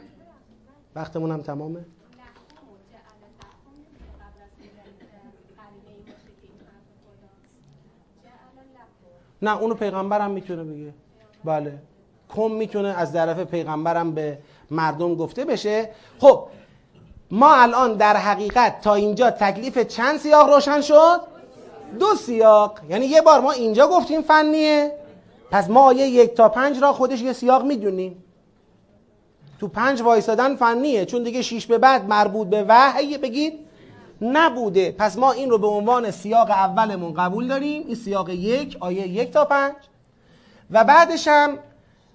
وقتمون 0.95 1.31
هم 1.31 1.41
تمامه. 1.41 1.85
نه 9.45 9.57
اونو 9.61 9.75
پیغمبرم 9.75 10.31
می‌تونه 10.31 10.63
بگه. 10.63 10.93
بله. 11.43 11.73
کم 12.35 12.51
می‌تونه 12.51 12.87
از 12.87 13.13
طرف 13.13 13.39
پیغمبرم 13.39 14.11
به 14.11 14.37
مردم 14.71 15.15
گفته 15.15 15.45
بشه. 15.45 15.89
خب 16.19 16.47
ما 17.31 17.55
الان 17.55 17.93
در 17.93 18.17
حقیقت 18.17 18.81
تا 18.81 18.95
اینجا 18.95 19.31
تکلیف 19.31 19.77
چند 19.77 20.17
سیاق 20.17 20.53
روشن 20.53 20.81
شد؟ 20.81 21.21
دو 21.99 22.15
سیاق. 22.15 22.79
یعنی 22.89 23.05
یه 23.05 23.21
بار 23.21 23.39
ما 23.39 23.51
اینجا 23.51 23.87
گفتیم 23.87 24.21
فنیه. 24.21 24.91
پس 25.51 25.69
ما 25.69 25.81
آیه 25.81 26.07
یک 26.07 26.33
تا 26.33 26.49
پنج 26.49 26.81
را 26.81 26.93
خودش 26.93 27.21
یه 27.21 27.33
سیاق 27.33 27.65
می‌دونیم. 27.65 28.23
تو 29.59 29.67
پنج 29.67 30.01
وایستادن 30.01 30.55
فنیه. 30.55 31.05
چون 31.05 31.23
دیگه 31.23 31.41
شیش 31.41 31.67
به 31.67 31.77
بعد 31.77 32.09
مربوط 32.09 32.47
به 32.47 32.65
وحی 32.67 33.17
بگید. 33.17 33.59
نبوده. 34.21 34.91
پس 34.91 35.17
ما 35.17 35.31
این 35.31 35.49
رو 35.49 35.57
به 35.57 35.67
عنوان 35.67 36.11
سیاق 36.11 36.49
اولمون 36.49 37.13
قبول 37.13 37.47
داریم. 37.47 37.83
این 37.85 37.95
سیاق 37.95 38.29
یک 38.29 38.77
آیه 38.79 39.07
یک 39.07 39.31
تا 39.31 39.45
پنج. 39.45 39.73
و 40.71 40.83
بعدش 40.83 41.27
هم 41.27 41.57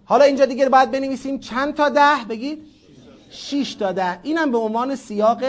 حالا 0.04 0.24
اینجا 0.24 0.46
دیگه 0.46 0.68
باید 0.68 0.90
بنویسیم 0.90 1.38
چند 1.38 1.74
تا 1.74 1.88
ده؟ 1.88 2.24
بگید. 2.28 2.66
شیش 3.30 3.74
تا 3.74 3.92
ده. 3.92 4.18
اینم 4.22 4.52
به 4.52 4.58
عنوان 4.58 4.96
سیاق 4.96 5.42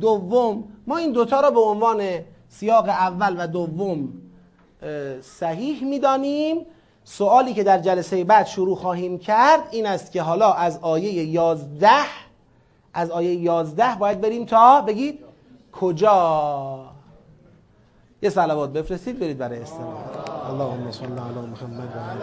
دوم. 0.00 0.64
ما 0.86 0.96
این 0.96 1.12
دوتا 1.12 1.40
رو 1.40 1.50
به 1.50 1.60
عنوان 1.60 2.02
سیاق 2.48 2.88
اول 2.88 3.36
و 3.38 3.46
دوم 3.46 4.08
صحیح 5.22 5.84
می‌دانیم. 5.84 6.66
سوالی 7.04 7.54
که 7.54 7.64
در 7.64 7.78
جلسه 7.78 8.24
بعد 8.24 8.46
شروع 8.46 8.76
خواهیم 8.76 9.18
کرد 9.18 9.68
این 9.70 9.86
است 9.86 10.12
که 10.12 10.22
حالا 10.22 10.52
از 10.52 10.78
آیه 10.82 11.24
یازده 11.24 12.04
از 12.94 13.10
آیه 13.10 13.34
یازده 13.34 13.96
باید 13.98 14.20
بریم 14.20 14.44
تا 14.44 14.80
بگید. 14.80 15.25
کجا؟ 15.80 16.90
یه 18.22 18.30
صلوات 18.30 18.72
بفرستید 18.72 19.18
برید 19.18 19.38
برای 19.38 19.60
استراحت. 19.62 20.30
اللهم 20.50 20.90
صل 20.90 21.04
علی 21.04 21.46
محمد 21.46 21.96
و 21.96 22.00
علی 22.10 22.22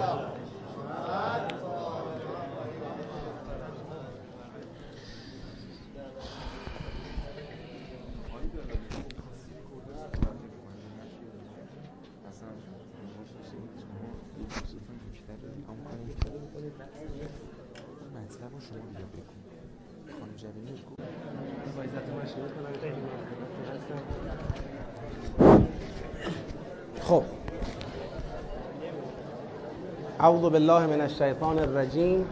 اعوذ 30.24 30.42
بالله 30.42 30.88
من 30.88 31.02
الشیطان 31.02 31.60
الرجیم. 31.60 32.28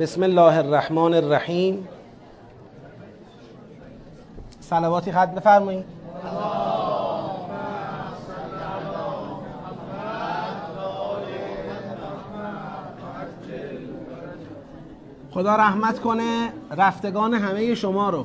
بسم 0.00 0.22
الله 0.22 0.58
الرحمن 0.58 1.14
الرحیم. 1.14 1.88
صلواتی 4.60 5.12
خط 5.12 5.28
بفرمایید. 5.28 5.84
خدا 15.30 15.56
رحمت 15.56 15.98
کنه 15.98 16.52
رفتگان 16.76 17.34
همه 17.34 17.74
شما 17.74 18.10
رو 18.10 18.24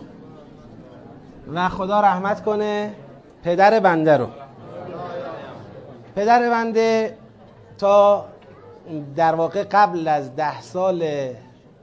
و 1.54 1.70
خدا 1.70 2.02
رحمت 2.02 2.44
کنه 2.44 2.94
پدر 3.44 3.80
بنده 3.80 4.18
رو. 4.18 4.28
پدر 6.16 6.50
بنده 6.50 7.21
تا 7.82 8.26
در 9.16 9.36
واقع 9.36 9.64
قبل 9.64 10.08
از 10.08 10.36
ده 10.36 10.62
سال 10.62 11.30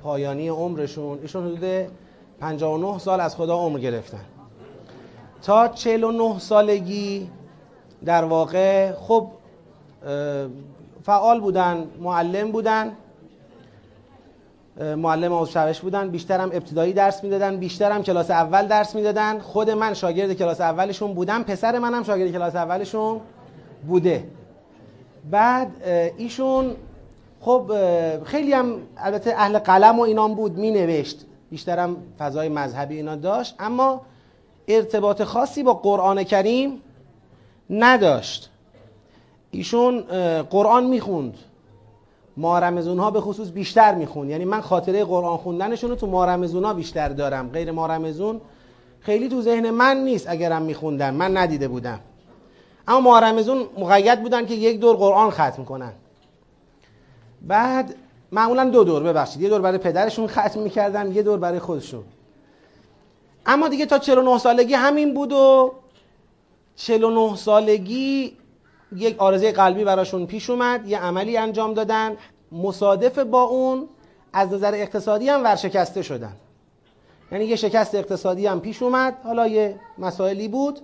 پایانی 0.02 0.48
عمرشون 0.48 1.18
ایشون 1.22 1.46
حدود 1.46 1.90
59 2.40 2.98
سال 2.98 3.20
از 3.20 3.36
خدا 3.36 3.56
عمر 3.56 3.78
گرفتن. 3.78 4.24
تا 5.42 5.68
49 5.68 6.38
سالگی 6.38 7.30
در 8.04 8.24
واقع 8.24 8.92
خب 8.92 9.28
فعال 11.02 11.40
بودن 11.40 11.84
معلم 12.00 12.52
بودن 12.52 12.92
معلم 14.96 15.32
حوض 15.32 15.48
شوش 15.48 15.80
بودن 15.80 16.08
بیشترم 16.08 16.50
ابتدایی 16.52 16.92
درس 16.92 17.24
می‌دادن 17.24 17.56
بیشترم 17.56 18.02
کلاس 18.02 18.30
اول 18.30 18.66
درس 18.66 18.94
می‌دادن. 18.94 19.38
خود 19.38 19.70
من 19.70 19.94
شاگرد 19.94 20.32
کلاس 20.32 20.60
اولشون 20.60 21.14
بودم 21.14 21.42
پسر 21.42 21.78
منم 21.78 22.02
شاگرد 22.02 22.32
کلاس 22.32 22.56
اولشون 22.56 23.20
بوده. 23.86 24.24
بعد 25.30 25.68
ایشون 26.16 26.76
خب 27.40 27.72
خیلی 28.24 28.52
هم 28.52 28.76
البته 28.96 29.34
اهل 29.36 29.58
قلم 29.58 29.98
و 29.98 30.02
اینام 30.02 30.34
بود 30.34 30.58
می 30.58 30.70
نوشت 30.70 31.24
بیشترم 31.50 31.96
فضای 32.18 32.48
مذهبی 32.48 32.96
اینا 32.96 33.16
داشت. 33.16 33.54
اما 33.58 34.00
ارتباط 34.68 35.22
خاصی 35.22 35.62
با 35.62 35.74
قرآن 35.74 36.22
کریم 36.22 36.80
نداشت. 37.70 38.50
ایشون 39.50 40.00
قرآن 40.42 40.86
می‌خوند. 40.86 41.34
مارمزون 42.36 42.98
ها 42.98 43.10
به 43.10 43.20
خصوص 43.20 43.50
بیشتر 43.50 43.94
میخون 43.94 44.30
یعنی 44.30 44.44
من 44.44 44.60
خاطره 44.60 45.04
قرآن 45.04 45.36
خوندنشون 45.36 45.90
رو 45.90 45.96
تو 45.96 46.06
مارمزون 46.06 46.64
ها 46.64 46.74
بیشتر 46.74 47.08
دارم. 47.08 47.48
غیر 47.48 47.70
مارمزون 47.70 48.40
خیلی 49.00 49.28
تو 49.28 49.42
ذهن 49.42 49.70
من 49.70 49.96
نیست 49.96 50.26
اگرم 50.28 50.62
میخوندن. 50.62 51.14
من 51.14 51.36
ندیده 51.36 51.68
بودم. 51.68 52.00
اما 52.88 53.00
مارمزون 53.00 53.66
مقید 53.78 54.22
بودن 54.22 54.46
که 54.46 54.54
یک 54.54 54.80
دور 54.80 54.96
قرآن 54.96 55.30
ختم 55.30 55.64
کنن. 55.64 55.92
بعد 57.42 57.94
معمولا 58.32 58.64
دو 58.64 58.84
دور 58.84 59.02
ببخشید. 59.02 59.42
یه 59.42 59.48
دور 59.48 59.60
برای 59.60 59.78
پدرشون 59.78 60.26
ختم 60.26 60.60
می‌کردن 60.60 61.12
یه 61.12 61.22
دور 61.22 61.38
برای 61.38 61.58
خودشون. 61.58 62.04
اما 63.46 63.68
دیگه 63.68 63.86
تا 63.86 63.98
49 63.98 64.38
سالگی 64.38 64.74
همین 64.74 65.14
بود 65.14 65.32
و 65.32 65.72
49 66.76 67.36
سالگی 67.36 68.36
یک 68.96 69.18
آرزه 69.18 69.52
قلبی 69.52 69.84
براشون 69.84 70.26
پیش 70.26 70.50
اومد 70.50 70.88
یه 70.88 70.98
عملی 70.98 71.36
انجام 71.36 71.74
دادن. 71.74 72.16
مصادف 72.52 73.18
با 73.18 73.42
اون 73.42 73.88
از 74.32 74.52
نظر 74.52 74.74
اقتصادی 74.74 75.28
هم 75.28 75.44
ورشکسته 75.44 76.02
شدن. 76.02 76.36
یعنی 77.32 77.44
یه 77.44 77.56
شکست 77.56 77.94
اقتصادی 77.94 78.46
هم 78.46 78.60
پیش 78.60 78.82
اومد. 78.82 79.16
حالا 79.24 79.46
یه 79.46 79.80
مسائلی 79.98 80.48
بود. 80.48 80.80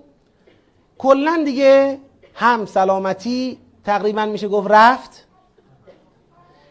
کلا 0.97 1.41
دیگه 1.45 1.99
هم 2.33 2.65
سلامتی 2.65 3.57
تقریبا 3.83 4.25
میشه 4.25 4.47
گفت 4.47 4.67
رفت 4.71 5.27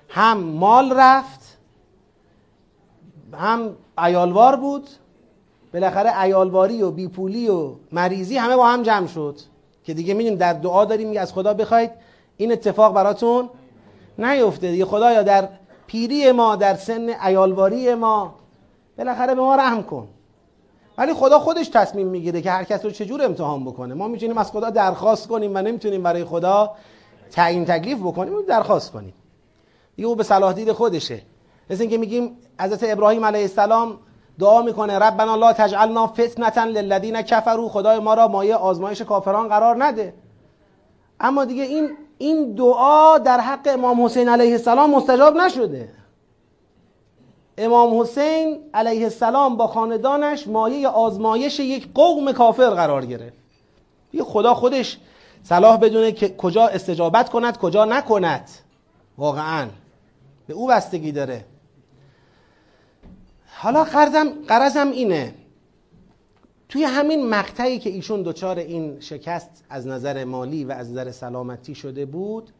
هم 0.08 0.38
مال 0.38 0.92
رفت 0.92 1.58
هم 3.32 3.76
ایالوار 3.98 4.56
بود. 4.56 4.88
بالاخره 5.74 6.20
ایالواری 6.20 6.82
و 6.82 6.90
بیپولی 6.90 7.48
و 7.48 7.72
مریضی 7.92 8.36
همه 8.36 8.56
با 8.56 8.66
هم 8.66 8.82
جمع 8.82 9.06
شد. 9.06 9.36
که 9.84 9.94
دیگه 9.94 10.14
می‌دونیم 10.14 10.38
در 10.38 10.52
دعا 10.52 10.84
داریم 10.84 11.20
از 11.20 11.32
خدا 11.32 11.54
بخواید. 11.54 11.90
این 12.36 12.52
اتفاق 12.52 12.94
براتون 12.94 13.50
نیفته 14.18 14.70
دیگه. 14.70 14.84
خدایا 14.84 15.22
در 15.22 15.48
پیری 15.86 16.32
ما 16.32 16.56
در 16.56 16.74
سن 16.74 17.08
ایالواری 17.26 17.94
ما 17.94 18.34
بالاخره 18.98 19.34
به 19.34 19.40
ما 19.40 19.56
رحم 19.56 19.82
کن. 19.82 20.08
ولی 20.98 21.14
خدا 21.14 21.38
خودش 21.38 21.68
تصمیم 21.68 22.06
می‌گیره 22.06 22.42
که 22.42 22.50
هر 22.50 22.64
کس 22.64 22.84
رو 22.84 22.90
چجور 22.90 23.24
امتحان 23.24 23.64
بکنه. 23.64 23.94
ما 23.94 24.08
می‌تونیم 24.08 24.38
از 24.38 24.50
خدا 24.50 24.70
درخواست 24.70 25.28
کنیم 25.28 25.50
و 25.54 25.58
نمی‌تونیم 25.58 26.02
برای 26.02 26.24
خدا 26.24 26.70
تعیین 27.30 27.64
تکلیف 27.64 27.98
بکنیم 27.98 28.42
درخواست 28.48 28.92
کنیم. 28.92 29.14
دیگه 29.96 30.08
او 30.08 30.16
به 30.16 30.22
صلاح 30.22 30.52
دید 30.52 30.72
خودشه. 30.72 31.22
مثل 31.70 31.80
اینکه 31.80 31.98
میگیم 31.98 32.36
حضرت 32.60 32.80
ابراهیم 32.82 33.24
علیه 33.24 33.42
السلام 33.42 33.98
دعا 34.38 34.62
می‌کنه 34.62 34.98
ربنا 34.98 35.36
لا 35.36 35.52
تجعلنا 35.52 36.06
فتنه 36.06 36.64
للذین 36.64 37.22
کفروا. 37.22 37.68
خدای 37.68 37.98
ما 37.98 38.14
را 38.14 38.28
مایه 38.28 38.56
آزمایش 38.56 39.02
کافران 39.02 39.48
قرار 39.48 39.84
نده. 39.84 40.14
اما 41.20 41.44
دیگه 41.44 41.62
این 41.62 41.90
این 42.18 42.54
دعا 42.54 43.18
در 43.18 43.40
حق 43.40 43.60
امام 43.66 44.04
حسین 44.04 44.28
علیه 44.28 44.52
السلام 44.52 44.90
مستجاب 44.90 45.36
نشده. 45.36 45.88
امام 47.58 48.00
حسین 48.00 48.58
علیه 48.74 49.04
السلام 49.04 49.56
با 49.56 49.66
خاندانش 49.66 50.46
مایه 50.48 50.88
آزمایش 50.88 51.60
یک 51.60 51.88
قوم 51.94 52.32
کافر 52.32 52.70
قرار 52.70 53.06
گرفت. 53.06 53.36
یه 54.12 54.22
خدا 54.22 54.54
خودش 54.54 54.98
صلاح 55.42 55.76
بدونه 55.76 56.12
که 56.12 56.28
کجا 56.28 56.66
استجابت 56.66 57.28
کند 57.28 57.58
کجا 57.58 57.84
نکند. 57.84 58.50
واقعا. 59.18 59.68
به 60.46 60.54
او 60.54 60.66
بستگی 60.66 61.12
داره. 61.12 61.44
حالا 63.56 63.84
قرضم 63.84 64.28
قرضم 64.48 64.90
اینه. 64.90 65.34
توی 66.68 66.84
همین 66.84 67.28
مقطعی 67.28 67.78
که 67.78 67.90
ایشون 67.90 68.22
دچار 68.22 68.58
این 68.58 69.00
شکست 69.00 69.64
از 69.70 69.86
نظر 69.86 70.24
مالی 70.24 70.64
و 70.64 70.72
از 70.72 70.90
نظر 70.90 71.10
سلامتی 71.10 71.74
شده 71.74 72.06
بود 72.06 72.50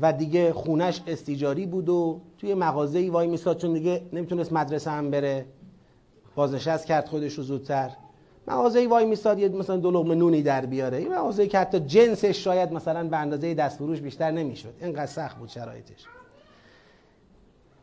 و 0.00 0.12
دیگه 0.12 0.52
خونش 0.52 1.00
استیجاری 1.06 1.66
بود 1.66 1.88
و 1.88 2.20
توی 2.38 2.54
مغازه 2.54 3.10
وای 3.10 3.26
میستاد 3.26 3.58
چون 3.58 3.72
دیگه 3.72 4.02
نمی‌تونست 4.12 4.52
مدرسه 4.52 4.90
هم 4.90 5.10
بره. 5.10 5.46
بازنشست 6.34 6.86
کرد 6.86 7.08
خودش 7.08 7.34
رو 7.34 7.42
زودتر. 7.42 7.90
مغازه 8.48 8.88
وای 8.88 9.04
میستاد 9.04 9.38
یه 9.38 9.48
مثلا 9.48 9.76
دو 9.76 9.90
لقمه 9.90 10.14
نونی 10.14 10.42
در 10.42 10.66
بیاره. 10.66 10.98
این 10.98 11.14
مغازه 11.14 11.46
که 11.46 11.58
حتی 11.58 11.80
جنسش 11.80 12.44
شاید 12.44 12.72
مثلا 12.72 13.08
به 13.08 13.16
اندازه 13.16 13.54
دست 13.54 13.76
فروش 13.76 14.00
بیشتر 14.00 14.30
نمی‌شد. 14.30 14.74
اینقدر 14.80 15.06
سخت 15.06 15.38
بود 15.38 15.48
شرایطش. 15.48 16.04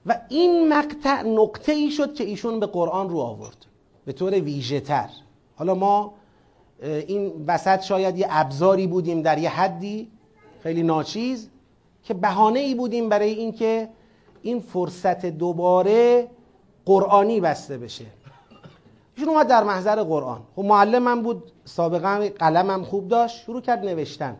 و 0.05 0.19
این 0.29 0.73
مقطع 0.73 1.21
نقطه 1.21 1.71
ای 1.71 1.91
شد 1.91 2.13
که 2.13 2.23
ایشون 2.23 2.59
به 2.59 2.65
قرآن 2.65 3.09
رو 3.09 3.17
آورد. 3.17 3.65
به 4.05 4.13
طور 4.13 4.33
ویژه 4.33 4.79
تر 4.79 5.09
حالا 5.55 5.75
ما 5.75 6.13
این 6.81 7.45
وسط 7.47 7.81
شاید 7.81 8.17
یه 8.17 8.27
ابزاری 8.29 8.87
بودیم 8.87 9.21
در 9.21 9.37
یه 9.37 9.49
حدی. 9.49 10.11
خیلی 10.63 10.83
ناچیز. 10.83 11.49
که 12.03 12.13
بهانه 12.13 12.59
ای 12.59 12.75
بودیم 12.75 13.09
برای 13.09 13.31
اینکه 13.31 13.89
این 14.41 14.59
فرصت 14.59 15.25
دوباره 15.25 16.27
قرآنی 16.85 17.39
بسته 17.39 17.77
بشه. 17.77 18.05
ایشون 19.15 19.29
اومد 19.33 19.47
در 19.47 19.63
محضر 19.63 20.03
قرآن. 20.03 20.41
خب 20.55 20.61
معلمم 20.63 21.21
بود 21.21 21.51
سابقا 21.65 22.29
قلمم 22.39 22.83
خوب 22.83 23.07
داشت 23.07 23.43
شروع 23.43 23.61
کرد 23.61 23.85
نوشتن. 23.85 24.37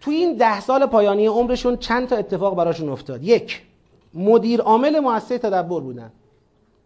توی 0.00 0.14
این 0.14 0.36
ده 0.36 0.60
سال 0.60 0.86
پایانی 0.86 1.26
عمرشون 1.26 1.76
چند 1.76 2.08
تا 2.08 2.16
اتفاق 2.16 2.56
براشون 2.56 2.88
افتاد؟ 2.88 3.24
یک 3.24 3.62
مدیر 4.14 4.60
عامل 4.60 5.00
مؤسسه 5.00 5.38
تدبر 5.38 5.80
بودن. 5.80 6.12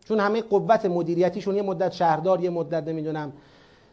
چون 0.09 0.21
همه 0.21 0.43
قوت 0.43 0.87
مدیریتیشون 0.87 1.57
یه 1.57 1.63
مدت 1.63 1.93
شهردار 1.93 2.45
یه 2.45 2.51
مدت 2.51 2.89
نمی‌دونم 2.89 3.33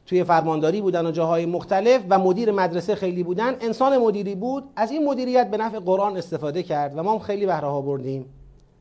توی 0.10 0.24
فرمانداری 0.24 0.82
بودن 0.82 1.06
و 1.06 1.12
جاهای 1.12 1.46
مختلف 1.46 2.02
و 2.10 2.20
مدیر 2.20 2.52
مدرسه 2.52 2.96
خیلی 2.96 3.24
بودن 3.24 3.56
انسان 3.62 3.98
مدیری 3.98 4.36
بود. 4.36 4.64
از 4.76 4.92
این 4.92 5.06
مدیریت 5.06 5.52
به 5.52 5.58
نفع 5.58 5.80
قرآن 5.80 6.18
استفاده 6.18 6.64
کرد 6.64 6.98
و 6.98 7.04
ما 7.04 7.12
هم 7.12 7.20
خیلی 7.20 7.46
بهره 7.46 7.68
ها 7.68 7.82
بردیم 7.82 8.26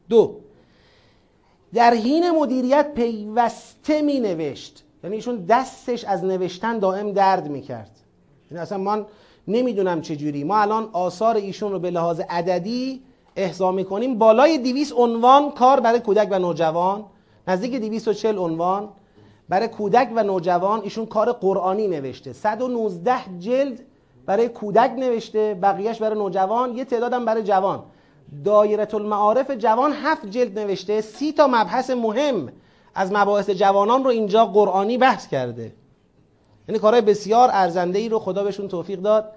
دو 0.09 0.37
در 1.75 1.95
حین 1.95 2.31
مدیریت 2.31 2.95
پیوسته 2.95 4.03
می 4.03 4.21
نوشت 4.21 4.85
یعنی 5.05 5.17
ایشون 5.17 5.45
دستش 5.45 6.05
از 6.05 6.25
نوشتن 6.25 6.79
دائم 6.79 7.13
درد 7.13 7.49
می 7.49 7.63
کرد 7.63 7.91
یعنی 8.51 8.63
اصلا 8.63 8.79
من 8.79 9.07
نمی‌دونم 9.49 10.01
چجوری 10.01 10.45
ما 10.45 10.59
الان 10.59 10.89
آثار 10.93 11.37
ایشون 11.37 11.73
رو 11.73 11.79
به 11.79 11.91
لحاظ 11.91 12.21
عددی 12.21 13.03
احضا 13.37 13.73
می‌کنیم. 13.73 14.19
بالای 14.19 14.59
200 14.59 14.93
عنوان 14.93 15.51
کار 15.51 15.81
برای 15.81 16.01
کودک 16.01 16.29
و 16.31 16.39
نوجوان. 16.39 17.05
نزدیک 17.49 17.75
240 17.75 18.39
عنوان. 18.39 18.89
برای 19.49 19.69
کودک 19.69 20.09
و 20.15 20.23
نوجوان 20.23 20.81
ایشون 20.81 21.07
کار 21.07 21.33
قرآنی 21.33 21.89
نوشته. 21.89 22.33
119 22.33 23.15
جلد 23.39 23.81
برای 24.27 24.49
کودک 24.49 24.91
نوشته 24.99 25.55
بقیهش 25.63 25.99
برای 25.99 26.19
نوجوان 26.19 26.77
یه 26.77 26.85
تعدادم 26.85 27.25
برای 27.25 27.43
جوان. 27.43 27.83
دایره 28.45 28.95
المعارف 28.95 29.51
جوان 29.51 29.93
هفت 29.93 30.27
جلد 30.27 30.59
نوشته 30.59 31.01
سی 31.01 31.33
تا 31.33 31.47
مبحث 31.47 31.91
مهم 31.91 32.49
از 32.95 33.13
مباحث 33.13 33.51
جوانان 33.51 34.05
رو 34.05 34.11
اینجا 34.11 34.47
قرآنی 34.47 34.99
بحث 34.99 35.29
کرده. 35.29 35.73
یعنی 36.69 36.79
کارهای 36.79 37.03
بسیار 37.03 37.49
ارزنده 37.53 37.99
ای 37.99 38.09
رو 38.09 38.19
خدا 38.19 38.45
بهشون 38.45 38.69
توفیق 38.69 39.01
داد. 39.01 39.33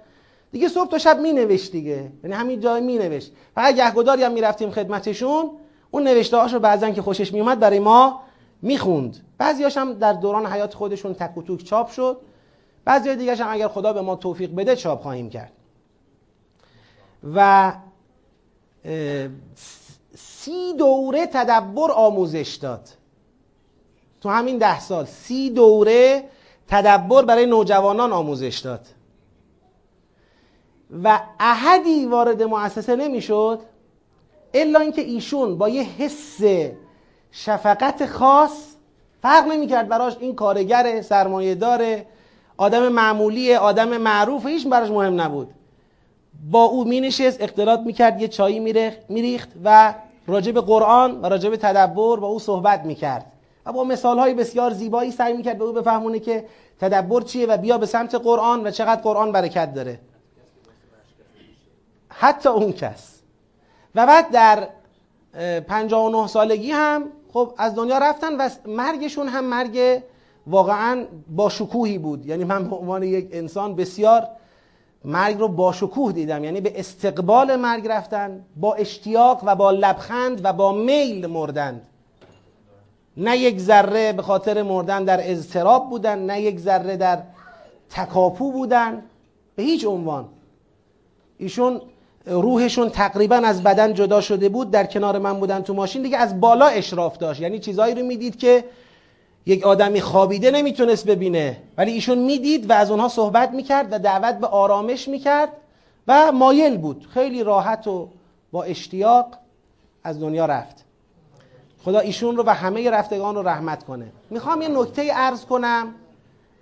دیگه 0.52 0.68
صبح 0.68 0.90
تا 0.90 0.98
شب 0.98 1.20
می 1.20 1.32
نوشت 1.32 1.72
دیگه. 1.72 2.12
یعنی 2.24 2.36
همین 2.36 2.60
جای 2.60 2.80
می 2.80 2.98
نوشت 2.98 3.32
فقط 3.54 3.74
گهگداری 3.74 4.22
هم 4.22 4.32
می‌رفتیم 4.32 4.70
خدمتشون. 4.70 5.50
اون 5.90 6.02
نوشته 6.02 6.36
هاشو 6.36 6.58
بعضا 6.58 6.90
که 6.90 7.02
خوشش 7.02 7.32
میومد 7.32 7.60
برای 7.60 7.78
ما 7.78 8.20
می‌خوند. 8.62 9.16
بعضیاش 9.42 9.76
هم 9.76 9.92
در 9.92 10.12
دوران 10.12 10.46
حیات 10.46 10.74
خودشون 10.74 11.14
تک 11.14 11.36
و 11.36 11.56
چاپ 11.56 11.90
شد. 11.90 12.20
بعضی 12.84 13.16
دیگه 13.16 13.34
هم 13.34 13.52
اگر 13.52 13.68
خدا 13.68 13.92
به 13.92 14.00
ما 14.00 14.16
توفیق 14.16 14.54
بده 14.54 14.76
چاپ 14.76 15.02
خواهیم 15.02 15.30
کرد. 15.30 15.52
و 17.34 17.72
سی 20.14 20.74
دوره 20.78 21.26
تدبر 21.26 21.90
آموزش 21.90 22.54
داد. 22.54 22.88
تو 24.20 24.28
همین 24.28 24.58
ده 24.58 24.80
سال 24.80 25.04
سی 25.04 25.50
دوره 25.50 26.24
تدبر 26.68 27.24
برای 27.24 27.46
نوجوانان 27.46 28.12
آموزش 28.12 28.58
داد. 28.58 28.86
و 31.04 31.20
احدی 31.40 32.06
وارد 32.06 32.42
مؤسسه 32.42 32.96
نمی‌شد 32.96 33.60
الا 34.54 34.80
اینکه 34.80 35.02
ایشون 35.02 35.58
با 35.58 35.68
یه 35.68 35.82
حس 35.82 36.40
شفقت 37.30 38.06
خاص 38.06 38.71
فرق 39.22 39.46
نمی‌کرد 39.46 39.88
براش. 39.88 40.16
این 40.20 40.34
کارگر 40.34 41.02
سرمایه 41.02 41.54
داره 41.54 42.06
آدم 42.56 42.88
معمولی 42.88 43.54
آدم 43.54 43.96
معروف 43.96 44.46
هیچ 44.46 44.66
براش 44.68 44.90
مهم 44.90 45.20
نبود. 45.20 45.48
با 46.50 46.64
او 46.64 46.84
می 46.84 47.00
نشست 47.00 47.42
اختلاط 47.42 47.80
می‌کرد 47.80 48.22
یه 48.22 48.28
چایی 48.28 48.60
میریخت 49.08 49.48
و 49.64 49.94
راجع 50.26 50.52
به 50.52 50.60
قرآن 50.60 51.20
و 51.20 51.26
راجع 51.26 51.50
به 51.50 51.56
تدبر 51.56 52.16
با 52.16 52.26
او 52.26 52.38
صحبت 52.38 52.84
می‌کرد. 52.84 53.32
و 53.66 53.72
با 53.72 53.84
مثال 53.84 54.18
های 54.18 54.34
بسیار 54.34 54.70
زیبایی 54.70 55.10
سعی 55.10 55.32
می‌کرد 55.32 55.58
به 55.58 55.64
او 55.64 55.72
بفهمونه 55.72 56.18
که 56.18 56.44
تدبر 56.80 57.20
چیه 57.20 57.46
و 57.46 57.56
بیا 57.56 57.78
به 57.78 57.86
سمت 57.86 58.14
قرآن 58.14 58.66
و 58.66 58.70
چقدر 58.70 59.00
قرآن 59.00 59.32
برکت 59.32 59.74
داره. 59.74 59.98
حتی 62.08 62.48
اون 62.48 62.72
کس. 62.72 63.18
و 63.94 64.06
بعد 64.06 64.30
در 64.30 64.68
59 65.60 66.26
سالگی 66.26 66.70
هم 66.70 67.04
خب 67.32 67.54
از 67.58 67.74
دنیا 67.74 67.98
رفتن 67.98 68.36
و 68.36 68.48
مرگشون 68.66 69.28
هم 69.28 69.44
مرگ 69.44 70.02
واقعا 70.46 71.06
با 71.28 71.48
شکوهی 71.48 71.98
بود. 71.98 72.26
یعنی 72.26 72.44
من 72.44 72.68
به 72.68 72.76
عنوان 72.76 73.02
یک 73.02 73.28
انسان 73.32 73.76
بسیار 73.76 74.28
مرگ 75.04 75.38
رو 75.38 75.48
با 75.48 75.72
شکوه 75.72 76.12
دیدم. 76.12 76.44
یعنی 76.44 76.60
به 76.60 76.80
استقبال 76.80 77.56
مرگ 77.56 77.88
رفتن 77.88 78.44
با 78.56 78.74
اشتیاق 78.74 79.40
و 79.44 79.56
با 79.56 79.70
لبخند 79.70 80.40
و 80.44 80.52
با 80.52 80.72
میل 80.72 81.26
مردند 81.26 81.86
نه 83.16 83.38
یک 83.38 83.60
ذره 83.60 84.12
به 84.12 84.22
خاطر 84.22 84.62
مردن 84.62 85.04
در 85.04 85.30
اضطراب 85.30 85.90
بودن 85.90 86.18
نه 86.18 86.40
یک 86.40 86.60
ذره 86.60 86.96
در 86.96 87.22
تکاپو 87.90 88.52
بودن. 88.52 89.02
به 89.56 89.62
هیچ 89.62 89.86
عنوان. 89.86 90.28
ایشون 91.38 91.80
روحشون 92.26 92.90
تقریبا 92.90 93.36
از 93.36 93.62
بدن 93.62 93.94
جدا 93.94 94.20
شده 94.20 94.48
بود 94.48 94.70
در 94.70 94.86
کنار 94.86 95.18
من 95.18 95.40
بودن 95.40 95.62
تو 95.62 95.74
ماشین 95.74 96.02
دیگه 96.02 96.16
از 96.16 96.40
بالا 96.40 96.66
اشراف 96.66 97.18
داشت. 97.18 97.40
یعنی 97.40 97.58
چیزایی 97.58 97.94
رو 97.94 98.06
می‌دید 98.06 98.38
که 98.38 98.64
یک 99.46 99.64
آدمی 99.64 100.00
خوابیده 100.00 100.50
نمی‌تونست 100.50 101.06
ببینه. 101.06 101.56
ولی 101.78 101.92
ایشون 101.92 102.18
می‌دید 102.18 102.70
و 102.70 102.72
از 102.72 102.90
اونها 102.90 103.08
صحبت 103.08 103.50
می‌کرد 103.50 103.92
و 103.92 103.98
دعوت 103.98 104.34
به 104.34 104.46
آرامش 104.46 105.08
می‌کرد 105.08 105.48
و 106.08 106.32
مایل 106.32 106.76
بود. 106.76 107.06
خیلی 107.14 107.44
راحت 107.44 107.86
و 107.86 108.08
با 108.52 108.62
اشتیاق 108.62 109.26
از 110.04 110.20
دنیا 110.20 110.46
رفت. 110.46 110.84
خدا 111.84 111.98
ایشون 111.98 112.36
رو 112.36 112.44
و 112.46 112.50
همه 112.50 112.90
رفتگان 112.90 113.34
رو 113.34 113.48
رحمت 113.48 113.84
کنه. 113.84 114.12
می‌خوام 114.30 114.62
یه 114.62 114.68
نکته 114.68 115.10
ارز 115.14 115.44
کنم 115.44 115.94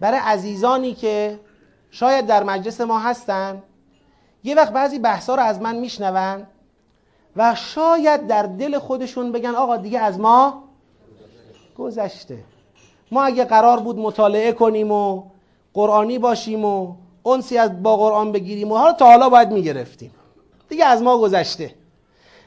برای 0.01 0.21
عزیزانی 0.25 0.95
که 0.95 1.39
شاید 1.91 2.27
در 2.27 2.43
مجلس 2.43 2.81
ما 2.81 2.99
هستن. 2.99 3.63
یه 4.45 4.55
وقت 4.55 4.73
بعضی 4.73 4.99
بحثا 4.99 5.35
رو 5.35 5.43
از 5.43 5.61
من 5.61 5.77
میشنون 5.77 6.47
و 7.37 7.55
شاید 7.55 8.27
در 8.27 8.43
دل 8.43 8.79
خودشون 8.79 9.33
بگن 9.33 9.55
آقا 9.55 9.77
دیگه 9.77 9.99
از 9.99 10.21
ما 10.21 10.65
گذشته. 11.79 12.39
ما 13.11 13.23
اگه 13.23 13.45
قرار 13.45 13.81
بود 13.81 13.99
مطالعه 13.99 14.53
کنیم 14.53 14.93
و 14.93 15.23
قرآنی 15.75 16.19
باشیم 16.19 16.65
و 16.65 16.95
اونسی 17.23 17.59
از 17.59 17.83
با 17.83 17.97
قرآن 17.97 18.33
بگیریم 18.33 18.73
و 18.73 18.77
حالا 18.77 18.93
تا 18.93 19.07
حالا 19.07 19.29
باید 19.29 19.51
می‌گرفتیم. 19.51 20.11
دیگه 20.69 20.85
از 20.85 21.03
ما 21.03 21.19
گذشته. 21.19 21.75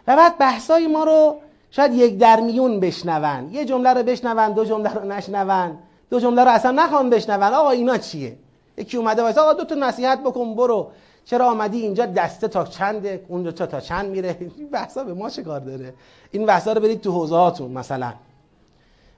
و 0.07 0.15
بعد 0.15 0.37
بحثای 0.37 0.87
ما 0.87 1.03
رو 1.03 1.35
شاید 1.71 1.93
یک 1.93 2.17
در 2.17 2.39
میون 2.39 2.79
بشنون. 2.79 3.53
یه 3.53 3.65
جمله 3.65 3.93
رو 3.93 4.03
بشنون 4.03 4.51
دو 4.51 4.65
جمله 4.65 4.93
رو 4.93 5.05
نشنون. 5.05 5.77
دو 6.09 6.19
جمله 6.19 6.43
رو 6.43 6.51
اصلا 6.51 6.71
نخوان 6.71 7.09
بشنون. 7.09 7.53
آقا 7.53 7.69
اینا 7.69 7.97
چیه؟ 7.97 8.37
یکی 8.77 8.97
اومده 8.97 9.21
واسه 9.21 9.41
آقا 9.41 9.53
دو 9.53 9.63
تا 9.63 9.75
نصیحت 9.75 10.19
بکن 10.19 10.55
برو. 10.55 10.91
چرا 11.25 11.51
آمدی 11.51 11.81
اینجا 11.81 12.05
دسته 12.05 12.47
تا 12.47 12.65
چنده 12.65 13.25
اون 13.27 13.51
تا 13.51 13.65
تا 13.65 13.79
چند 13.79 14.09
میره؟ 14.09 14.37
این 14.57 14.69
بحثا 14.69 15.03
به 15.03 15.13
ما 15.13 15.29
چه 15.29 15.43
کار 15.43 15.59
داره؟ 15.59 15.93
این 16.31 16.45
بحثا 16.45 16.73
رو 16.73 16.81
برید 16.81 17.01
تو 17.01 17.11
حوزه 17.11 17.35
هاتون 17.35 17.71
مثلا. 17.71 18.13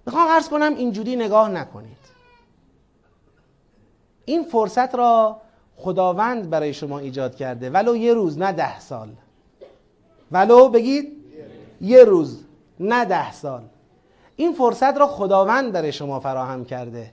می‌خوام 0.06 0.28
عرض 0.28 0.49
کنم 0.49 0.76
اینجوری 0.76 1.16
نگاه 1.16 1.49
نکنید. 1.49 1.97
این 4.26 4.43
فرصت 4.43 4.95
را 4.95 5.41
خداوند 5.78 6.49
برای 6.49 6.74
شما 6.74 6.99
ایجاد 6.99 7.36
کرده. 7.36 7.70
ولو 7.70 7.95
یه 7.95 8.14
روز 8.14 8.38
نه 8.38 8.51
ده 8.51 8.80
سال. 8.80 9.10
ولو 10.32 10.70
بگید 10.70 11.12
یه 11.82 12.03
روز 12.03 12.43
نه 12.80 13.06
ده 13.06 13.32
سال. 13.32 13.64
این 14.36 14.53
فرصت 14.53 14.97
را 14.97 15.08
خداوند 15.08 15.72
برای 15.72 15.91
شما 15.91 16.20
فراهم 16.20 16.66
کرده. 16.66 17.12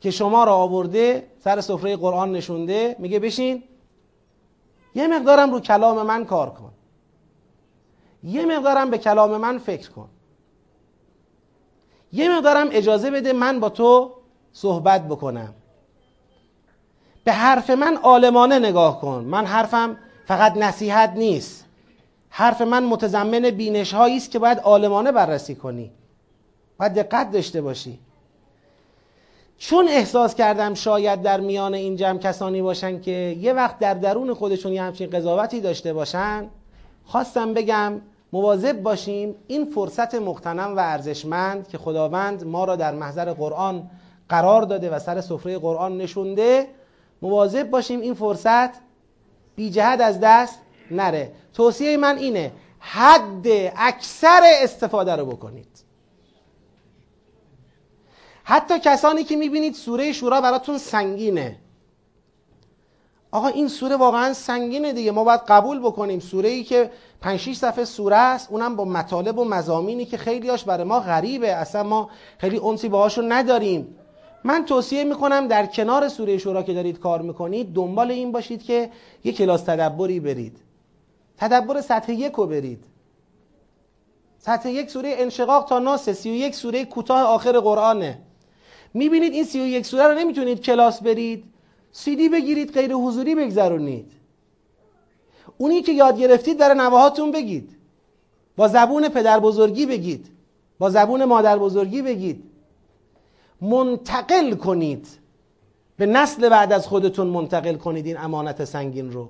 که 0.00 0.10
شما 0.10 0.44
را 0.44 0.54
آورده 0.54 1.26
سر 1.44 1.60
سفره 1.60 1.96
قرآن 1.96 2.32
نشونده. 2.32 2.96
میگه 2.98 3.18
بشین 3.18 3.62
یه 4.94 5.06
مقدارم 5.06 5.50
رو 5.50 5.60
کلام 5.60 6.06
من 6.06 6.24
کار 6.24 6.50
کن. 6.50 6.72
یه 8.22 8.46
مقدارم 8.46 8.90
به 8.90 8.98
کلام 8.98 9.36
من 9.36 9.58
فکر 9.58 9.90
کن. 9.90 10.08
یه 12.12 12.36
مقدارم 12.36 12.68
اجازه 12.70 13.10
بده 13.10 13.32
من 13.32 13.60
با 13.60 13.68
تو 13.68 14.12
صحبت 14.52 15.08
بکنم. 15.08 15.54
به 17.24 17.32
حرف 17.32 17.70
من 17.70 17.96
عالمانه 17.96 18.58
نگاه 18.58 19.00
کن. 19.00 19.24
من 19.24 19.46
حرفم 19.46 19.96
فقط 20.26 20.56
نصیحت 20.56 21.10
نیست. 21.10 21.64
حرف 22.28 22.60
من 22.60 22.84
متضمن 22.84 23.50
بینش 23.50 23.94
است 23.94 24.30
که 24.30 24.38
باید 24.38 24.58
عالمانه 24.58 25.12
بررسی 25.12 25.54
کنی. 25.54 25.90
باید 26.78 26.94
دقت 26.94 27.30
داشته 27.30 27.60
باشی. 27.62 27.98
چون 29.64 29.88
احساس 29.88 30.34
کردم 30.34 30.74
شاید 30.74 31.22
در 31.22 31.40
میان 31.40 31.74
این 31.74 31.96
جمع 31.96 32.18
کسانی 32.18 32.62
باشن 32.62 33.00
که 33.00 33.36
یه 33.40 33.52
وقت 33.52 33.78
در 33.78 33.94
درون 33.94 34.34
خودشون 34.34 34.72
یه 34.72 34.82
همچین 34.82 35.10
قضاوتی 35.10 35.60
داشته 35.60 35.92
باشن 35.92 36.48
خواستم 37.04 37.54
بگم 37.54 38.00
مواظب 38.32 38.82
باشیم 38.82 39.34
این 39.46 39.64
فرصت 39.64 40.14
مختنم 40.14 40.76
و 40.76 40.78
ارزشمند 40.78 41.68
که 41.68 41.78
خداوند 41.78 42.44
ما 42.44 42.64
را 42.64 42.76
در 42.76 42.94
محضر 42.94 43.32
قرآن 43.32 43.90
قرار 44.28 44.62
داده 44.62 44.90
و 44.90 44.98
سر 44.98 45.20
سفره 45.20 45.58
قرآن 45.58 45.96
نشونده 45.96 46.66
مواظب 47.22 47.70
باشیم 47.70 48.00
این 48.00 48.14
فرصت 48.14 48.70
بی 49.56 49.70
جهت 49.70 50.00
از 50.00 50.20
دست 50.22 50.58
نره. 50.90 51.32
توصیه 51.54 51.96
من 51.96 52.18
اینه 52.18 52.52
حد 52.78 53.46
اکثر 53.76 54.40
استفاده 54.62 55.16
رو 55.16 55.26
بکنید. 55.26 55.91
حتی 58.44 58.78
کسانی 58.78 59.24
که 59.24 59.36
می‌بینید 59.36 59.74
سوره 59.74 60.12
شورا 60.12 60.40
براتون 60.40 60.78
سنگینه. 60.78 61.56
آقا 63.30 63.48
این 63.48 63.68
سوره 63.68 63.96
واقعا 63.96 64.32
سنگینه 64.32 64.92
دیگه. 64.92 65.10
ما 65.12 65.24
باید 65.24 65.40
قبول 65.40 65.78
بکنیم. 65.78 66.20
سوره 66.20 66.48
ای 66.48 66.64
که 66.64 66.90
5 67.20 67.40
6 67.40 67.56
صفحه 67.56 67.84
سوره 67.84 68.16
است 68.16 68.50
اونم 68.50 68.76
با 68.76 68.84
مطالب 68.84 69.38
و 69.38 69.44
مزامینی 69.44 70.04
که 70.04 70.16
خیلیاش 70.16 70.64
برای 70.64 70.84
ما 70.84 71.00
غریبه. 71.00 71.48
اصلا 71.48 71.82
ما 71.82 72.10
خیلی 72.38 72.56
اونسی 72.56 72.88
باهاشون 72.88 73.32
نداریم. 73.32 73.96
من 74.44 74.64
توصیه 74.64 75.04
می‌کنم 75.04 75.48
در 75.48 75.66
کنار 75.66 76.08
سوره 76.08 76.38
شورا 76.38 76.62
که 76.62 76.74
دارید 76.74 76.98
کار 76.98 77.22
می‌کنید 77.22 77.72
دنبال 77.72 78.10
این 78.10 78.32
باشید 78.32 78.62
که 78.62 78.90
یک 79.24 79.36
کلاس 79.36 79.62
تدبری 79.62 80.20
برید. 80.20 80.58
تدبر 81.36 81.80
سطح 81.80 82.12
یک 82.12 82.32
رو 82.32 82.46
برید. 82.46 82.84
سطح 84.38 84.70
یک 84.70 84.90
سوره 84.90 85.14
انشقاق 85.18 85.64
تا 85.64 85.78
ناس 85.78 86.10
سی 86.10 86.30
و 86.30 86.34
یک 86.34 86.54
سوره 86.54 86.84
کوتاه 86.84 87.22
آخر 87.22 87.60
قرآنه. 87.60 88.18
می‌بینید 88.94 89.32
این 89.32 89.44
سی 89.44 89.60
و 89.60 89.66
یک 89.66 89.86
سوره 89.86 90.06
رو 90.06 90.18
نمی‌تونید 90.18 90.60
کلاس 90.60 91.02
برید 91.02 91.44
سیدی 91.92 92.28
بگیرید 92.28 92.72
غیر 92.72 92.92
حضوری 92.92 93.34
بگذرونید. 93.34 94.12
اونی 95.58 95.82
که 95.82 95.92
یاد 95.92 96.18
گرفتید 96.18 96.58
در 96.58 96.74
نواهاتون 96.74 97.30
بگید. 97.30 97.76
با 98.56 98.68
زبون 98.68 99.08
پدر 99.08 99.40
بزرگی 99.40 99.86
بگید. 99.86 100.26
با 100.78 100.90
زبون 100.90 101.24
مادر 101.24 101.58
بزرگی 101.58 102.02
بگید. 102.02 102.44
منتقل 103.60 104.54
کنید. 104.54 105.08
به 105.96 106.06
نسل 106.06 106.48
بعد 106.48 106.72
از 106.72 106.86
خودتون 106.86 107.26
منتقل 107.26 107.74
کنید 107.74 108.06
این 108.06 108.16
امانت 108.16 108.64
سنگین 108.64 109.12
رو. 109.12 109.28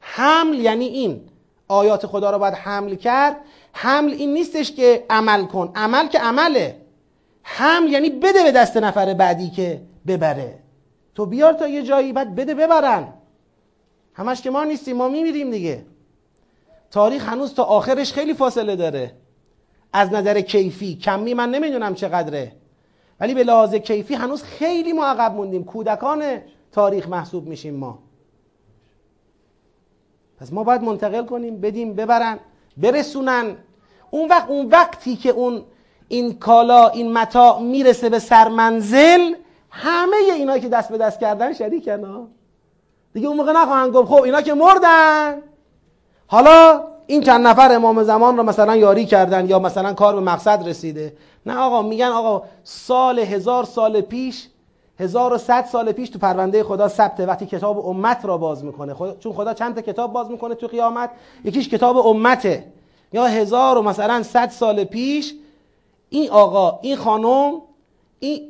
حمل 0.00 0.54
یعنی 0.54 0.84
این. 0.84 1.20
آیات 1.68 2.06
خدا 2.06 2.30
رو 2.30 2.38
باید 2.38 2.54
حمل 2.54 2.94
کرد. 2.94 3.36
حمل 3.72 4.12
این 4.12 4.34
نیستش 4.34 4.72
که 4.72 5.06
عمل 5.10 5.44
کن. 5.44 5.72
عمل 5.74 6.08
که 6.08 6.18
عمله. 6.18 6.81
حمل 7.42 7.88
یعنی 7.88 8.10
بده 8.10 8.42
به 8.42 8.52
دست 8.52 8.76
نفر 8.76 9.14
بعدی 9.14 9.50
که 9.50 9.82
ببره. 10.06 10.58
تو 11.14 11.26
بیار 11.26 11.52
تا 11.52 11.68
یه 11.68 11.82
جایی 11.82 12.12
بعد 12.12 12.34
بده 12.34 12.54
ببرن. 12.54 13.12
همش 14.14 14.42
که 14.42 14.50
ما 14.50 14.64
نیستیم 14.64 14.96
ما 14.96 15.08
میمیریم 15.08 15.50
دیگه. 15.50 15.86
تاریخ 16.90 17.28
هنوز 17.28 17.54
تا 17.54 17.62
آخرش 17.62 18.12
خیلی 18.12 18.34
فاصله 18.34 18.76
داره. 18.76 19.12
از 19.92 20.12
نظر 20.12 20.40
کیفی 20.40 20.94
کمی 20.94 21.34
من 21.34 21.50
نمی‌دونم 21.50 21.94
چقدره. 21.94 22.52
ولی 23.20 23.34
به 23.34 23.44
لحاظ 23.44 23.74
کیفی 23.74 24.14
هنوز 24.14 24.42
خیلی 24.42 24.92
ما 24.92 25.06
عقب 25.06 25.34
موندیم. 25.34 25.64
کودکان 25.64 26.38
تاریخ 26.72 27.08
محسوب 27.08 27.46
میشیم 27.46 27.74
ما. 27.74 27.98
پس 30.38 30.52
ما 30.52 30.64
باید 30.64 30.82
منتقل 30.82 31.26
کنیم 31.26 31.60
بدیم 31.60 31.94
ببرن 31.94 32.38
برسونن. 32.76 33.56
اون 34.10 34.28
وقت 34.28 34.48
اون 34.48 34.66
وقتی 34.66 35.16
که 35.16 35.30
اون 35.30 35.64
این 36.12 36.38
کالا 36.38 36.88
این 36.88 37.12
متا 37.12 37.58
می‌رسه 37.58 38.08
به 38.08 38.18
سرمنزل 38.18 39.34
همه 39.70 40.16
اینا 40.16 40.58
که 40.58 40.68
دست 40.68 40.88
به 40.88 40.98
دست 40.98 41.20
کردن 41.20 41.52
شریکن 41.52 42.04
ها. 42.04 42.28
دیگه 43.14 43.28
اون 43.28 43.36
موقع 43.36 43.52
نخواهند 43.52 43.92
گفت 43.92 44.08
خب 44.08 44.22
اینا 44.22 44.42
که 44.42 44.54
مردن. 44.54 45.42
حالا 46.26 46.84
این 47.06 47.22
چند 47.22 47.46
نفر 47.46 47.72
امام 47.74 48.02
زمان 48.02 48.36
رو 48.36 48.42
مثلا 48.42 48.76
یاری 48.76 49.06
کردن 49.06 49.48
یا 49.48 49.58
مثلا 49.58 49.92
کار 49.94 50.14
به 50.14 50.20
مقصد 50.20 50.68
رسیده. 50.68 51.16
نه 51.46 51.56
آقا 51.56 51.82
میگن 51.82 52.08
آقا 52.08 52.42
سال 52.64 53.18
هزار 53.18 53.64
سال 53.64 54.00
پیش 54.00 54.48
هزار 54.98 55.32
و 55.32 55.38
صد 55.38 55.64
سال 55.64 55.92
پیش 55.92 56.10
تو 56.10 56.18
پرونده 56.18 56.64
خدا 56.64 56.88
ثبته 56.88 57.26
وقتی 57.26 57.46
کتاب 57.46 57.86
امت 57.86 58.24
را 58.24 58.38
باز 58.38 58.64
می‌کنه. 58.64 58.94
خدا 58.94 59.16
چون 59.16 59.32
خدا 59.32 59.54
چند 59.54 59.74
تا 59.74 59.80
کتاب 59.80 60.12
باز 60.12 60.30
می‌کنه 60.30 60.54
تو 60.54 60.66
قیامت؟ 60.66 61.10
یکیش 61.44 61.68
کتاب 61.68 62.06
امته. 62.06 62.64
یا 63.12 63.26
هزار 63.26 63.78
و 63.78 63.82
مثلا 63.82 64.22
صد 64.22 64.50
سال 64.50 64.84
پیش 64.84 65.34
این 66.12 66.30
آقا 66.30 66.78
این 66.82 66.96
خانم 66.96 67.52
این 68.18 68.40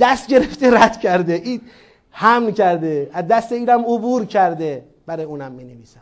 دست 0.00 0.28
گرفته 0.28 0.70
رد 0.70 1.00
کرده 1.00 1.32
این 1.32 1.60
حمل 2.10 2.50
کرده 2.50 3.10
از 3.12 3.28
دست 3.28 3.52
اینم 3.52 3.80
عبور 3.80 4.24
کرده 4.24 4.84
برای 5.06 5.24
اونم 5.24 5.52
می 5.52 5.64
نویسن 5.64 6.00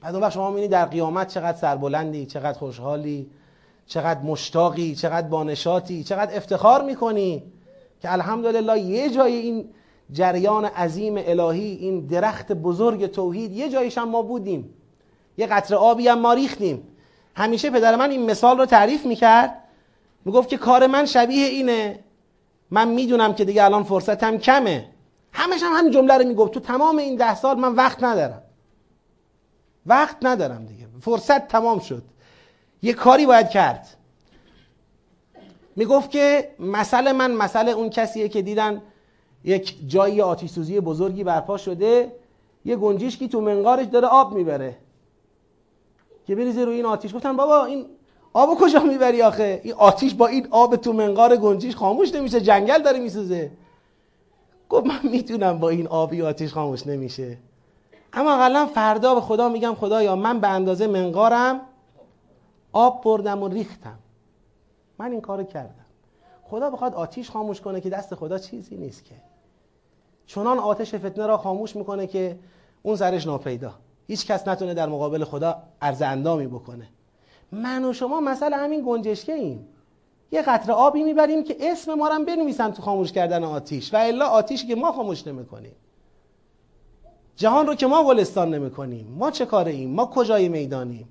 بعد 0.00 0.14
وقت 0.14 0.32
شما 0.32 0.48
می‌بینید 0.48 0.70
در 0.70 0.84
قیامت 0.84 1.28
چقدر 1.28 1.58
سربلندی 1.58 2.26
چقدر 2.26 2.58
خوشحالی 2.58 3.30
چقدر 3.86 4.20
مشتاقی 4.20 4.94
چقدر 4.94 5.28
بانشاتی 5.28 6.04
چقدر 6.04 6.36
افتخار 6.36 6.84
می‌کنی 6.84 7.42
که 8.00 8.12
الحمدلله 8.12 8.80
یه 8.80 9.10
جای 9.10 9.32
این 9.32 9.68
جریان 10.12 10.64
عظیم 10.64 11.14
الهی 11.16 11.72
این 11.80 12.06
درخت 12.06 12.52
بزرگ 12.52 13.06
توحید 13.06 13.52
یه 13.52 13.68
جایش 13.68 13.98
هم 13.98 14.08
ما 14.08 14.22
بودیم. 14.22 14.70
یه 15.38 15.46
قطره 15.46 15.76
آبی 15.76 16.08
هم 16.08 16.20
ما 16.20 16.32
ریختیم. 16.32 16.82
همیشه 17.36 17.70
پدر 17.70 17.96
من 17.96 18.10
این 18.10 18.30
مثال 18.30 18.58
رو 18.58 18.66
تعریف 18.66 19.06
می‌کرد. 19.06 19.60
می‌گفت 20.24 20.48
که 20.48 20.56
کار 20.56 20.86
من 20.86 21.06
شبیه 21.06 21.46
اینه. 21.46 21.98
من 22.70 22.88
می‌دونم 22.88 23.34
که 23.34 23.44
دیگه 23.44 23.64
الان 23.64 23.84
فرصتم 23.84 24.38
کمه. 24.38 24.88
همش 25.32 25.62
هم 25.62 25.72
همین 25.72 25.92
جمله 25.92 26.18
رو 26.18 26.24
می‌گفت. 26.24 26.52
تو 26.52 26.60
تمام 26.60 26.98
این 26.98 27.16
ده 27.16 27.34
سال 27.34 27.58
من 27.58 27.72
وقت 27.72 28.04
ندارم. 28.04 28.42
وقت 29.86 30.16
ندارم 30.22 30.66
دیگه. 30.66 30.86
فرصت 31.00 31.48
تمام 31.48 31.78
شد. 31.78 32.02
یه 32.82 32.92
کاری 32.92 33.26
باید 33.26 33.48
کرد. 33.48 33.86
می‌گفت 35.76 36.10
که 36.10 36.50
مثل 36.58 37.12
من 37.12 37.30
مثل 37.30 37.68
اون 37.68 37.90
کسیه 37.90 38.28
که 38.28 38.42
دیدن 38.42 38.82
یک 39.44 39.76
جایی 39.88 40.20
آتیش 40.22 40.50
سوزی 40.50 40.80
بزرگی 40.80 41.24
برپا 41.24 41.56
شده 41.56 42.12
یه 42.64 42.76
گنجشکی 42.76 43.28
تو 43.28 43.40
منقارش 43.40 43.86
داره 43.86 44.06
آب 44.06 44.32
می‌بره. 44.32 44.76
که 46.26 46.34
بریزه 46.34 46.64
روی 46.64 46.74
این 46.76 46.86
آتیش. 46.86 47.14
گفتن 47.14 47.36
بابا 47.36 47.64
این 47.64 47.86
آب 48.32 48.58
کجا 48.60 48.80
می‌بری 48.80 49.22
آخه؟ 49.22 49.60
این 49.64 49.74
آتیش 49.74 50.14
با 50.14 50.26
این 50.26 50.48
آب 50.50 50.76
تو 50.76 50.92
منقار 50.92 51.36
گنجیش 51.36 51.76
خاموش 51.76 52.14
نمیشه 52.14 52.40
جنگل 52.40 52.82
داره 52.82 52.98
میسوزه. 52.98 53.50
گفت 54.68 54.86
من 54.86 55.00
می‌تونم 55.02 55.58
با 55.58 55.68
این 55.68 55.86
آبی 55.86 56.22
آتیش 56.22 56.52
خاموش 56.52 56.86
نمیشه. 56.86 57.38
اما 58.12 58.34
اقلا 58.34 58.66
فردا 58.66 59.14
به 59.14 59.20
خدا 59.20 59.48
میگم 59.48 59.74
خدایا 59.74 60.16
من 60.16 60.40
به 60.40 60.48
اندازه 60.48 60.86
منقارم 60.86 61.60
آب 62.72 63.04
بردم 63.04 63.42
و 63.42 63.48
ریختم. 63.48 63.98
من 64.98 65.10
این 65.10 65.20
کارو 65.20 65.44
کردم. 65.44 65.84
خدا 66.42 66.70
بخواد 66.70 66.94
آتیش 66.94 67.30
خاموش 67.30 67.60
کنه 67.60 67.80
که 67.80 67.90
دست 67.90 68.14
خدا 68.14 68.38
چیزی 68.38 68.76
نیست 68.76 69.04
که. 69.04 69.14
چنان 70.26 70.58
آتش 70.58 70.94
فتنه 70.94 71.26
را 71.26 71.36
خاموش 71.36 71.76
می‌کنه 71.76 72.06
که 72.06 72.38
اون 72.82 72.96
سرش 72.96 73.26
ناپیدا. 73.26 73.74
هیچ 74.06 74.26
کس 74.26 74.48
نتونه 74.48 74.74
در 74.74 74.88
مقابل 74.88 75.24
خدا 75.24 75.62
عرض 75.82 76.02
اندامی 76.02 76.46
بکنه. 76.46 76.88
من 77.52 77.84
و 77.84 77.92
شما 77.92 78.20
مثلا 78.20 78.56
همین 78.56 78.82
گنجشکه 78.86 79.32
ایم 79.32 79.68
یه 80.32 80.42
قطره 80.42 80.74
آبی 80.74 81.02
می‌بریم 81.02 81.44
که 81.44 81.56
اسم 81.60 81.94
ما 81.94 82.08
رو 82.08 82.24
بنویسن 82.24 82.70
تو 82.70 82.82
خاموش 82.82 83.12
کردن 83.12 83.44
آتیش 83.44 83.94
و 83.94 83.96
الا 83.96 84.26
آتیش 84.26 84.66
که 84.66 84.74
ما 84.74 84.92
خاموش 84.92 85.26
نمی‌کنیم. 85.26 85.72
جهان 87.36 87.66
رو 87.66 87.74
که 87.74 87.86
ما 87.86 88.04
گلستان 88.04 88.54
نمی‌کنیم. 88.54 89.06
ما 89.18 89.30
چه 89.30 89.46
کاره 89.46 89.72
ایم 89.72 89.90
ما 89.90 90.06
کجای 90.06 90.48
می‌دانیم؟ 90.48 91.08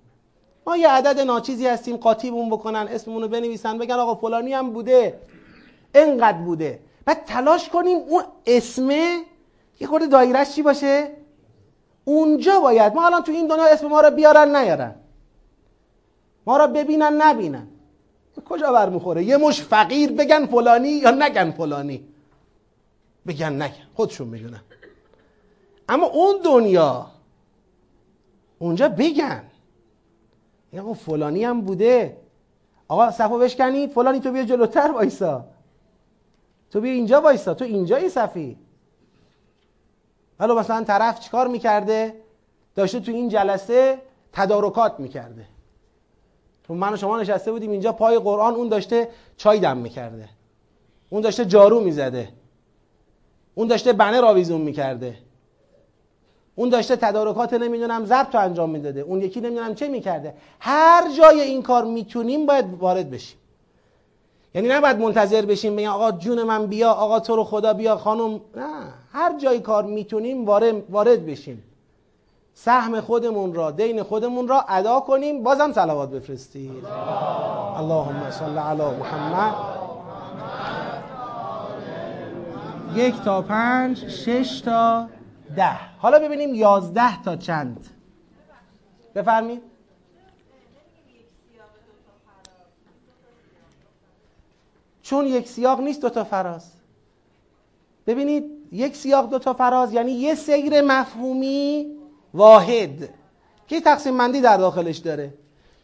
ما 0.67 0.77
یه 0.77 0.89
عدد 0.89 1.19
ناچیزی 1.19 1.67
هستیم 1.67 1.97
قاطیبمون 1.97 2.49
بکنن 2.49 2.87
اسممون 2.89 3.21
رو 3.21 3.27
بنویسن 3.27 3.77
بگن 3.77 3.95
آقا 3.95 4.15
فلانی 4.15 4.53
هم 4.53 4.73
بوده. 4.73 5.19
انقدر 5.95 6.37
بوده. 6.37 6.79
بعد 7.05 7.25
تلاش 7.25 7.69
کنیم 7.69 7.97
اون 7.97 8.23
اسمه 8.45 9.23
یه 9.79 9.87
خورده 9.87 10.07
دایرش 10.07 10.55
چی 10.55 10.61
باشه؟ 10.61 11.07
اونجا 12.05 12.59
باید 12.59 12.93
ما 12.93 13.05
الان 13.05 13.23
تو 13.23 13.31
این 13.31 13.47
دنیا 13.47 13.65
اسم 13.65 13.87
ما 13.87 14.01
رو 14.01 14.11
بیارن 14.11 14.55
نیارن. 14.55 14.95
ما 16.45 16.57
را 16.57 16.67
ببینن 16.67 17.21
نبینن. 17.21 17.67
کجا 18.45 18.71
برمیخوره 18.71 19.23
یه 19.23 19.37
مش 19.37 19.61
فقیر 19.61 20.11
بگن 20.11 20.45
فلانی 20.45 20.89
یا 20.89 21.11
نگن 21.11 21.51
فلانی؟ 21.51 22.07
بگن 23.27 23.61
نگن 23.61 23.87
خودشون 23.93 24.27
می‌دونن. 24.27 24.61
اما 25.89 26.05
اون 26.05 26.35
دنیا 26.43 27.05
اونجا 28.59 28.89
بگن. 28.89 29.43
یا 30.73 30.93
فلانی 30.93 31.43
هم 31.43 31.61
بوده. 31.61 32.17
آقا 32.87 33.11
صفو 33.11 33.37
بشکنید 33.37 33.91
فلانی 33.91 34.19
تو 34.19 34.31
بیا 34.31 34.43
جلوتر 34.43 34.91
وایسا. 34.91 35.45
تو 36.71 36.81
بیا 36.81 36.91
اینجا 36.91 37.21
وایسا. 37.21 37.53
تو 37.53 37.65
اینجایی 37.65 38.09
صفی. 38.09 38.57
حالا 40.43 40.55
مثلا 40.55 40.83
طرف 40.83 41.19
چیکار 41.19 41.47
می‌کرده؟ 41.47 42.13
داشته 42.75 42.99
تو 42.99 43.11
این 43.11 43.29
جلسه 43.29 44.01
تدارکات 44.33 44.99
می‌کرده. 44.99 45.45
تو 46.63 46.73
من 46.73 46.93
و 46.93 46.97
شما 46.97 47.21
نشسته 47.21 47.51
بودیم 47.51 47.71
اینجا 47.71 47.91
پای 47.91 48.19
قرآن 48.19 48.53
اون 48.53 48.69
داشته 48.69 49.09
چای 49.37 49.59
دم 49.59 49.77
می‌کرده. 49.77 50.29
اون 51.09 51.21
داشته 51.21 51.45
جارو 51.45 51.79
می‌زده. 51.79 52.29
اون 53.55 53.67
داشته 53.67 53.93
بنه 53.93 54.21
راویزون 54.21 54.61
می‌کرده. 54.61 55.17
اون 56.55 56.69
داشته 56.69 56.95
تدارکات 56.95 57.53
نمی‌دونم 57.53 58.05
ضبط 58.05 58.35
رو 58.35 58.41
انجام 58.41 58.69
می‌داده. 58.69 59.01
اون 59.01 59.21
یکی 59.21 59.41
نمی‌دونم 59.41 59.75
چه 59.75 59.87
می‌کرده. 59.87 60.33
هر 60.59 61.11
جای 61.17 61.41
این 61.41 61.61
کار 61.61 61.85
می‌تونیم 61.85 62.45
باید 62.45 62.73
وارد 62.73 63.09
بشیم. 63.09 63.37
یعنی 64.55 64.67
نباید 64.67 64.99
منتظر 64.99 65.45
بشیم 65.45 65.75
بگن 65.75 65.87
آقا 65.87 66.11
جون 66.11 66.43
من 66.43 66.67
بیا 66.67 66.91
آقا 66.91 67.19
تو 67.19 67.35
رو 67.35 67.43
خدا 67.43 67.73
بیا 67.73 67.97
خانم. 67.97 68.33
نه 68.55 68.93
هر 69.13 69.37
جای 69.37 69.59
کار 69.59 69.83
می‌تونیم 69.83 70.45
وارد, 70.45 70.91
وارد 70.91 71.25
بشیم. 71.25 71.63
سهم 72.53 73.01
خودمون 73.01 73.53
را 73.53 73.71
دین 73.71 74.03
خودمون 74.03 74.47
را 74.47 74.65
ادا 74.67 74.99
کنیم 74.99 75.43
بازم 75.43 75.73
صلوات 75.73 76.09
بفرستید. 76.09 76.85
اللهم 77.77 78.31
صل 78.31 78.57
علی 78.57 78.83
محمد. 78.99 79.53
یک 82.95 83.21
تا 83.21 83.41
پنج 83.41 84.07
شش 84.07 84.61
تا 84.61 85.07
ده. 85.55 85.97
حالا 85.99 86.19
ببینیم 86.19 86.55
یازده 86.55 87.21
تا 87.23 87.35
چند. 87.35 87.87
بفرمید 89.15 89.61
چون 95.13 95.27
یک 95.27 95.47
سیاق 95.47 95.81
نیست 95.81 96.01
دو 96.01 96.09
تا 96.09 96.23
فراز. 96.23 96.71
ببینید 98.07 98.43
یک 98.71 98.95
سیاق 98.95 99.29
دو 99.29 99.39
تا 99.39 99.53
فراز 99.53 99.93
یعنی 99.93 100.11
یه 100.11 100.35
سیر 100.35 100.81
مفهومی 100.81 101.87
واحد. 102.33 103.09
که 103.67 103.81
تقسیم 103.81 104.13
مندی 104.13 104.41
در 104.41 104.57
داخلش 104.57 104.97
داره؟ 104.97 105.33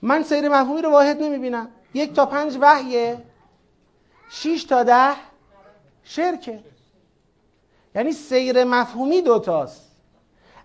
من 0.01 0.23
سیر 0.23 0.49
مفهومی 0.49 0.81
رو 0.81 0.91
واحد 0.91 1.23
نمی‌بینم. 1.23 1.67
یک 1.93 2.13
تا 2.13 2.25
پنج 2.25 2.57
وحیه 2.61 3.17
شیش 4.29 4.63
تا 4.63 4.83
ده 4.83 5.15
شرکه. 6.03 6.59
یعنی 7.95 8.11
سیر 8.11 8.63
مفهومی 8.63 9.21
دوتاست 9.21 9.91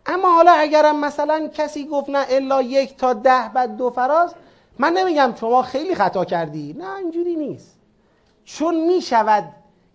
اما 0.06 0.34
حالا 0.34 0.52
اگرم 0.52 1.00
مثلا 1.00 1.48
کسی 1.54 1.86
گفت 1.86 2.10
نه 2.10 2.26
الا 2.28 2.62
یک 2.62 2.96
تا 2.96 3.12
ده 3.12 3.50
بعد 3.54 3.76
دو 3.76 3.90
فراز 3.90 4.34
من 4.78 4.92
نمیگم 4.92 5.34
شما 5.40 5.62
خیلی 5.62 5.94
خطا 5.94 6.24
کردی. 6.24 6.72
نه 6.72 6.96
اینجوری 6.96 7.36
نیست. 7.36 7.74
چون 8.45 8.86
می‌شود 8.86 9.45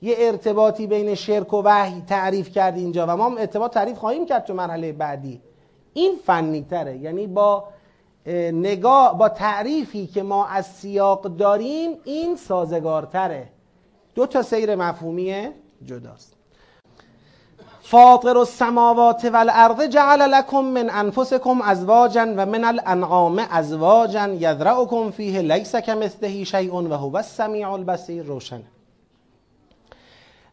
یه 0.02 0.16
ارتباطی 0.18 0.88
بین 0.88 1.16
شرک 1.16 1.54
و 1.54 1.62
وحی 1.66 2.02
تعریف 2.02 2.52
کرد 2.52 2.78
اینجا 2.78 3.06
و 3.08 3.18
ما 3.18 3.38
ارتباط 3.38 3.74
تعریف 3.74 3.98
خواهیم 3.98 4.26
کرد 4.26 4.46
تو 4.46 4.54
مرحله 4.54 4.92
بعدی. 4.92 5.42
این 5.94 6.16
فنی 6.26 6.66
تره. 6.70 6.98
یعنی 6.98 7.28
با 7.28 7.64
نگاه 8.54 9.18
با 9.18 9.30
تعریفی 9.30 10.08
که 10.08 10.24
ما 10.24 10.46
از 10.46 10.66
سیاق 10.68 11.22
داریم 11.22 11.98
این 12.04 12.36
سازگارتره. 12.36 13.50
دو 14.16 14.26
تا 14.26 14.42
سیر 14.42 14.76
مفهومی 14.76 15.50
جداست. 15.86 16.39
فاطر 17.90 18.38
السماوات 18.38 19.26
والارض 19.26 19.82
جعل 19.82 20.32
لكم 20.32 20.66
من 20.66 20.90
انفسكم 20.90 21.62
ازواجا 21.62 22.36
و 22.38 22.46
من 22.46 22.66
الانعام 22.66 23.40
ازواجا 23.40 24.28
یذرأکم 24.28 25.12
فیه 25.12 25.42
لیس 25.42 25.76
کمثله 25.76 26.44
شیء 26.44 26.74
و 26.74 26.94
هو 26.94 27.18
السمیع 27.18 27.72
البصیر. 27.72 28.24
روشن. 28.24 28.62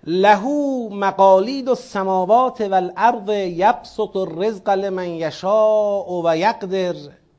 له 0.05 0.49
مقالید 0.91 1.69
السماوات 1.69 2.61
والارض 2.61 3.29
یبسط 3.29 4.17
الرزق 4.17 4.71
لمن 4.71 5.09
یشاء 5.09 6.23
و 6.25 6.37
یقدر 6.37 6.95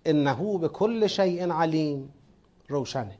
انه 0.05 0.57
به 0.57 0.67
کل 0.67 1.07
شیء 1.07 1.53
علیم. 1.53 2.13
روشنه 2.69 3.17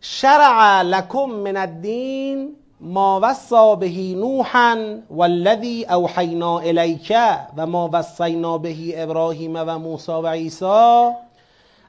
شرع 0.00 0.82
لکم 0.82 1.30
من 1.30 1.56
الدین 1.56 2.61
ما 2.84 3.20
وصا 3.22 3.74
به 3.74 4.14
نوحا 4.16 4.76
والذی 5.10 5.86
اوحینا 5.90 6.58
الیک 6.58 7.12
و 7.56 7.66
ما 7.66 7.90
وصینا 7.92 8.58
به 8.58 9.02
ابراهیم 9.02 9.56
و 9.56 9.78
موسی 9.78 10.12
و 10.12 10.26
عیسی 10.26 11.10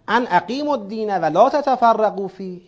ان 0.07 0.27
اقیم 0.29 0.69
الدین 0.69 1.17
و 1.17 1.25
لا 1.25 1.49
تتفرقوا 1.49 2.27
فیه. 2.27 2.61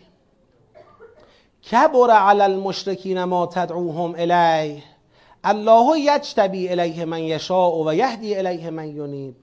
کبر 1.70 2.10
علی 2.10 2.42
المشرکین 2.42 3.24
ما 3.24 3.46
تدعوهم 3.46 4.14
الیه. 4.18 4.82
الله 5.44 6.00
یجتبی 6.00 6.68
الیه 6.68 7.04
من 7.04 7.22
یشاء 7.22 7.84
و 7.84 7.94
یهدی 7.94 8.36
الیه 8.36 8.70
من 8.70 8.88
ینیب. 8.88 9.34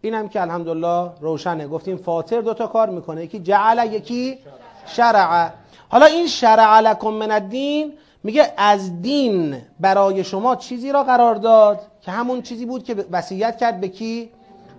اینم 0.00 0.28
که 0.28 0.40
الحمدلله 0.40 1.10
روشنه. 1.20 1.68
گفتیم 1.68 1.96
فاطر 1.96 2.40
دوتا 2.40 2.66
کار 2.66 2.90
می‌کنه. 2.90 3.24
یکی 3.24 3.38
جعل 3.38 3.92
یکی 3.92 4.38
شرع. 4.86 5.50
حالا 5.88 6.06
این 6.06 6.26
شرع 6.26 6.80
لکم 6.80 7.10
من 7.10 7.30
الدین 7.30 7.92
میگه 8.28 8.52
از 8.56 9.02
دین 9.02 9.62
برای 9.80 10.24
شما 10.24 10.56
چیزی 10.56 10.92
را 10.92 11.02
قرار 11.02 11.34
داد 11.34 11.80
که 12.00 12.10
همون 12.10 12.42
چیزی 12.42 12.66
بود 12.66 12.84
که 12.84 13.06
وصیت 13.10 13.58
کرد 13.58 13.80
به 13.80 13.88
کی؟ 13.88 14.30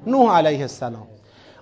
نوح 0.08 0.38
علیه 0.38 0.62
السلام. 0.62 1.08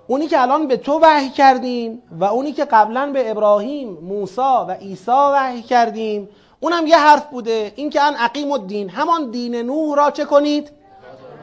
اونی 0.06 0.26
که 0.26 0.42
الان 0.42 0.66
به 0.66 0.76
تو 0.76 1.00
وحی 1.02 1.28
کردیم 1.28 2.02
و 2.20 2.24
اونی 2.24 2.52
که 2.52 2.64
قبلا 2.64 3.10
به 3.12 3.30
ابراهیم 3.30 3.88
موسی 3.88 4.40
و 4.40 4.70
عیسی 4.70 5.10
وحی 5.10 5.62
کردیم 5.62 6.28
اونم 6.60 6.86
یه 6.86 6.98
حرف 6.98 7.26
بوده 7.26 7.72
این 7.76 7.90
که 7.90 8.02
ان 8.02 8.14
عقیم 8.14 8.52
الدین 8.52 8.88
همان 8.90 9.30
دین 9.30 9.54
نوح 9.54 9.96
را 9.96 10.10
چه 10.10 10.24
کنید؟ 10.24 10.70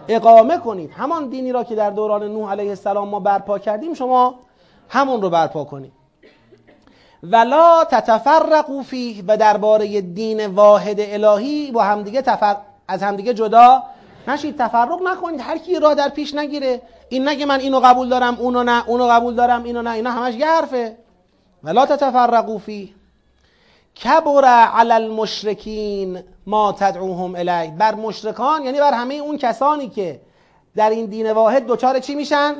اقامه 0.07 0.57
کنید. 0.57 0.91
همان 0.91 1.29
دینی 1.29 1.51
را 1.51 1.63
که 1.63 1.75
در 1.75 1.89
دوران 1.89 2.23
نوح 2.23 2.51
علیه 2.51 2.69
السلام 2.69 3.09
ما 3.09 3.19
برپا 3.19 3.59
کردیم 3.59 3.93
شما 3.93 4.35
همون 4.89 5.21
رو 5.21 5.29
برپا 5.29 5.63
کنید. 5.63 6.04
ولا 7.23 7.83
تتفرقوا 7.83 8.81
فیه 8.81 9.23
و 9.27 9.37
درباره 9.37 10.01
دین 10.01 10.45
واحد 10.45 10.97
الهی 10.99 11.71
با 11.71 11.83
همدیگه 11.83 12.21
تفر... 12.21 12.57
از 12.87 13.03
همدیگه 13.03 13.33
جدا 13.33 13.83
نشید. 14.27 14.57
تفرق 14.57 15.01
نکنید. 15.03 15.41
هر 15.41 15.57
کی 15.57 15.79
را 15.79 15.93
در 15.93 16.09
پیش 16.09 16.35
نگیره. 16.35 16.81
این 17.09 17.29
نگه 17.29 17.45
من 17.45 17.59
اینو 17.59 17.79
قبول 17.79 18.09
دارم 18.09 18.35
اونو 18.39 18.63
نه 18.63 18.89
اونو 18.89 19.07
قبول 19.07 19.35
دارم 19.35 19.63
اینو 19.63 19.81
نه 19.81 19.91
اینا 19.91 20.11
همش 20.11 20.33
یه 20.33 20.47
حرفه 20.47 20.97
ولا 21.63 21.85
تتفرقوا 21.85 22.57
فيه 22.57 22.89
کبر 24.03 24.45
علی 24.45 24.91
المشرکین 24.91 26.23
ما 26.47 26.71
تدعوهم 26.79 27.35
الیه. 27.35 27.71
بر 27.77 27.95
مشرکان 27.95 28.63
یعنی 28.63 28.79
بر 28.79 28.93
همه 28.93 29.13
اون 29.13 29.37
کسانی 29.37 29.89
که 29.89 30.21
در 30.75 30.89
این 30.89 31.05
دین 31.05 31.31
واحد 31.31 31.65
دوچار 31.65 31.99
چی 31.99 32.15
میشن؟ 32.15 32.55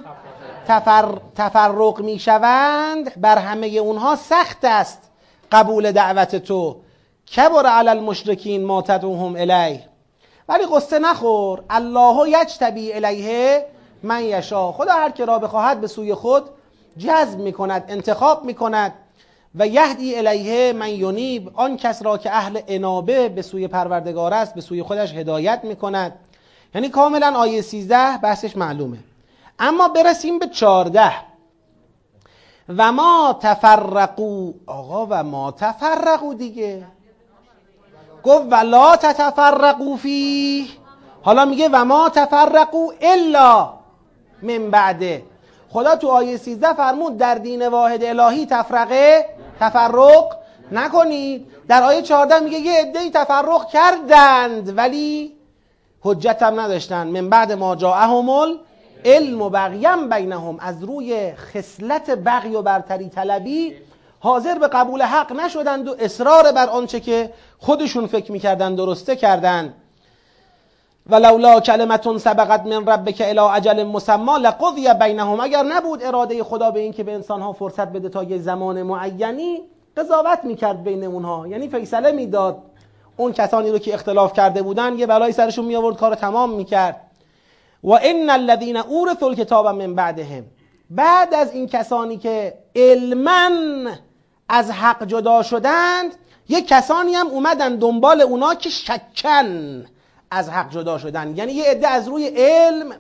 تفر... 0.68 1.18
تفرق 1.36 2.02
می‌شوند 2.02 3.22
بر 3.22 3.38
همه 3.38 3.68
اونها 3.68 4.16
سخت 4.16 4.66
است 4.66 5.02
قبول 5.52 5.92
دعوت 5.92 6.36
تو. 6.36 6.76
کبر 7.36 7.66
علی 7.66 7.90
المشرکین 7.90 8.66
ما 8.66 8.82
تدعوهم 8.82 9.36
الیه. 9.36 9.84
ولی 10.50 10.66
قصه 10.66 11.00
نخور. 11.00 11.64
الله 11.70 12.30
یجتبی 12.30 12.94
الیه 12.94 13.66
من 14.04 14.24
یشا 14.24 14.72
خدا 14.72 14.94
هر 14.94 15.10
که 15.10 15.26
را 15.26 15.40
بخواهد 15.40 15.82
به 15.82 15.88
سوی 15.88 16.14
خود 16.14 16.44
جذب 16.98 17.40
می‌کند 17.40 17.86
انتخاب 17.88 18.46
می‌کند. 18.46 18.94
و 19.56 19.68
یهدی 19.68 20.16
الیه 20.16 20.74
من 20.74 20.90
یونیب. 20.90 21.52
آن 21.54 21.78
کس 21.78 22.06
را 22.06 22.18
که 22.18 22.32
اهل 22.32 22.60
انابه 22.68 23.30
به 23.30 23.42
سوی 23.42 23.68
پروردگار 23.68 24.34
است 24.34 24.56
به 24.56 24.62
سوی 24.62 24.84
خودش 24.84 25.14
هدایت 25.14 25.60
می‌کند. 25.64 26.14
یعنی 26.76 26.90
کاملا 26.90 27.34
آیه 27.36 27.62
13 27.62 28.18
بحثش 28.18 28.58
معلومه. 28.58 28.98
اما 29.60 29.88
برسیم 29.88 30.40
به 30.40 30.48
14 30.48 31.12
و 32.70 32.92
ما 32.92 33.40
تفرقو 33.42 34.54
آقا 34.68 35.08
و 35.10 35.24
ما 35.24 35.52
تفرقو 35.52 36.34
دیگه. 36.34 36.84
گفت 38.24 38.46
ولا 38.52 38.96
تتفرقو 38.96 39.96
فی 39.96 40.70
حالا 41.22 41.46
میگه 41.46 41.70
و 41.72 41.86
ما 41.86 42.10
تفرقو 42.10 42.92
الا 43.02 43.74
من 44.42 44.72
بعده. 44.72 45.24
خدا 45.70 45.96
تو 45.96 46.10
آیه 46.10 46.38
13 46.38 46.74
فرمود 46.74 47.18
در 47.18 47.36
دین 47.36 47.68
واحد 47.68 48.04
الهی 48.04 48.46
تفرقه 48.46 49.26
تفرق 49.60 50.36
نکنید. 50.72 51.48
در 51.68 51.84
آیه 51.84 52.02
14 52.02 52.40
میگه 52.40 52.60
یه 52.60 52.82
عده‌ای 52.82 53.10
تفرق 53.10 53.68
کردند 53.68 54.78
ولی 54.78 55.36
حجت 56.02 56.44
هم 56.44 56.60
نداشتن. 56.60 57.08
من 57.08 57.30
بعد 57.30 57.52
ما 57.52 57.76
جاءهم 57.76 58.30
علم 59.06 59.42
و 59.42 59.50
بغیم 59.50 60.10
بینهم. 60.10 60.58
از 60.60 60.84
روی 60.84 61.34
خصلت 61.36 62.10
بغی 62.10 62.56
و 62.56 62.62
برتری 62.62 63.10
طلبی 63.10 63.74
حاضر 64.20 64.58
به 64.60 64.68
قبول 64.68 65.02
حق 65.02 65.32
نشدند 65.32 65.88
و 65.88 65.96
اصرار 66.00 66.52
بر 66.52 66.70
آنچه 66.70 67.00
که 67.00 67.34
خودشون 67.58 68.08
فکر 68.08 68.32
می‌کردن 68.32 68.76
درسته 68.76 69.16
کردند. 69.16 69.74
ولولا 71.10 71.60
کلمتون 71.60 72.18
سبقت 72.18 72.66
من 72.66 72.86
ربک 72.86 73.22
الی 73.26 73.40
اجل 73.40 73.84
مسما 73.84 74.38
لقضی 74.38 74.94
بینهم. 75.00 75.40
اگر 75.40 75.64
نبود 75.64 76.04
اراده 76.04 76.44
خدا 76.44 76.72
به 76.72 76.80
این 76.80 76.94
که 76.94 77.04
به 77.04 77.14
انسانها 77.14 77.54
فرصت 77.54 77.88
بده 77.88 78.10
تا 78.10 78.24
یه 78.24 78.38
زمان 78.38 78.84
معینی 78.84 79.62
قضاوت 79.98 80.40
می‌کرد 80.44 80.84
بین 80.84 81.04
اونها. 81.04 81.48
یعنی 81.48 81.70
فیصله 81.70 82.12
می‌داد. 82.12 82.58
اون 83.18 83.34
کسانی 83.34 83.72
رو 83.72 83.78
که 83.78 83.94
اختلاف 83.94 84.34
کرده 84.34 84.62
بودن 84.62 85.00
یه 85.00 85.06
بلای 85.06 85.32
سرشون 85.32 85.66
می 85.66 85.76
آورد 85.76 85.98
کار 85.98 86.16
تمام 86.16 86.50
می‌کرد. 86.50 87.02
و 87.86 88.00
ان 88.04 88.30
الذين 88.30 88.78
اورثوا 88.78 89.28
الكتاب 89.28 89.68
من 89.68 89.96
بعدهم. 89.96 90.44
بعد 90.90 91.34
از 91.34 91.54
این 91.54 91.68
کسانی 91.68 92.18
که 92.18 92.54
علما 92.76 93.50
از 94.50 94.72
حق 94.72 95.06
جدا 95.06 95.44
شدند 95.44 96.16
یه 96.50 96.62
کسانی 96.62 97.14
هم 97.14 97.28
اومدن 97.28 97.76
دنبال 97.76 98.22
اونا 98.22 98.56
که 98.56 98.70
شکن 98.70 99.86
از 100.32 100.50
حق 100.50 100.72
جدا 100.72 100.98
شدن. 100.98 101.38
یعنی 101.38 101.52
یه 101.52 101.66
عده 101.66 101.88
از 101.88 102.08
روی 102.08 102.28
علم 102.28 102.96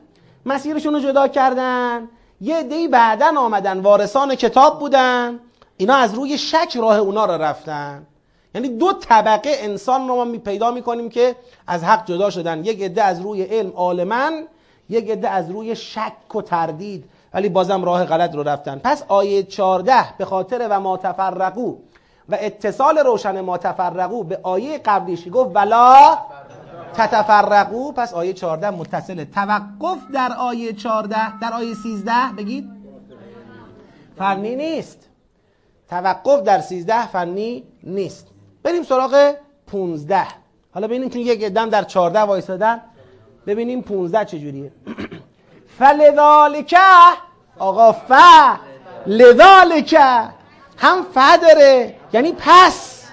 مسیرشون 0.45 0.93
رو 0.93 0.99
جدا 0.99 1.27
کردن. 1.27 2.09
یه 2.41 2.55
عده 2.55 2.87
بعدا 2.87 3.33
آمدن 3.37 3.79
وارثان 3.79 4.35
کتاب 4.35 4.79
بودن. 4.79 5.39
اینا 5.77 5.95
از 5.95 6.13
روی 6.13 6.37
شک 6.37 6.77
راه 6.77 6.97
اونا 6.97 7.25
رو 7.25 7.41
رفتن. 7.41 8.07
یعنی 8.55 8.69
دو 8.69 8.93
طبقه 8.93 9.51
انسان 9.59 10.07
رو 10.07 10.15
ما 10.15 10.23
می 10.23 10.37
پیدا 10.37 10.71
می‌کنیم 10.71 11.09
که 11.09 11.35
از 11.67 11.83
حق 11.83 12.05
جدا 12.05 12.29
شدن. 12.29 12.65
یک 12.65 12.81
عده 12.81 13.03
از 13.03 13.21
روی 13.21 13.43
علم 13.43 13.71
عالما 13.71 14.31
یک 14.89 15.09
عده 15.09 15.29
از 15.29 15.51
روی 15.51 15.75
شک 15.75 16.35
و 16.35 16.41
تردید 16.41 17.05
ولی 17.33 17.49
بازم 17.49 17.83
راه 17.85 18.05
غلط 18.05 18.35
رو 18.35 18.43
رفتن. 18.43 18.81
پس 18.83 19.03
آیه 19.07 19.43
14 19.43 19.93
به 20.17 20.25
خاطر 20.25 20.67
و 20.69 20.79
ما 20.79 20.97
تفرقو 20.97 21.75
و 22.29 22.37
اتصال 22.39 22.97
روشن 22.97 23.41
ما 23.41 23.57
تفرقو 23.57 24.23
به 24.23 24.39
آیه 24.43 24.77
قبلیش 24.77 25.27
گفت؟ 25.31 25.55
ولا 25.55 26.17
تتفرقو. 26.93 27.91
پس 27.91 28.13
آیه 28.13 28.33
14 28.33 28.69
متصله 28.69 29.25
توقف 29.25 29.97
در 30.13 30.33
آیه 30.33 30.73
14 30.73 31.39
در 31.39 31.53
آیه 31.53 31.73
13 31.73 32.11
بگید. 32.37 32.69
فنی 34.17 34.55
نیست. 34.55 35.09
توقف 35.89 36.41
در 36.41 36.59
13 36.59 37.07
فنی 37.07 37.63
نیست. 37.83 38.27
بریم 38.63 38.83
سراغ 38.83 39.33
15 39.67 40.27
حالا 40.73 40.87
ببینیم 40.87 41.09
که 41.09 41.19
یک 41.19 41.45
قدم 41.45 41.69
در 41.69 41.83
14 41.83 42.19
وایسادن. 42.19 42.81
ببینیم 43.47 43.81
15 43.81 44.25
چجوریه. 44.25 44.71
فلذالک 45.79 46.75
آقا 47.59 47.91
ف 47.91 48.11
لذالک. 49.07 49.93
هم 50.77 51.03
ف 51.15 51.17
داره 51.41 51.95
یعنی 52.13 52.35
پس. 52.37 53.05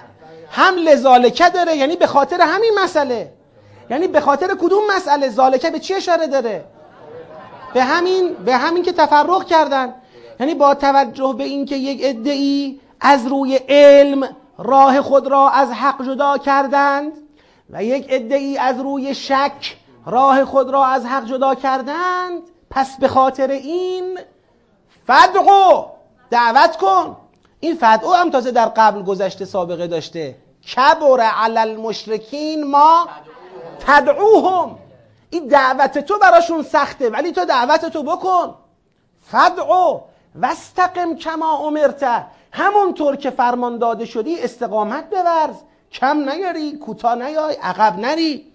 هم 0.51 0.75
لذالکه 0.75 1.49
داره 1.49 1.77
یعنی 1.77 1.95
به 1.95 2.07
خاطر 2.07 2.41
همین 2.41 2.71
مسئله. 2.83 3.33
یعنی 3.89 4.07
به 4.07 4.21
خاطر 4.21 4.47
کدوم 4.47 4.83
مسئله؟ 4.95 5.29
زالکه 5.29 5.69
به 5.69 5.79
چی 5.79 5.93
اشاره 5.93 6.27
داره؟ 6.27 6.65
به 7.73 7.83
همین 7.83 8.33
به 8.33 8.57
همین 8.57 8.83
که 8.83 8.91
تفرق 8.91 9.45
کردن. 9.45 9.93
یعنی 10.39 10.55
با 10.55 10.75
توجه 10.75 11.35
به 11.37 11.43
اینکه 11.43 11.75
یک 11.75 11.99
ادعی 12.03 12.79
از 13.01 13.27
روی 13.27 13.55
علم 13.69 14.29
راه 14.57 15.01
خود 15.01 15.27
را 15.27 15.49
از 15.49 15.71
حق 15.71 16.05
جدا 16.05 16.37
کردند 16.37 17.11
و 17.69 17.83
یک 17.83 18.05
ادعی 18.09 18.57
از 18.57 18.79
روی 18.79 19.15
شک 19.15 19.75
راه 20.05 20.45
خود 20.45 20.69
را 20.69 20.85
از 20.85 21.05
حق 21.05 21.25
جدا 21.25 21.55
کردند 21.55 22.41
پس 22.69 22.97
به 22.97 23.07
خاطر 23.07 23.51
این 23.51 24.19
فدعو 25.07 25.85
دعوت 26.29 26.77
کن. 26.77 27.17
این 27.59 27.75
فدعو 27.75 28.13
هم 28.13 28.29
تازه 28.29 28.51
در 28.51 28.65
قبل 28.65 29.03
گذشته 29.03 29.45
سابقه 29.45 29.87
داشته. 29.87 30.35
کبر 30.75 31.21
علی 31.21 31.57
المشرکین 31.57 32.63
ما 32.63 33.07
تدعوهم 33.79 34.79
این 35.29 35.47
دعوت 35.47 35.99
تو 35.99 36.17
براشون 36.17 36.63
سخته 36.63 37.09
ولی 37.09 37.31
تو 37.31 37.45
دعوت 37.45 37.85
تو 37.85 38.03
بکن. 38.03 38.55
فدعو 39.21 39.99
واستقم 40.35 41.15
کما 41.15 41.57
امرته 41.57 42.25
همونطور 42.51 43.15
که 43.15 43.29
فرمان 43.29 43.77
داده 43.77 44.05
شدی 44.05 44.41
استقامت 44.41 45.09
بورز. 45.09 45.55
کم 45.91 46.29
نیاری 46.29 46.77
کوتاه 46.77 47.15
نیای 47.15 47.55
عقب 47.61 47.99
نری. 47.99 48.52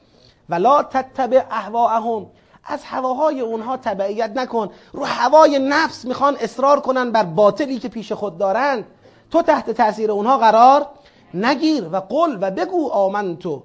ولا 0.48 0.82
تتبع 0.82 1.42
اهواهم 1.50 2.26
از 2.64 2.80
هواهای 2.84 3.40
اونها 3.40 3.76
تبعیت 3.76 4.30
نکن. 4.36 4.70
رو 4.92 5.04
هوای 5.04 5.58
نفس 5.58 6.04
می‌خوان 6.04 6.36
اصرار 6.40 6.80
کنن 6.80 7.10
بر 7.12 7.22
باطلی 7.22 7.78
که 7.78 7.88
پیش 7.88 8.12
خود 8.12 8.38
دارند 8.38 8.84
تو 9.30 9.42
تحت 9.42 9.70
تاثیر 9.70 10.10
اونها 10.10 10.38
قرار 10.38 10.86
نگیر 11.34 11.88
و 11.92 11.96
قل 11.96 12.38
و 12.40 12.50
بگو 12.50 12.90
آمنتو 12.90 13.62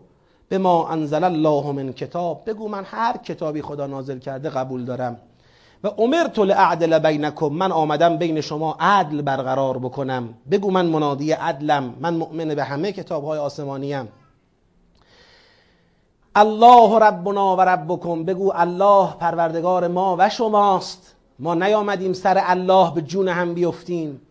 به 0.50 0.58
ما 0.58 0.90
انزل 0.90 1.24
الله 1.24 1.72
من 1.72 1.94
کتاب. 1.94 2.42
بگو 2.46 2.68
من 2.68 2.84
هر 2.84 3.18
کتابی 3.18 3.62
خدا 3.62 3.88
نازل 3.88 4.20
کرده 4.20 4.50
قبول 4.50 4.86
دارم. 4.86 5.18
و 5.84 5.88
امرت 5.98 6.40
لأعدل 6.40 7.00
بینکم. 7.00 7.48
من 7.48 7.72
آمدم 7.72 8.18
بین 8.18 8.42
شما 8.42 8.78
عدل 8.80 9.22
برقرار 9.22 9.78
بکنم. 9.78 10.34
بگو 10.52 10.72
من 10.72 10.86
منادی 10.86 11.32
عدلم. 11.32 11.96
من 12.00 12.14
مؤمن 12.14 12.56
به 12.56 12.64
همه 12.64 12.92
کتاب 12.92 13.26
های 13.26 13.40
آسمانیم. 13.40 14.08
الله 16.36 17.00
ربنا 17.00 17.56
و 17.56 17.62
ربکم. 17.62 18.24
بگو 18.24 18.52
الله 18.56 19.08
پروردگار 19.20 19.88
ما 19.88 20.16
و 20.20 20.30
شماست. 20.30 21.16
ما 21.40 21.54
نیامدیم 21.54 22.14
سر 22.14 22.42
الله 22.46 22.92
به 22.94 23.02
جون 23.02 23.28
هم 23.28 23.54
بیفتیم. 23.54 24.22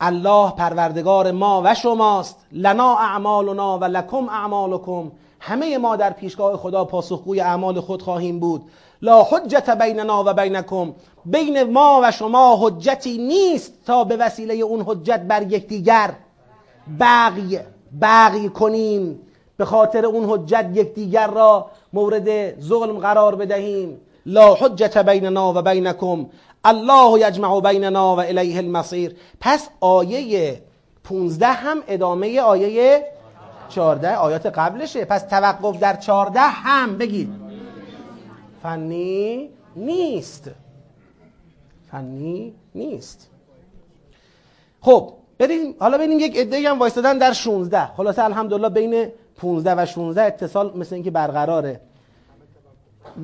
الله 0.00 0.50
پروردگار 0.50 1.32
ما 1.32 1.62
و 1.64 1.74
شماست. 1.74 2.46
لنا 2.52 2.94
اعمالنا 2.94 3.78
و 3.78 3.84
لکم 3.84 4.28
اعمالکم. 4.28 5.12
همه 5.40 5.78
ما 5.78 5.96
در 5.96 6.10
پیشگاه 6.10 6.56
خدا 6.56 6.84
پاسخگوی 6.84 7.40
اعمال 7.40 7.80
خود 7.80 8.02
خواهیم 8.02 8.40
بود. 8.40 8.62
لا 9.02 9.22
حجت 9.22 9.70
بیننا 9.70 10.24
و 10.26 10.34
بینکم. 10.34 10.94
بین 11.24 11.62
ما 11.72 12.00
و 12.02 12.10
شما 12.10 12.56
حجتی 12.60 13.18
نیست 13.18 13.84
تا 13.86 14.04
به 14.04 14.16
وسیله 14.16 14.54
اون 14.54 14.80
حجت 14.80 15.20
بر 15.20 15.42
یکدیگر. 15.42 16.14
بغی 17.00 17.58
بغی 18.00 18.48
کنیم. 18.48 19.27
به 19.58 19.64
خاطر 19.64 20.06
اون 20.06 20.30
حجت 20.30 20.70
یکدیگر 20.74 21.26
را 21.26 21.70
مورد 21.92 22.60
ظلم 22.60 22.98
قرار 22.98 23.34
بدهیم. 23.34 24.00
لا 24.26 24.54
حجت 24.54 24.98
بیننا 24.98 25.52
و 25.52 25.62
بینکم. 25.62 26.26
الله 26.64 27.28
یجمع 27.28 27.60
بیننا 27.60 28.16
و 28.16 28.20
الیه 28.20 28.58
المصیر. 28.58 29.16
پس 29.40 29.68
آیه 29.80 30.62
15 31.04 31.46
هم 31.46 31.82
ادامه 31.88 32.40
آیه 32.40 33.04
14 33.68 34.16
آیات 34.16 34.46
قبلشه. 34.46 35.04
پس 35.04 35.22
توقف 35.22 35.78
در 35.78 35.96
14 35.96 36.40
هم 36.40 36.98
بگید. 36.98 37.30
فنی 38.62 39.50
نیست. 39.76 40.50
فنی 41.90 42.54
نیست. 42.74 43.28
خب 44.80 45.12
بریم 45.38 45.74
حالا 45.80 45.98
بریم 45.98 46.18
یک 46.18 46.36
عده 46.38 46.68
هم 46.70 46.78
وایستادن 46.78 47.18
در 47.18 47.32
16 47.32 47.86
خلاصه 47.86 48.24
الحمدلله 48.24 48.68
بین 48.68 49.08
15 49.38 49.74
و 49.74 49.86
16 49.86 50.22
اتصال 50.22 50.72
مثل 50.76 50.94
اینکه 50.94 51.10
برقراره. 51.10 51.80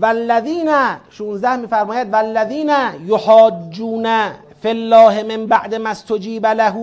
والذین 0.00 0.70
16 1.10 1.56
میفرماید 1.56 2.12
والذین 2.12 2.70
یحاجون 3.06 4.28
فی 4.62 4.68
الله 4.68 5.22
من 5.22 5.46
بعد 5.46 5.74
ما 5.74 5.88
استجیب 5.88 6.46
له 6.46 6.74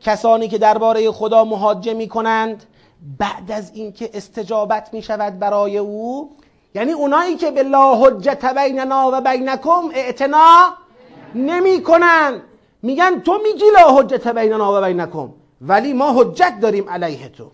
کسانی 0.00 0.48
که 0.48 0.58
درباره 0.58 1.10
خدا 1.10 1.44
محاجه 1.44 1.94
می‌کنند 1.94 2.64
بعد 3.18 3.52
از 3.52 3.70
اینکه 3.74 4.10
استجابت 4.14 4.94
می 4.94 5.02
شود 5.02 5.38
برای 5.38 5.78
او. 5.78 6.30
یعنی 6.74 6.92
اونایی 6.92 7.36
که 7.36 7.50
به 7.50 7.62
لا 7.62 7.94
حجت 7.94 8.44
بیننا 8.44 9.10
و 9.12 9.20
بینکم 9.20 9.90
اعتنا 9.94 10.74
نمی 11.34 11.82
کنن 11.82 12.40
میگن 12.82 13.20
تو 13.20 13.38
میگی 13.42 13.64
لا 13.74 13.96
حجت 13.98 14.28
بیننا 14.28 14.80
و 14.80 14.84
بینکم 14.84 15.32
ولی 15.60 15.92
ما 15.92 16.12
حجت 16.22 16.52
داریم 16.60 16.88
علیه 16.88 17.28
تو. 17.28 17.50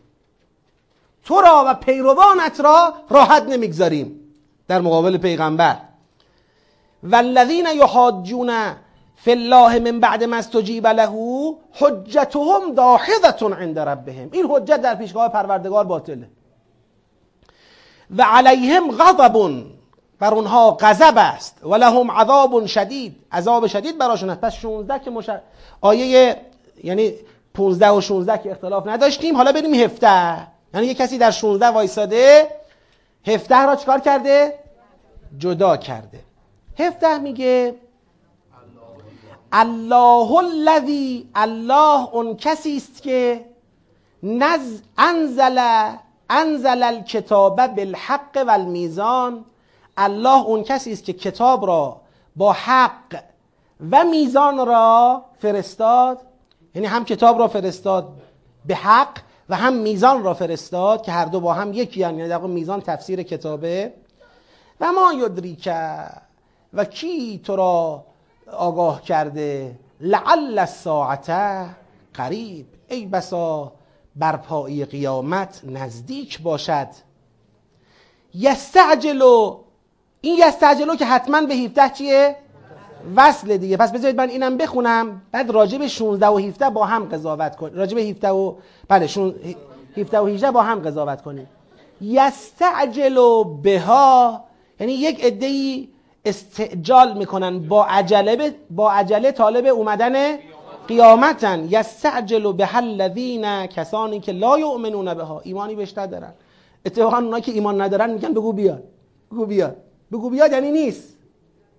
تو 1.25 1.41
را 1.41 1.65
و 1.67 1.75
پیروانت 1.75 2.61
را 2.61 2.95
راحت 3.11 3.43
نمی‌گذاریم. 3.43 4.21
در 4.69 4.81
مقابل 4.81 5.17
پیغمبر. 5.17 5.77
والذین 7.03 7.67
یحاجون 7.77 8.53
فی 9.17 9.31
الله 9.31 9.79
من 9.79 10.01
بعد 10.01 10.25
ما 10.25 10.37
استجیب 10.37 10.87
له 10.87 11.11
حجتهم 11.73 12.75
داحضه 12.75 13.55
عند 13.55 13.79
ربهم. 13.79 14.29
این 14.33 14.47
حجت 14.51 14.83
در 14.83 14.95
پیشگاه 14.95 15.29
پروردگار 15.29 15.85
باطله. 15.85 16.29
و 18.17 18.23
علیهم 18.23 18.91
غضب 18.91 19.65
بر 20.19 20.35
اونها 20.35 20.77
غضب 20.81 21.15
است. 21.17 21.61
و 21.63 21.75
لهم 21.75 22.11
عذاب 22.11 22.67
شدید. 22.67 23.17
عذاب 23.33 23.67
شدید 23.67 23.99
براشون 23.99 24.31
است. 24.31 24.41
پس 24.41 24.55
16 24.55 24.99
که 24.99 25.11
مش... 25.11 25.31
آیه 25.81 26.37
یعنی 26.85 27.13
15 27.55 27.91
و 27.91 28.01
16 28.01 28.39
که 28.39 28.51
اختلاف 28.51 28.87
نداشتیم 28.87 29.37
حالا 29.37 29.53
بریم 29.53 29.75
17 29.75 30.54
یعنی 30.75 30.87
یه 30.87 30.95
کسی 30.95 31.19
در 31.19 31.31
16 31.31 31.67
وایساده 31.67 32.49
17 33.27 33.67
را 33.67 33.77
چکار 33.77 34.01
کرده؟ 34.01 34.59
جدا 35.39 35.77
کرده. 35.77 36.21
17 36.79 37.19
میگه 37.19 37.75
الله 39.53 40.33
الذی 40.33 41.31
الله 41.35 42.15
اون 42.15 42.37
کسی 42.37 42.77
است 42.77 43.03
که 43.03 43.45
نز 44.23 44.81
انزل 44.99 45.59
انزل 46.31 46.83
الکتاب 46.83 47.67
بالحق 47.67 48.45
و 48.47 48.51
المیزان 48.51 49.45
الله 49.97 50.45
اون 50.45 50.63
کسی 50.63 50.93
است 50.93 51.05
که 51.05 51.13
کتاب 51.13 51.67
را 51.67 52.01
با 52.37 52.53
حق 52.53 53.23
و 53.91 54.05
میزان 54.05 54.67
را 54.67 55.25
فرستاد. 55.39 56.21
یعنی 56.75 56.87
هم 56.87 57.05
کتاب 57.05 57.39
را 57.39 57.49
فرستاد 57.49 58.09
به 58.67 58.75
حق 58.75 59.19
و 59.49 59.57
هم 59.57 59.75
میزان 59.75 60.23
را 60.23 60.35
فرستاد 60.35 61.03
که 61.03 61.13
هر 61.13 61.25
دو 61.25 61.41
با 61.41 61.53
هم 61.53 61.73
یکی 61.73 62.01
یعنی 62.01 62.29
در 62.29 62.39
میزان 62.39 62.81
تفسیر 62.81 63.23
کتابه. 63.23 63.93
و 64.81 64.93
ما 64.93 65.13
یدریکه 65.13 65.99
و 66.75 66.85
کی 66.85 67.41
تو 67.45 67.57
را 67.57 68.05
آگاه 68.53 69.03
کرده؟ 69.03 69.79
لعل 70.01 70.59
الساعته 70.59 71.67
قریب. 72.15 72.67
ای 72.89 73.07
بسا 73.07 73.73
برپایی 74.17 74.85
قیامت 74.85 75.61
نزدیک 75.65 76.43
باشد. 76.43 76.89
یستعجلو. 78.35 79.61
این 80.21 80.39
یستعجلو 80.39 80.97
که 80.97 81.05
حتما 81.05 81.41
به 81.41 81.55
17 81.55 81.89
چیه؟ 81.89 82.37
وصل 83.17 83.57
دیگه. 83.57 83.77
پس 83.77 83.93
بذارید 83.93 84.17
من 84.17 84.29
اینم 84.29 84.57
بخونم. 84.57 85.23
بعد 85.33 85.51
راجع 85.51 85.79
به 85.79 85.89
16 85.89 86.27
و 86.27 86.39
17 86.39 86.71
با 86.71 86.85
هم 86.85 87.05
قضاوت 87.05 87.57
کنیم 87.57 87.75
راجع 87.75 87.95
به 87.95 88.03
17 88.03 88.31
و 88.31 88.55
بله 88.89 89.07
17 89.97 90.19
و 90.21 90.27
18 90.27 90.51
با 90.51 90.63
هم 90.63 90.79
قضاوت 90.79 91.23
کنیم. 91.23 91.47
یستعجلو 92.01 93.45
بها 93.45 94.45
یعنی 94.81 94.93
یک 94.93 95.25
عده‌ای 95.25 95.89
استعجال 96.25 97.19
می‌کنن. 97.19 97.59
با 97.59 97.85
عجله 97.85 98.55
با 98.71 98.93
عجله 98.93 99.33
طالب 99.33 99.67
اومدن 99.67 100.39
قیامتن. 100.89 101.67
یستعجل 101.71 102.53
به 102.53 102.77
الذین 102.77 103.67
کسانی 103.67 104.21
که 104.21 104.33
لا 104.33 104.59
یؤمنون 104.59 105.15
بها. 105.15 105.41
ایمانی 105.41 105.75
بهش 105.75 105.99
ندارن. 105.99 106.33
اتفاقا 106.87 107.17
اونایی 107.17 107.43
که 107.43 107.53
ایمان 107.53 107.81
ندارن 107.81 108.11
میگن 108.11 108.33
بگو 108.33 108.53
بیاد. 108.53 108.83
بگو 109.33 109.47
بیاد. 109.47 109.77
بگو 110.13 110.31
بیاد 110.31 110.53
یعنی 110.53 110.71
نیست. 110.71 111.17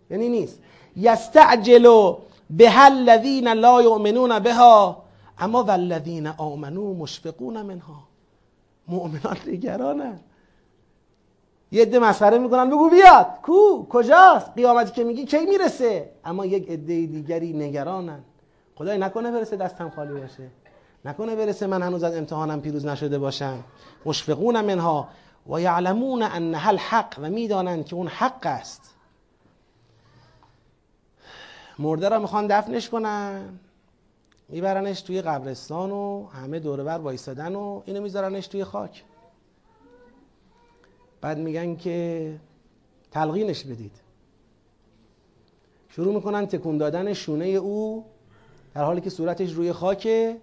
یعنی 0.09 0.29
نیست. 0.29 0.59
یستعجل 0.95 2.13
به 2.49 2.85
الذین 2.85 3.47
لا 3.47 3.81
یؤمنون 3.81 4.39
بها. 4.39 5.03
اما 5.39 5.63
والذین 5.63 6.27
آمنو 6.27 6.93
مشفقون 6.93 7.61
منها. 7.61 8.03
مؤمنان 8.87 9.37
نگرانن 9.47 10.19
یه 11.71 11.81
عده 11.81 11.99
مسخره 11.99 12.37
می‌کنن 12.37 12.69
بگو 12.69 12.89
بیاد. 12.89 13.27
کو؟ 13.43 13.85
کجاست؟ 13.89 14.53
قیامتی 14.55 14.91
که 14.91 15.03
میگی 15.03 15.25
کی 15.25 15.45
می‌رسه؟ 15.45 16.09
اما 16.25 16.45
یک 16.45 16.69
عده 16.69 17.05
دیگری 17.05 17.53
نگرانن. 17.53 18.19
خدای 18.75 18.97
نکنه 18.97 19.31
برسه 19.31 19.55
دستم 19.55 19.89
خالی 19.95 20.13
باشه. 20.13 20.47
نکنه 21.05 21.35
برسه 21.35 21.67
من 21.67 21.81
هنوز 21.83 22.03
از 22.03 22.15
امتحانم 22.15 22.61
پیروز 22.61 22.85
نشده 22.85 23.19
باشم. 23.19 23.63
مشفقون 24.05 24.61
منها. 24.61 25.07
و 25.49 25.61
یعلمون 25.61 26.23
انها 26.23 26.69
الحق 26.69 27.15
و 27.21 27.29
می‌دانند 27.29 27.85
که 27.85 27.95
اون 27.95 28.07
حق 28.07 28.45
است. 28.45 28.94
مرده 31.79 32.09
را 32.09 32.19
می‌خوان 32.19 32.47
دفنش 32.47 32.89
کنن. 32.89 33.59
میبرنش 34.49 35.01
توی 35.01 35.21
قبرستان 35.21 35.91
و 35.91 36.27
همه 36.27 36.59
دوره 36.59 36.83
بر 36.83 36.97
وایسادن 36.97 37.55
و 37.55 37.81
اینو 37.85 38.01
میذارنش 38.01 38.47
توی 38.47 38.63
خاک. 38.63 39.03
بعد 41.21 41.37
میگن 41.37 41.75
که 41.75 42.39
تلقینش 43.11 43.63
بدید. 43.63 43.91
شروع 45.89 46.15
می‌کنن 46.15 46.45
تکون 46.45 46.77
دادن 46.77 47.13
شونه 47.13 47.45
او 47.45 48.05
در 48.73 48.83
حالی 48.83 49.01
که 49.01 49.09
صورتش 49.09 49.51
روی 49.51 49.71
خاکه. 49.71 50.37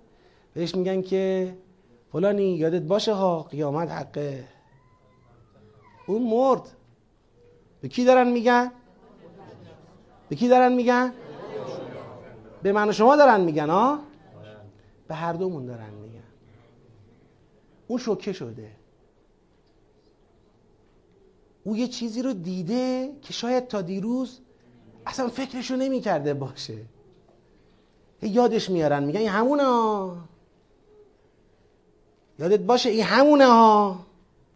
بهش 0.54 0.74
میگن 0.74 1.02
که 1.02 1.54
فلانی 2.12 2.56
یادت 2.56 2.82
باشه 2.82 3.12
ها 3.12 3.42
قیامت 3.42 3.90
حقه. 3.90 4.44
اون 6.06 6.22
مرد. 6.22 6.62
به 7.80 7.88
کی 7.88 8.04
دارن 8.04 8.30
میگن؟ 8.30 8.72
به 10.28 10.36
کی 10.36 10.48
دارن 10.48 10.72
میگن؟ 10.72 11.12
به 12.62 12.72
من 12.72 12.88
و 12.88 12.92
شما 12.92 13.16
دارن 13.16 13.40
میگن 13.40 13.70
ها؟ 13.70 13.98
به 15.08 15.14
هر 15.14 15.32
دومون 15.32 15.66
دارن 15.66 15.90
میگن. 15.90 16.22
اون 17.86 17.98
شوکه 17.98 18.32
شده. 18.32 18.70
او 21.64 21.76
یه 21.76 21.88
چیزی 21.88 22.22
رو 22.22 22.32
دیده 22.32 23.12
که 23.22 23.32
شاید 23.32 23.68
تا 23.68 23.82
دیروز 23.82 24.40
اصلا 25.06 25.28
فکرشو 25.28 25.76
نمی‌کرده 25.76 26.34
باشه. 26.34 26.78
یادش 28.22 28.70
میارن 28.70 29.04
میگن 29.04 29.20
این 29.20 29.28
همونه 29.28 29.62
ها. 29.62 30.16
یادت 32.38 32.60
باشه 32.60 32.90
این 32.90 33.04
همونه 33.04 33.46
ها. 33.46 34.06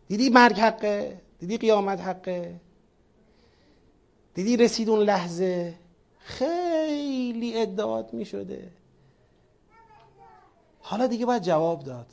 دیدی 0.09 0.29
مرگ 0.31 0.61
حقه؟ 0.61 1.21
دیدی 1.39 1.59
قیامت 1.59 2.01
حقه؟ 2.01 2.61
دیدی 4.35 4.57
رسید 4.57 4.91
اون 4.91 5.01
لحظه؟ 5.01 5.75
خیلی 6.27 7.61
ادعات 7.61 8.15
می‌شده. 8.15 8.69
حالا 10.81 11.07
دیگه 11.07 11.27
باید 11.27 11.43
جواب 11.43 11.85
داد. 11.85 12.07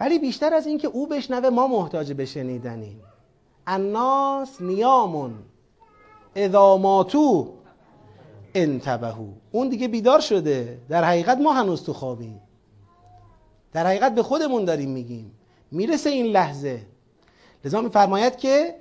ولی 0.00 0.18
بیشتر 0.18 0.54
از 0.54 0.66
اینکه 0.66 0.88
او 0.88 1.06
بشنوه 1.06 1.48
ما 1.48 1.66
محتاج 1.66 2.12
به 2.12 2.24
شنیدنیم. 2.24 3.02
الناس 3.66 4.60
نیامون. 4.60 5.34
اذا 6.34 6.76
ماتو 6.76 7.52
انتبهو 8.54 9.28
اون 9.52 9.68
دیگه 9.68 9.88
بیدار 9.88 10.20
شده. 10.20 10.78
در 10.88 11.04
حقیقت 11.04 11.38
ما 11.38 11.52
هنوز 11.52 11.84
تو 11.84 11.92
خوابیم. 11.92 12.40
در 13.72 13.86
حقیقت 13.86 14.14
به 14.14 14.22
خودمون 14.22 14.64
داریم 14.64 14.90
میگیم. 14.90 15.34
می‌رسه 15.70 16.10
این 16.10 16.26
لحظه. 16.26 16.86
لذا 17.64 17.80
میفرماید 17.80 18.36
که 18.36 18.74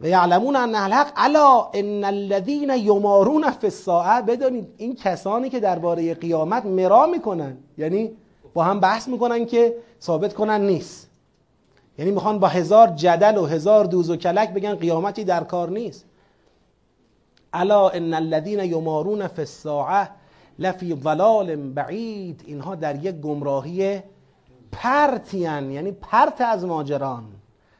و 0.00 0.08
یعلمون 0.08 0.56
ان 0.56 0.74
الحق 0.74 1.12
الا 1.16 1.70
ان 1.74 2.04
الذين 2.04 2.70
یمارون 2.70 3.50
فی 3.50 3.66
الساعه 3.66 4.22
بدانید 4.22 4.74
این 4.76 4.94
کسانی 4.94 5.50
که 5.50 5.60
درباره 5.60 6.14
قیامت 6.14 6.66
مرا 6.66 7.06
می‌کنن. 7.06 7.56
یعنی 7.78 8.10
با 8.54 8.64
هم 8.64 8.80
بحث 8.80 9.08
می‌کنن 9.08 9.46
که 9.46 9.74
ثابت 10.02 10.34
کنن 10.34 10.60
نیست. 10.66 11.10
یعنی 11.98 12.10
می‌خوان 12.10 12.38
با 12.38 12.48
هزار 12.48 12.88
جدل 12.88 13.38
و 13.38 13.46
هزار 13.46 13.84
دوز 13.84 14.10
و 14.10 14.16
کلک 14.16 14.52
بگن 14.52 14.74
قیامتی 14.74 15.24
در 15.24 15.44
کار 15.44 15.70
نیست. 15.70 16.04
الا 17.52 17.88
ان 17.88 18.14
الذين 18.14 18.58
یمارون 18.58 19.26
فی 19.26 19.42
الساعه 19.42 20.08
لفی 20.58 20.96
ضلال 21.02 21.56
بعید 21.56 22.44
اینها 22.46 22.74
در 22.74 23.04
یک 23.04 23.14
گمراهی 23.14 24.02
پرتیان 24.72 25.70
یعنی 25.70 25.92
پرت 25.92 26.40
از 26.40 26.64
ماجران. 26.64 27.24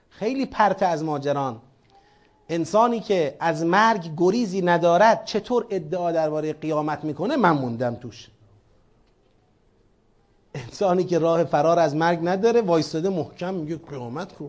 خیلی 0.09 0.47
پرت 0.47 0.82
از 0.82 1.05
ماجران. 1.05 1.61
انسانی 2.49 3.01
که 3.01 3.37
از 3.41 3.65
مرگ 3.65 4.11
گریزی 4.16 4.62
ندارد 4.62 5.25
چطور 5.25 5.66
ادعا 5.70 6.12
درباره 6.12 6.53
قیامت 6.53 7.05
می‌کنه؟ 7.05 7.37
من 7.37 7.51
موندم 7.51 7.95
توش. 7.95 8.29
انسانی 10.55 11.05
که 11.05 11.19
راه 11.19 11.45
فرار 11.45 11.79
از 11.79 11.97
مرگ 11.97 12.19
نداره 12.23 12.61
وایستاده 12.61 13.09
محکم 13.09 13.55
میگه 13.55 13.77
قیامت 13.77 14.33
کو. 14.33 14.49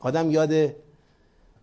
آدم 0.00 0.30
یاد 0.30 0.52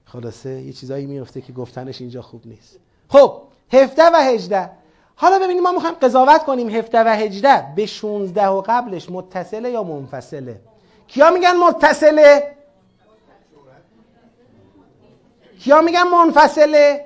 خلاصه 0.06 0.62
یه 0.62 0.74
چیزایی 0.74 1.06
میفته 1.06 1.42
که 1.42 1.54
گفتنش 1.54 2.02
اینجا 2.02 2.22
خوب 2.22 2.42
نیست. 2.46 2.80
خب 3.10 3.42
هفته 3.74 4.04
و 4.04 4.16
هجده. 4.16 4.70
حالا 5.16 5.40
ببینیم 5.40 5.64
ما 5.64 5.72
می‌خوایم 5.72 5.96
قضاوت 5.96 6.44
کنیم 6.44 6.70
هفته 6.70 7.04
و 7.04 7.08
هجده. 7.08 7.66
به 7.76 7.86
16 7.86 8.48
و 8.48 8.64
قبلش 8.68 9.10
متصله 9.10 9.72
یا 9.72 9.84
منفصله؟ 9.84 10.62
کیا 11.08 11.32
میگن 11.32 11.56
متصله؟ 11.68 12.56
کیا 15.60 15.82
میگن 15.82 16.04
منفصله؟ 16.04 17.06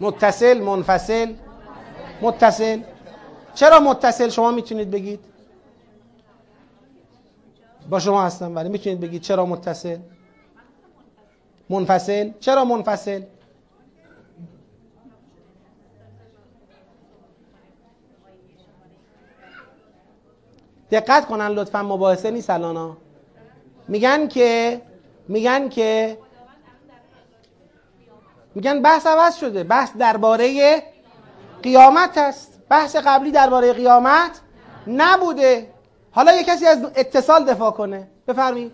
متصل 0.00 0.60
منفصل. 0.60 1.34
متصل. 2.22 2.82
چرا 3.54 3.80
متصل؟ 3.80 4.28
شما 4.28 4.50
می‌تونید 4.50 4.90
بگید. 4.90 5.20
با 7.90 7.98
شما 7.98 8.22
هستم 8.22 8.56
ولی 8.56 8.68
می‌تونید 8.68 9.00
بگید 9.00 9.22
چرا 9.22 9.46
متصل؟ 9.46 9.98
منفصل. 11.70 12.30
چرا 12.40 12.64
منفصل؟ 12.64 13.22
دقت 20.90 21.26
کنن 21.26 21.48
لطفا 21.48 21.82
مباحثه 21.82 22.30
نیست 22.30 22.50
الان 22.50 22.96
میگن 23.88 24.28
که 24.28 24.82
میگن 25.28 25.68
که 25.68 26.18
میگن 28.54 28.82
بحث 28.82 29.06
عوض 29.06 29.36
شده. 29.36 29.64
بحث 29.64 29.92
درباره 29.96 30.82
قیامت 31.62 32.18
است. 32.18 32.60
بحث 32.68 32.96
قبلی 32.96 33.30
درباره 33.30 33.72
قیامت 33.72 34.40
نبوده. 34.86 35.70
حالا 36.10 36.32
یه 36.32 36.44
کسی 36.44 36.66
از 36.66 36.78
اتصال 36.96 37.44
دفاع 37.44 37.70
کنه. 37.70 38.08
بفرمایید. 38.28 38.72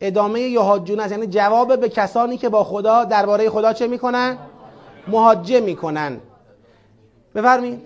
ادامه 0.00 0.40
یهاجون 0.40 1.00
است. 1.00 1.12
یعنی 1.12 1.26
جواب 1.26 1.80
به 1.80 1.88
کسانی 1.88 2.38
که 2.38 2.48
با 2.48 2.64
خدا 2.64 3.04
درباره 3.04 3.50
خدا 3.50 3.72
چه 3.72 3.86
می‌کنن؟ 3.86 4.38
مهاجه 5.08 5.60
می‌کنن. 5.60 6.20
بفرمایید. 7.34 7.80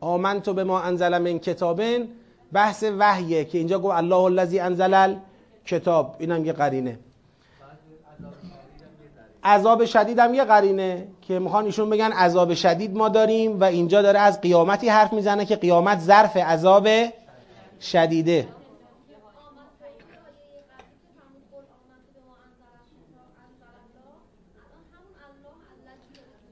آمنتو 0.00 0.54
به 0.54 0.64
ما 0.64 0.80
انزل 0.80 1.18
من 1.18 1.38
کتابن. 1.38 2.08
بحث 2.52 2.84
وحیه 2.98 3.44
که 3.44 3.58
اینجا 3.58 3.78
گفت 3.78 3.94
الله 3.94 4.16
الذی 4.16 4.60
انزل 4.60 5.14
کتاب 5.66 6.16
اینم 6.18 6.44
یه 6.44 6.52
قرینه. 6.52 6.98
عذاب 9.44 9.84
شدید 9.84 10.18
هم 10.18 10.34
یه 10.34 10.44
قرینه 10.44 11.08
که 11.22 11.38
می‌خوان 11.38 11.64
ایشون 11.64 11.90
بگن 11.90 12.12
عذاب 12.12 12.54
شدید 12.54 12.96
ما 12.96 13.08
داریم 13.08 13.60
و 13.60 13.64
اینجا 13.64 14.02
داره 14.02 14.18
از 14.18 14.40
قیامتی 14.40 14.88
حرف 14.88 15.12
می‌زنه 15.12 15.44
که 15.44 15.56
قیامت 15.56 15.98
ظرف 16.00 16.36
عذاب 16.36 16.88
شدیده. 17.80 18.48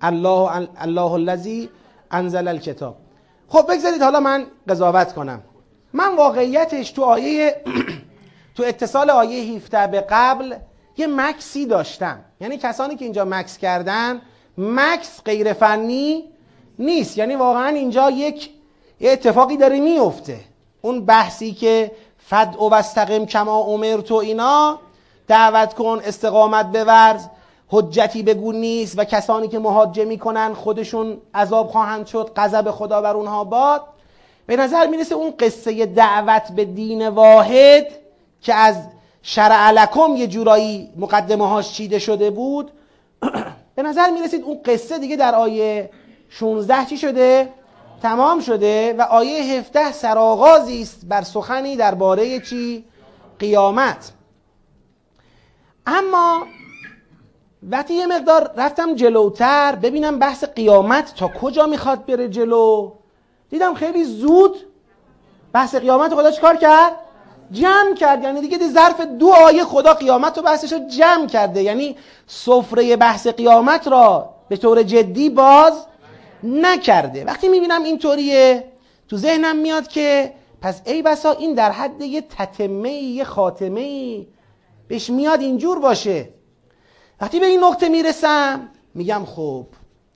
الله 0.03 0.69
الله 0.77 1.13
الذی 1.13 1.69
انزل 2.11 2.49
الکتاب. 2.49 2.97
خب 3.49 3.67
بگذارید 3.71 4.03
حالا 4.03 4.21
من 4.21 4.47
قضاوت 4.69 5.13
کنم. 5.13 5.43
من 5.93 6.17
واقعیتش 6.17 6.91
تو 6.91 7.05
آیه 7.05 7.63
تو 8.57 8.63
اتصال 8.63 9.11
آیه 9.11 9.57
17 9.57 9.87
به 9.87 10.01
قبل 10.01 10.55
یه 10.97 11.07
مکسی 11.07 11.67
داشتم. 11.67 12.21
یعنی 12.41 12.57
کسانی 12.57 12.97
که 12.97 13.05
اینجا 13.05 13.25
مکس 13.25 13.59
کردن 13.59 14.21
مکس 14.59 15.23
غیر 15.25 15.53
فنی 15.53 16.25
نیست. 16.79 17.19
یعنی 17.19 17.37
واقعا 17.37 17.69
اینجا 17.69 18.11
یک 18.11 18.51
یه 19.01 19.11
اتفاقی 19.11 19.57
داره 19.57 19.81
میفته. 19.81 20.41
اون 20.83 21.05
بحثی 21.05 21.53
که 21.53 21.93
فد 22.19 22.57
و 22.61 22.69
وستقم 22.71 23.27
کما 23.27 23.61
عمر 23.61 24.01
تو 24.01 24.15
اینا 24.15 24.79
دعوت 25.29 25.75
کن 25.75 26.01
استقامت 26.05 26.67
بورز. 26.67 27.27
حجتی 27.71 28.23
بگو 28.23 28.53
نیست 28.53 28.99
و 28.99 29.05
کسانی 29.05 29.49
که 29.49 29.59
مهاجه 29.59 30.05
می‌کنن 30.05 30.55
خودشون 30.55 31.19
عذاب 31.35 31.69
خواهند 31.69 32.07
شد 32.07 32.31
غضب 32.37 32.71
خدا 32.71 33.01
بر 33.01 33.17
اونها 33.17 33.45
باد 33.45 33.83
به 34.47 34.57
نظر 34.57 34.87
می‌رسه 34.87 35.15
اون 35.15 35.35
قصه 35.39 35.87
دعوت 35.87 36.53
به 36.57 36.65
دین 36.65 37.09
واحد 37.09 37.87
که 38.41 38.55
از 38.55 38.77
شرع 39.23 39.71
لکم 39.71 40.17
یه 40.17 40.27
جورایی 40.27 40.91
مقدمه 40.97 41.49
هاش 41.49 41.73
چیده 41.73 41.99
شده 41.99 42.31
بود 42.31 42.71
به 43.77 43.83
نظر 43.83 44.11
می‌رسید 44.11 44.43
اون 44.43 44.61
قصه 44.65 44.99
دیگه 44.99 45.17
در 45.17 45.35
آیه 45.35 45.91
16 46.29 46.87
چی 46.87 46.99
شده؟ 46.99 47.49
تمام 48.03 48.41
شده 48.41 48.95
و 48.99 49.03
آیه 49.03 49.59
17 49.59 49.93
سرآغازی 49.93 50.83
است 50.83 51.01
بر 51.09 51.23
سخنی 51.23 51.77
درباره 51.77 52.41
چی؟ 52.41 52.85
قیامت 53.39 54.13
اما 55.87 56.47
وقتی 57.63 57.95
یه 57.95 58.07
مقدار 58.07 58.51
رفتم 58.57 58.95
جلوتر 58.95 59.77
ببینم 59.77 60.19
بحث 60.19 60.45
قیامت 60.45 61.15
تا 61.17 61.29
کجا 61.29 61.67
می‌خواد 61.67 62.07
بره 62.07 62.29
جلو. 62.29 62.93
دیدم 63.51 63.75
خیلی 63.75 64.05
زود 64.05 64.57
بحث 65.53 65.75
قیامت 65.75 66.15
خدا 66.15 66.31
چیکار 66.31 66.57
کرد؟ 66.57 66.93
جمع 67.51 67.95
کرد. 67.95 68.23
یعنی 68.23 68.41
دیگه 68.41 68.69
ظرف 68.69 69.01
دو 69.01 69.29
آیه 69.29 69.65
خدا 69.65 69.95
قیامت 69.95 70.37
رو 70.39 70.45
بحثش 70.45 70.73
رو 70.73 70.79
جمع 70.89 71.27
کرده. 71.27 71.63
یعنی 71.63 71.97
سفره 72.27 72.97
بحث 72.97 73.27
قیامت 73.27 73.89
را 73.89 74.35
به 74.49 74.57
طور 74.57 74.83
جدی 74.83 75.31
باز 75.31 75.73
نکرده. 76.43 77.25
وقتی 77.25 77.49
می‌بینم 77.49 77.83
اینطوریه 77.83 78.65
تو 79.09 79.17
ذهنم 79.17 79.57
میاد 79.57 79.89
که 79.89 80.33
پس 80.63 80.83
ای 80.87 81.03
بسا 81.03 81.33
این 81.33 81.55
در 81.55 81.71
حد 81.71 82.03
یه 82.03 82.21
تتمه 82.21 82.93
یه 82.93 83.25
خاتمه 83.25 84.27
بهش 84.89 85.11
میاد 85.11 85.41
اینجور 85.41 85.79
باشه. 85.79 86.29
وقتی 87.21 87.41
به 87.41 87.47
این 87.47 87.65
نقطه 87.65 87.89
می‌رسم 87.89 88.69
میگم 88.95 89.25
خب 89.25 89.67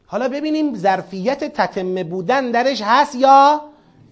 حالا 0.07 0.29
ببینیم 0.29 0.75
ظرفیت 0.75 1.45
تتمه 1.45 2.05
بودن 2.05 2.51
درش 2.51 2.83
هست 2.85 3.15
یا 3.15 3.61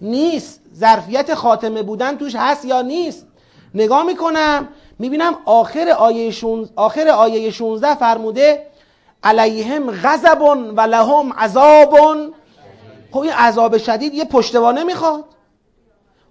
نیست. 0.01 0.61
ظرفیت 0.75 1.33
خاتمه 1.33 1.83
بودن 1.83 2.17
توش 2.17 2.35
هست 2.35 2.65
یا 2.65 2.81
نیست. 2.81 3.27
نگاه 3.75 4.03
می‌کنم 4.03 4.67
می‌بینم 4.99 5.35
آخر 5.45 5.89
آیه, 5.89 6.31
شونز... 6.31 6.69
آخر 6.75 7.07
آیه 7.07 7.51
16 7.51 7.95
فرموده 7.95 8.67
علیهم 9.23 9.91
غضب 9.91 10.41
و 10.77 10.81
لهم 10.81 11.33
عذاب. 11.33 11.95
خب 13.11 13.19
این 13.19 13.33
عذاب 13.33 13.77
شدید 13.77 14.13
یه 14.13 14.25
پشتوانه 14.25 14.83
می‌خواد. 14.83 15.23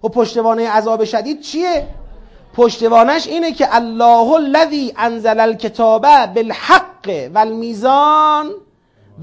و 0.03 0.07
خب 0.07 0.13
پشتوانه 0.13 0.69
عذاب 0.69 1.03
شدید 1.03 1.41
چیه؟ 1.41 1.87
پشتوانش 2.53 3.27
اینه 3.27 3.51
که 3.51 3.75
الله 3.75 4.31
الذی 4.31 4.93
انزل 4.97 5.39
الکتاب 5.39 6.01
بالحق 6.25 7.29
و 7.33 7.45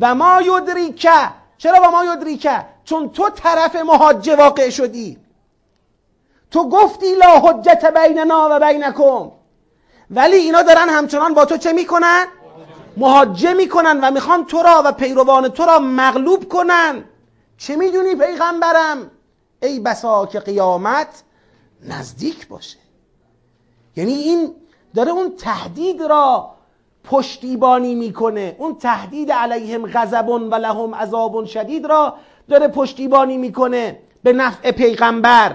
و 0.01 0.15
ما 0.15 0.43
یدریکه 0.43 1.31
چرا 1.59 1.89
و 1.89 1.90
ما 1.90 2.05
یدریکه 2.05 2.65
چون 2.85 3.09
تو 3.09 3.31
طرف 3.31 3.77
محاجه 3.77 4.36
واقع 4.36 4.70
شدی. 4.70 5.19
تو 6.51 6.69
گفتی 6.69 7.15
لا 7.15 7.39
حجت 7.39 7.85
بیننا 7.85 8.48
و 8.51 8.61
بینکم. 8.61 9.31
ولی 10.11 10.36
اینا 10.36 10.62
دارن 10.62 10.89
همچنان 10.89 11.35
با 11.35 11.44
تو 11.44 11.57
چه 11.57 11.73
می‌کنن؟ 11.73 12.27
محاجه 12.97 13.52
می‌کنن 13.52 14.01
و 14.01 14.11
می‌خوان 14.11 14.44
تو 14.44 14.62
را 14.62 14.82
و 14.85 14.93
پیروان 14.93 15.48
تو 15.48 15.65
را 15.65 15.78
مغلوب 15.78 16.48
کنن. 16.48 17.05
چه 17.59 17.77
می‌دونی 17.77 18.15
پیغمبرم؟ 18.15 19.11
ای 19.62 19.81
بسا 19.81 20.27
که 20.27 20.40
قیامت 20.40 21.23
نزدیک 21.82 22.48
باشه. 22.48 22.78
یعنی 24.01 24.12
این 24.12 24.55
داره 24.94 25.10
اون 25.10 25.36
تهدید 25.36 26.02
را 26.02 26.51
پشتیبانی 27.05 27.94
می‌کنه. 27.94 28.56
اون 28.59 28.74
تهدید 28.74 29.32
علیهم 29.32 29.86
غضب 29.86 30.28
و 30.28 30.55
لهم 30.55 30.94
عذاب 30.94 31.44
شدید 31.44 31.86
را 31.86 32.14
داره 32.48 32.68
پشتیبانی 32.68 33.36
می‌کنه 33.36 33.98
به 34.22 34.32
نفع 34.32 34.70
پیغمبر. 34.70 35.55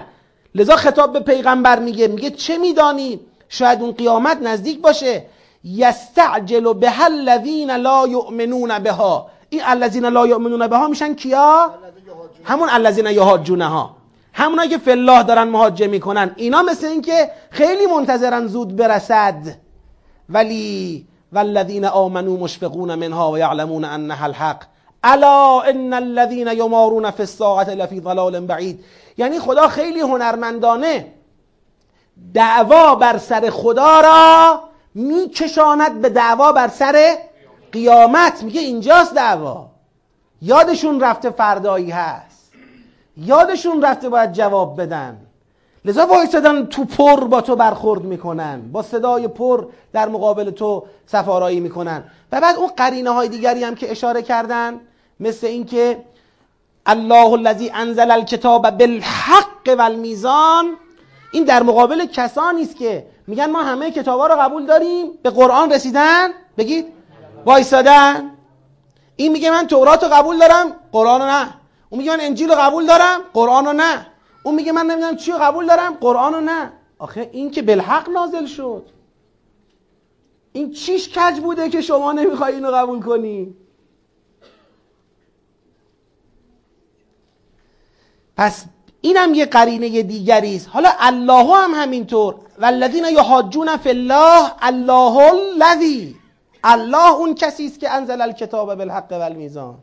لذا 0.54 0.76
خطاب 0.76 1.12
به 1.12 1.20
پیغمبر 1.20 1.78
میگه 1.78 2.08
میگه 2.08 2.30
چه 2.30 2.58
میدانی؟ 2.58 3.20
شاید 3.48 3.82
اون 3.82 3.92
قیامت 3.92 4.38
نزدیک 4.42 4.80
باشه. 4.80 5.26
یستعجل 5.64 6.72
به 6.72 7.04
الذین 7.04 7.70
لا 7.70 8.06
یؤمنون 8.08 8.78
بها. 8.78 9.30
این 9.50 9.60
الذین 9.64 10.06
لا 10.06 10.26
یؤمنون 10.26 10.66
بها 10.66 10.88
میشن 10.88 11.14
کیا؟ 11.14 11.74
همون 12.44 12.68
الذین 12.68 13.06
یهاجونها. 13.06 13.95
همونایی 14.38 14.70
که 14.70 14.78
فلاح 14.78 15.22
دارن 15.22 15.42
مهاجه 15.42 15.86
می‌کنن 15.86 16.30
اینا 16.36 16.62
مثل 16.62 16.86
اینکه 16.86 17.30
خیلی 17.50 17.86
منتظرن 17.86 18.46
زود 18.46 18.76
برسد. 18.76 19.36
ولی 20.28 21.06
والذین 21.32 21.84
آمنوا 21.84 22.36
مشفقون 22.36 22.94
منها 22.94 23.32
و 23.32 23.38
یعلمون 23.38 23.84
انها 23.84 24.24
الحق. 24.24 24.62
الا 25.04 25.60
ان 25.60 25.92
الذين 25.92 26.48
یمارون 26.48 27.10
فی 27.10 27.22
الساعه 27.22 27.74
لفی 27.74 28.00
ضلال 28.00 28.40
بعید. 28.40 28.84
یعنی 29.18 29.38
خدا 29.38 29.68
خیلی 29.68 30.00
هنرمندانه. 30.00 31.12
دعوا 32.34 32.94
بر 32.94 33.18
سر 33.18 33.50
خدا 33.50 34.00
را 34.00 34.60
میکشاند 34.94 36.00
به 36.00 36.08
دعوا 36.08 36.52
بر 36.52 36.68
سر 36.68 37.16
قیامت. 37.72 38.42
میگه 38.42 38.60
اینجاست 38.60 39.14
دعوا. 39.14 39.66
یادشون 40.42 41.00
رفته 41.00 41.30
فردایی 41.30 41.90
هست. 41.90 42.25
یادشون 43.16 43.82
رفته 43.82 44.08
باید 44.08 44.32
جواب 44.32 44.80
بدن. 44.80 45.20
لذا 45.84 46.06
وایستادن 46.06 46.66
تو 46.66 46.84
پر 46.84 47.24
با 47.24 47.40
تو 47.40 47.56
برخورد 47.56 48.02
می‌کنن 48.02 48.72
با 48.72 48.82
صدای 48.82 49.28
پر 49.28 49.66
در 49.92 50.08
مقابل 50.08 50.50
تو 50.50 50.86
سفارایی 51.06 51.60
می‌کنن. 51.60 52.04
و 52.32 52.40
بعد 52.40 52.56
اون 52.56 52.68
قرینه 52.76 53.10
های 53.10 53.28
دیگری 53.28 53.64
هم 53.64 53.74
که 53.74 53.90
اشاره 53.90 54.22
کردن 54.22 54.80
مثل 55.20 55.46
اینکه 55.46 56.04
الله 56.86 57.32
الذی 57.32 57.70
انزل 57.74 58.10
الکتاب 58.10 58.70
بالحق 58.70 59.76
والمیزان 59.78 60.76
این 61.32 61.44
در 61.44 61.62
مقابل 61.62 62.06
کسانی 62.06 62.62
است 62.62 62.76
که 62.76 63.06
میگن 63.26 63.50
ما 63.50 63.62
همه 63.62 63.90
کتابا 63.90 64.26
رو 64.26 64.34
قبول 64.34 64.66
داریم 64.66 65.10
به 65.22 65.30
قرآن 65.30 65.72
رسیدن. 65.72 66.28
بگید 66.58 66.86
وایسادن 67.44 68.30
این 69.16 69.32
میگه 69.32 69.50
من 69.50 69.66
تورات 69.66 70.02
رو 70.04 70.08
قبول 70.08 70.38
دارم 70.38 70.72
قرآن 70.92 71.20
رو 71.20 71.26
نه. 71.26 71.54
اون 71.90 71.98
میگه 72.00 72.16
من 72.16 72.20
انجیل 72.20 72.48
رو 72.48 72.54
قبول 72.54 72.86
دارم 72.86 73.20
قرآن 73.34 73.66
رو 73.66 73.72
نه. 73.72 74.06
اون 74.42 74.54
میگه 74.54 74.72
من 74.72 74.86
نمی‌دونم 74.86 75.16
چی 75.16 75.32
رو 75.32 75.38
قبول 75.38 75.66
دارم 75.66 75.94
قرآن 75.94 76.34
رو 76.34 76.40
نه. 76.40 76.72
آخه 76.98 77.30
این 77.32 77.50
که 77.50 77.62
بالحق 77.62 78.10
نازل 78.10 78.46
شد. 78.46 78.86
این 80.52 80.72
چیش 80.72 81.08
کج 81.08 81.40
بوده 81.40 81.68
که 81.68 81.80
شما 81.80 82.12
نمی‌خوای 82.12 82.54
اینو 82.54 82.70
قبول 82.70 83.02
کنی؟ 83.02 83.56
پس 88.36 88.64
اینم 89.00 89.34
یه 89.34 89.46
قرینه 89.46 90.02
دیگری 90.02 90.56
است. 90.56 90.68
حالا 90.68 90.92
الله 90.98 91.56
هم 91.56 91.70
همینطور. 91.74 92.34
والذین 92.58 93.04
یحاجون 93.04 93.76
فی 93.76 93.88
الله 93.88 94.52
الله 94.58 95.16
الذی. 95.16 96.16
الله 96.64 97.14
اون 97.14 97.34
کسی 97.34 97.66
است 97.66 97.80
که 97.80 97.90
انزل 97.90 98.20
الکتاب 98.20 98.74
بالحق 98.74 99.12
والمیزان. 99.12 99.78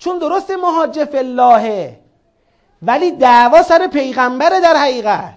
چون 0.00 0.18
درست 0.18 0.50
محاجه 0.50 1.04
فی 1.04 1.18
الله. 1.18 1.96
ولی 2.82 3.10
دعوا 3.10 3.62
سر 3.62 3.86
پیغمبره 3.86 4.60
در 4.60 4.76
حقیقت. 4.76 5.34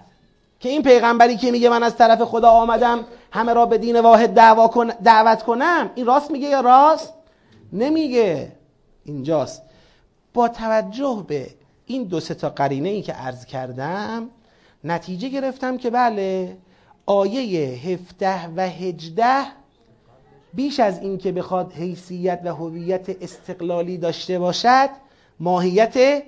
که 0.60 0.68
این 0.68 0.82
پیغمبری 0.82 1.36
که 1.36 1.50
میگه 1.50 1.68
من 1.68 1.82
از 1.82 1.96
طرف 1.96 2.22
خدا 2.22 2.50
آمدم 2.50 3.04
همه 3.32 3.52
را 3.52 3.66
به 3.66 3.78
دین 3.78 4.00
واحد 4.00 4.34
دعوت 5.04 5.42
کنم 5.42 5.90
این 5.94 6.06
راست 6.06 6.30
میگه 6.30 6.48
یا 6.48 6.60
راست؟ 6.60 7.14
نمیگه. 7.72 8.52
اینجاست. 9.04 9.62
با 10.34 10.48
توجه 10.48 11.24
به 11.28 11.46
این 11.86 12.04
دو 12.04 12.20
سه 12.20 12.34
تا 12.34 12.50
قرینه 12.50 12.88
ای 12.88 13.02
که 13.02 13.12
عرض 13.12 13.44
کردم 13.44 14.28
نتیجه 14.84 15.28
گرفتم 15.28 15.76
که 15.76 15.90
بله 15.90 16.56
آیه 17.06 17.68
17 17.68 18.48
و 18.56 18.68
18 18.68 19.24
بیش 20.54 20.80
از 20.80 20.98
این 20.98 21.18
که 21.18 21.32
بخواد 21.32 21.72
حیثیت 21.72 22.40
و 22.44 22.54
هویت 22.54 23.22
استقلالی 23.22 23.98
داشته 23.98 24.38
باشد 24.38 24.88
ماهیت 25.40 26.22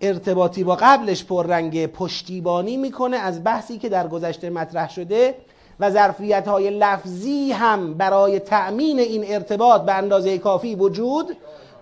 ارتباطی 0.00 0.64
با 0.64 0.76
قبلش 0.80 1.24
پررنگ 1.24 1.86
پشتیبانی 1.86 2.76
می‌کنه 2.76 3.16
از 3.16 3.44
بحثی 3.44 3.78
که 3.78 3.88
در 3.88 4.08
گذشته 4.08 4.50
مطرح 4.50 4.90
شده 4.90 5.34
و 5.80 5.90
ظرفیت 5.90 6.48
های 6.48 6.70
لفظی 6.70 7.52
هم 7.52 7.94
برای 7.94 8.38
تأمین 8.38 8.98
این 8.98 9.24
ارتباط 9.26 9.82
به 9.82 9.94
اندازه 9.94 10.38
کافی 10.38 10.74
وجود 10.74 11.36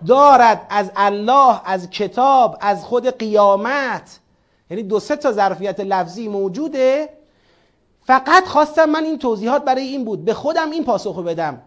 دارد. 0.07 0.67
از 0.69 0.91
الله 0.95 1.61
از 1.65 1.89
کتاب 1.89 2.57
از 2.61 2.85
خود 2.85 3.17
قیامت. 3.17 4.19
یعنی 4.69 4.83
دو 4.83 4.99
سه 4.99 5.15
تا 5.15 5.31
ظرفیت 5.31 5.79
لفظی 5.79 6.27
موجوده. 6.27 7.09
فقط 8.05 8.47
خواستم 8.47 8.85
من 8.85 9.03
این 9.03 9.17
توضیحات 9.17 9.65
برای 9.65 9.83
این 9.87 10.05
بود. 10.05 10.25
به 10.25 10.33
خودم 10.33 10.71
این 10.71 10.83
پاسخو 10.83 11.23
بدم. 11.23 11.61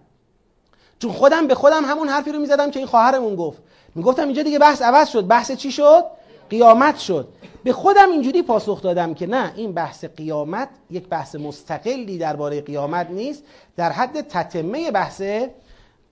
چون 0.98 1.12
خودم 1.12 1.46
به 1.46 1.54
خودم 1.54 1.84
همون 1.84 2.08
حرفی 2.08 2.32
رو 2.32 2.38
می‌زدم 2.38 2.70
که 2.70 2.78
این 2.78 2.86
خواهرمون 2.88 3.36
گفت. 3.36 3.62
می‌گفتم 3.94 4.24
اینجا 4.24 4.42
دیگه 4.42 4.58
بحث 4.58 4.82
عوض 4.82 5.08
شد. 5.08 5.26
بحث 5.26 5.52
چی 5.52 5.72
شد؟ 5.72 6.04
قیامت 6.50 6.98
شد. 6.98 7.28
به 7.64 7.72
خودم 7.72 8.10
اینجوری 8.10 8.42
پاسخ 8.42 8.82
دادم 8.82 9.14
که 9.14 9.26
نه 9.26 9.52
این 9.56 9.72
بحث 9.72 10.04
قیامت 10.04 10.68
یک 10.90 11.08
بحث 11.08 11.34
مستقلی 11.34 12.18
درباره 12.18 12.60
قیامت 12.60 13.10
نیست. 13.10 13.44
در 13.76 13.92
حد 13.92 14.20
تتمه 14.20 14.90
بحث 14.90 15.22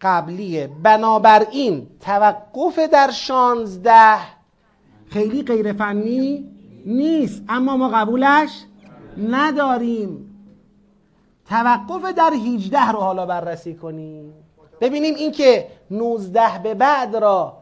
قبلیه 0.00 0.70
بنابراین 0.82 1.86
توقف 2.00 2.78
در 2.78 3.10
شانزده 3.10 4.18
خیلی 5.10 5.42
غیر 5.42 5.72
فنی 5.72 6.44
نیست. 6.86 7.42
اما 7.48 7.76
ما 7.76 7.88
قبولش 7.88 8.50
نداریم. 9.18 10.32
توقف 11.48 12.12
در 12.12 12.32
18 12.32 12.88
رو 12.88 13.00
حالا 13.00 13.26
بررسی 13.26 13.74
کنیم. 13.74 14.34
ببینیم 14.80 15.14
این 15.14 15.32
که 15.32 15.68
19 15.90 16.58
به 16.62 16.74
بعد 16.74 17.16
را 17.16 17.56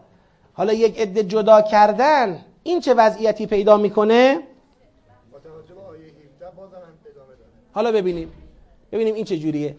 حالا 0.52 0.72
یک 0.72 1.00
عده 1.00 1.22
جدا 1.24 1.62
کردن 1.62 2.40
این 2.62 2.80
چه 2.80 2.94
وضعیتی 2.94 3.46
پیدا 3.46 3.76
می‌کنه؟ 3.76 4.40
حالا 7.72 7.92
ببینیم. 7.92 8.32
ببینیم 8.92 9.14
این 9.14 9.24
چه 9.24 9.38
جوریه. 9.38 9.76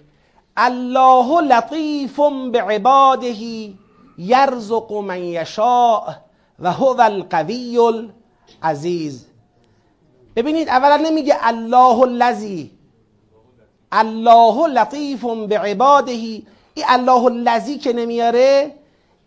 الله 0.57 1.41
لطیف 1.41 2.19
بعباده 2.53 3.35
یرزق 4.17 4.93
من 4.93 5.23
یشاء 5.23 6.13
و 6.59 6.71
هو 6.71 7.01
القوی 7.01 7.79
العزیز. 8.61 9.27
ببینید 10.35 10.69
اولا 10.69 10.97
نمیگه 10.97 11.37
الله 11.41 11.99
الذی. 11.99 12.71
الله 13.91 14.67
لطیف 14.67 15.23
بعباده. 15.23 16.11
این 16.11 16.85
الله 16.87 17.25
الذی 17.25 17.77
که 17.77 17.93
نمیاره 17.93 18.71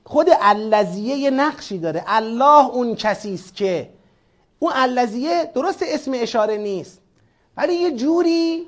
خود 0.04 0.28
الذیه 0.40 1.30
نقشی 1.30 1.78
داره. 1.78 2.04
الله 2.06 2.66
اون 2.66 2.94
کسی 2.94 3.34
است 3.34 3.54
که 3.54 3.88
اون 4.58 4.72
الذیه 4.74 5.50
درست 5.54 5.82
اسم 5.82 6.12
اشاره 6.14 6.56
نیست. 6.56 7.00
ولی 7.56 7.74
یه 7.74 7.90
جوری 7.90 8.66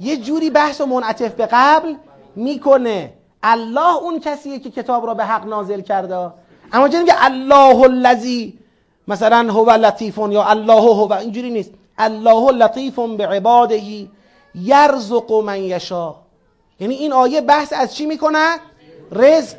یه 0.00 0.16
جوری 0.16 0.50
بحث 0.50 0.80
و 0.80 0.86
منعطف 0.86 1.34
به 1.34 1.48
قبل 1.52 1.94
می‌کنه. 2.36 3.12
الله 3.42 3.96
اون 3.96 4.20
کسیه 4.20 4.58
که 4.58 4.70
کتاب 4.70 5.06
را 5.06 5.14
به 5.14 5.24
حق 5.24 5.46
نازل 5.46 5.80
کرده. 5.80 6.30
اما 6.72 6.88
که 6.88 7.24
الله 7.24 7.80
الذی 7.80 8.58
مثلا 9.08 9.52
هو 9.52 9.70
لطیفون 9.70 10.32
یا 10.32 10.44
الله 10.44 10.80
هو 10.80 11.12
اینجوری 11.12 11.50
نیست. 11.50 11.70
الله 11.98 12.50
لطیف 12.50 12.98
به 12.98 13.26
عباده 13.26 14.08
یرزق 14.54 15.32
من 15.32 15.62
یشا. 15.62 16.14
یعنی 16.80 16.94
این 16.94 17.12
آیه 17.12 17.40
بحث 17.40 17.72
از 17.72 17.94
چی 17.94 18.06
می‌کنه؟ 18.06 18.58
رزق. 19.12 19.56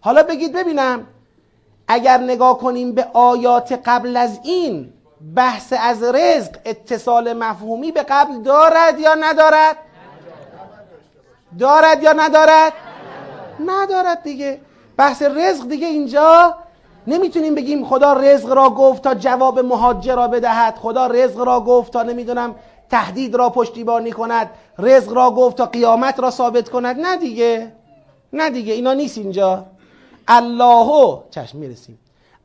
حالا 0.00 0.22
بگید 0.22 0.52
ببینم 0.52 1.06
اگر 1.88 2.18
نگاه 2.18 2.58
کنیم 2.58 2.92
به 2.92 3.06
آیات 3.12 3.80
قبل 3.86 4.16
از 4.16 4.40
این 4.42 4.92
بحث 5.36 5.72
از 5.80 6.02
رزق 6.02 6.56
اتصال 6.64 7.32
مفهومی 7.32 7.92
به 7.92 8.02
قبل 8.02 8.42
دارد 8.42 9.00
یا 9.00 9.14
ندارد؟ 9.14 9.76
دارد 11.58 12.02
یا 12.02 12.12
ندارد؟ 12.12 12.72
ندارد 13.66 14.22
دیگه. 14.22 14.60
بحث 14.96 15.22
رزق 15.22 15.68
دیگه 15.68 15.86
اینجا 15.86 16.54
نمی‌تونیم 17.06 17.54
بگیم 17.54 17.84
خدا 17.84 18.12
رزق 18.12 18.52
را 18.52 18.70
گفت 18.70 19.02
تا 19.02 19.14
جواب 19.14 19.60
مهاجر 19.60 20.14
را 20.16 20.28
بدهد. 20.28 20.76
خدا 20.76 21.06
رزق 21.06 21.40
را 21.40 21.60
گفت 21.60 21.92
تا 21.92 22.02
نمی‌دونم 22.02 22.54
تهدید 22.90 23.34
را 23.34 23.50
پشتیبانی 23.50 24.12
کند 24.12 24.50
رزق 24.78 25.12
را 25.12 25.30
گفت 25.30 25.56
تا 25.56 25.66
قیامت 25.66 26.20
را 26.20 26.30
ثابت 26.30 26.68
کند. 26.68 27.00
نه 27.00 27.16
دیگه. 27.16 27.72
نه 28.32 28.50
دیگه. 28.50 28.72
اینا 28.72 28.92
نیست 28.92 29.18
اینجا. 29.18 29.66
الله 30.28 31.18
چشم 31.30 31.58
می‌رسیم. 31.58 31.98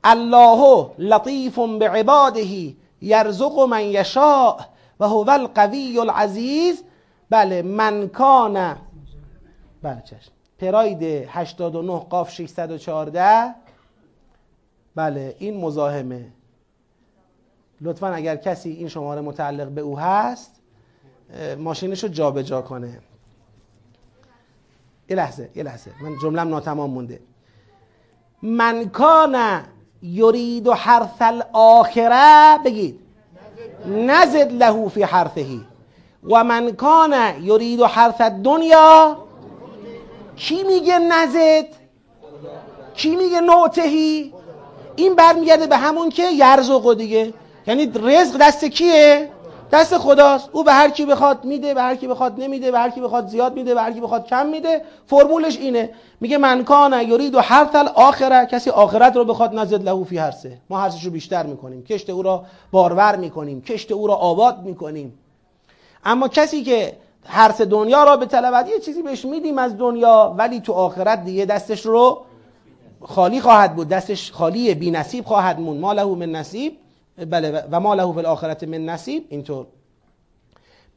الله 0.03 0.90
لطیف 0.98 1.60
بعباده 1.60 2.73
یرزق 3.02 3.60
من 3.60 3.84
یشاء 3.84 4.57
و 4.99 5.07
هو 5.07 5.30
القوی 5.30 5.99
العزیز. 5.99 6.84
بله 7.30 7.61
من 7.61 8.07
کان. 8.07 8.76
بله 9.84 10.03
چشم. 10.06 10.31
پراید 10.60 11.03
89 11.03 11.99
قاف 12.10 12.31
614 12.31 13.56
بله 14.95 15.36
این 15.40 15.57
مزاحمه. 15.57 16.32
لطفا 17.82 18.07
اگر 18.07 18.36
کسی 18.36 18.70
این 18.70 18.88
شماره 18.88 19.22
متعلق 19.22 19.68
به 19.68 19.82
او 19.82 19.99
هست 19.99 20.52
ماشینش 21.57 22.03
رو 22.03 22.10
جابجا 22.10 22.61
کنه. 22.61 22.99
یه 25.10 25.16
لحظه 25.16 25.49
یه 25.56 25.64
لحظه. 25.64 25.91
من 26.02 26.16
جملم 26.22 26.49
ناتمام 26.49 26.90
مونده. 26.90 27.20
من 28.41 28.90
کان 28.90 29.64
یرید 30.02 30.68
و 30.68 30.74
حرث 30.74 31.22
الاخره 31.22 32.57
بگید. 32.66 32.99
نزد 33.88 34.52
له 34.52 34.90
فی 34.90 35.03
حرثهی 35.03 35.66
و 36.24 36.44
من 36.44 36.72
کان 36.72 37.14
یرید 37.41 37.80
و 37.80 37.86
حرث 37.86 38.22
دنیا 38.22 39.18
کی 40.36 40.64
میگه 40.64 40.99
نزد؟ 40.99 41.66
کی 42.94 43.16
میگه 43.16 43.41
نوتهی؟ 43.41 44.34
این 45.00 45.16
برمیگرده 45.16 45.68
به 45.68 45.78
همون 45.78 46.10
که 46.10 46.32
یرزق 46.32 46.94
دیگه. 46.94 47.34
یعنی 47.68 47.92
رزق 47.96 48.38
دست 48.42 48.66
کیه؟ 48.66 49.30
دست 49.72 49.98
خداست. 49.98 50.50
او 50.52 50.64
به 50.64 50.74
هر 50.74 50.90
کی 50.90 51.06
بخواد 51.06 51.46
میده 51.46 51.74
به 51.74 51.82
هر 51.82 51.96
کی 51.96 52.08
بخواد 52.08 52.42
نمیده 52.42 52.72
به 52.72 52.80
هر 52.80 52.90
کی 52.90 53.02
بخواد 53.02 53.28
زیاد 53.28 53.54
میده 53.54 53.74
به 53.74 53.82
هر 53.82 53.92
کی 53.92 54.02
بخواد 54.02 54.26
کم 54.26 54.46
میده. 54.46 54.82
فرمولش 55.08 55.58
اینه. 55.58 55.90
میگه 56.22 56.38
من 56.38 56.64
کان 56.64 57.02
یرید 57.02 57.36
و 57.36 57.40
هر 57.40 57.66
تل 57.66 57.88
آخره 57.96 58.46
کسی 58.46 58.70
آخرت 58.70 59.16
رو 59.16 59.26
بخواد 59.26 59.56
نزد 59.56 59.84
لهو 59.84 60.04
فی 60.04 60.18
هرسه 60.18 60.58
ما 60.70 60.80
هرسش 60.80 61.06
رو 61.06 61.12
بیشتر 61.12 61.46
می‌کنیم. 61.46 61.84
کشت 61.84 62.10
او 62.10 62.24
را 62.24 62.44
بارور 62.72 63.16
می‌کنیم. 63.16 63.62
کشت 63.62 63.92
او 63.92 64.08
را 64.08 64.16
آباد 64.16 64.64
می‌کنیم. 64.64 65.20
اما 66.06 66.28
کسی 66.28 66.64
که 66.64 66.98
هرس 67.26 67.62
دنیا 67.62 68.04
را 68.04 68.18
به 68.18 68.26
طلبت 68.26 68.70
یه 68.70 68.80
چیزی 68.80 69.02
بهش 69.02 69.26
میدیم 69.26 69.58
از 69.58 69.78
دنیا 69.78 70.36
ولی 70.38 70.60
تو 70.60 70.74
آخرت 70.74 71.26
دیگه 71.26 71.46
دستش 71.46 71.86
رو 71.86 72.22
خالی 73.02 73.42
خواهد 73.42 73.76
بود 73.76 73.90
دستش 73.90 74.32
خالی 74.32 74.76
بی 74.76 74.92
نصیب 74.92 75.26
خواهد 75.26 75.60
مون 75.60 75.78
ما 75.78 75.94
له 75.94 76.06
من 76.06 76.32
نصیب 76.32 76.78
بله 77.30 77.64
و 77.72 77.80
ما 77.80 77.94
له 77.94 78.14
فی 78.14 78.20
الاخرت 78.20 78.64
من 78.64 78.86
نصیب 78.86 79.26
اینطور. 79.30 79.66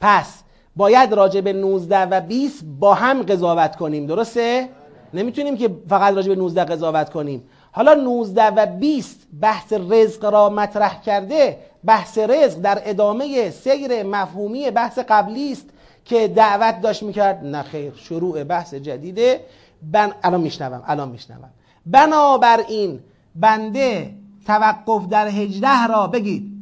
پس 0.00 0.42
باید 0.76 1.12
راجع 1.12 1.40
به 1.40 1.52
19 1.52 1.98
و 1.98 2.20
20 2.20 2.64
با 2.64 2.94
هم 2.94 3.22
قضاوت 3.22 3.76
کنیم 3.76 4.06
درسته؟ 4.06 4.68
نمی‌تونیم 5.14 5.56
که 5.56 5.70
فقط 5.88 6.14
راجع 6.14 6.28
به 6.28 6.36
19 6.36 6.64
قضاوت 6.64 7.10
کنیم. 7.10 7.42
حالا 7.72 7.94
19 7.94 8.46
و 8.46 8.66
20 8.66 9.18
بحث 9.40 9.72
رزق 9.72 10.24
را 10.24 10.50
مطرح 10.50 11.02
کرده 11.02 11.58
بحث 11.84 12.18
رزق 12.18 12.60
در 12.60 12.82
ادامه 12.84 13.50
سیر 13.50 14.02
مفهومی 14.02 14.70
بحث 14.70 14.98
قبلی 14.98 15.52
است 15.52 15.66
که 16.04 16.28
دعوت 16.28 16.80
داشت 16.80 17.02
می‌کرد. 17.02 17.44
نه 17.44 17.62
خیر 17.62 17.92
شروع 17.96 18.44
بحث 18.44 18.74
جدیده. 18.74 19.40
بن 19.82 20.12
الان 20.22 20.40
میشنوم 20.40 20.82
الان 20.86 21.08
میشنوم. 21.08 21.50
بنابراین 21.86 23.00
بنده 23.34 24.14
توقف 24.46 25.08
در 25.08 25.28
هجده 25.28 25.86
را 25.86 26.06
بگید. 26.06 26.52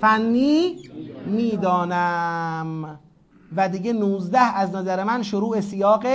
فنی 0.00 0.76
می‌دانم. 1.26 2.98
و 3.56 3.68
دیگه 3.68 3.92
19 3.92 4.38
از 4.38 4.74
نظر 4.74 5.04
من 5.04 5.22
شروع 5.22 5.60
سیاق 5.60 6.06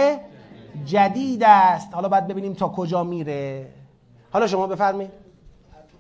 جدید 0.86 1.44
است. 1.44 1.94
حالا 1.94 2.10
باید 2.10 2.28
ببینیم 2.28 2.54
تا 2.54 2.70
کجا 2.70 3.04
میره. 3.04 3.68
حالا 4.32 4.48
شما 4.48 4.68
بفرمایید. 4.68 5.12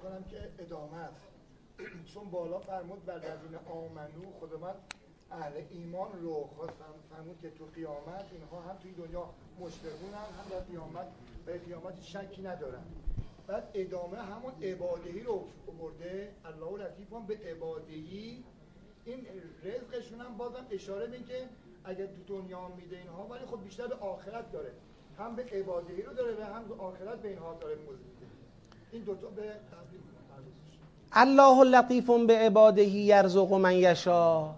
کنم 0.03 0.23
که 0.31 0.37
ادامه 0.63 0.97
است 0.97 1.23
بالا 2.31 2.59
فرمود 2.59 3.05
بر 3.05 3.13
این 3.13 3.55
آمنو 3.71 4.25
خود 4.39 4.49
من 4.61 4.75
اهل 5.39 5.53
ایمان 5.71 6.07
رو 6.21 6.49
خواستم. 6.57 6.93
فرمود 7.15 7.37
که 7.41 7.49
تو 7.49 7.65
قیامت 7.75 8.25
اینها 8.31 8.69
هم 8.69 8.75
توی 8.81 8.91
دنیا 8.91 9.23
مشتقون 9.59 10.13
هم 10.13 10.45
در 10.51 10.59
قیامت 10.71 11.07
به 11.45 11.57
قیامت 11.57 12.01
شکی 12.01 12.41
ندارن. 12.41 12.83
بعد 13.47 13.63
ادامه 13.73 14.17
همون 14.17 14.53
عبادهی 14.63 15.19
رو 15.19 15.43
برده 15.81 16.31
الله 16.45 16.85
لطیفان 16.85 17.25
به 17.25 17.37
عبادهی 17.51 18.43
این 19.05 19.25
رزقشون 19.63 20.21
هم 20.21 20.37
بازم 20.37 20.65
اشاره 20.71 21.07
به 21.07 21.17
که 21.17 21.49
اگر 21.85 22.05
تو 22.05 22.39
دنیا 22.39 22.67
میده 22.77 22.97
اینها 22.97 23.27
ولی 23.27 23.45
خب 23.45 23.63
بیشتر 23.63 23.87
به 23.87 23.95
آخرت 23.95 24.51
داره. 24.51 24.71
هم 25.19 25.35
به 25.35 25.43
عبادهی 25.43 26.01
رو 26.01 26.13
داره 26.13 26.35
و 26.39 26.43
هم 26.43 26.67
به 26.67 26.73
آخرت 26.73 27.21
به 27.21 27.29
اینها 27.29 27.53
داره 27.61 27.75
میده. 27.75 28.31
این 28.91 29.03
دوتا 29.03 29.27
به 29.27 29.51
الله 31.11 31.63
لطیف 31.63 32.09
به 32.09 32.37
عبادهی 32.37 32.99
یرزق 32.99 33.53
من 33.53 33.75
یشا. 33.75 34.49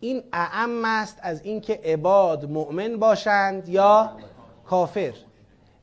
این 0.00 0.22
اعم 0.32 0.84
است 0.84 1.18
از 1.22 1.42
اینکه 1.42 1.80
عباد 1.84 2.50
مؤمن 2.50 2.96
باشند 2.96 3.68
یا 3.68 4.16
کافر. 4.66 5.14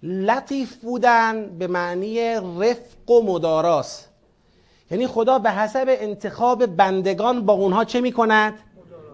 لطیف 0.04 0.76
بودن 0.76 1.58
به 1.60 1.68
معنی 1.68 2.36
رفق 2.36 3.10
و 3.10 3.22
مداراست 3.22 4.10
یعنی 4.92 5.08
خدا 5.08 5.40
به 5.40 5.52
حسب 5.52 5.86
انتخاب 5.88 6.66
بندگان 6.66 7.46
با 7.46 7.54
اونها 7.54 7.86
چه 7.86 8.02
می 8.02 8.12
کند؟ 8.12 8.54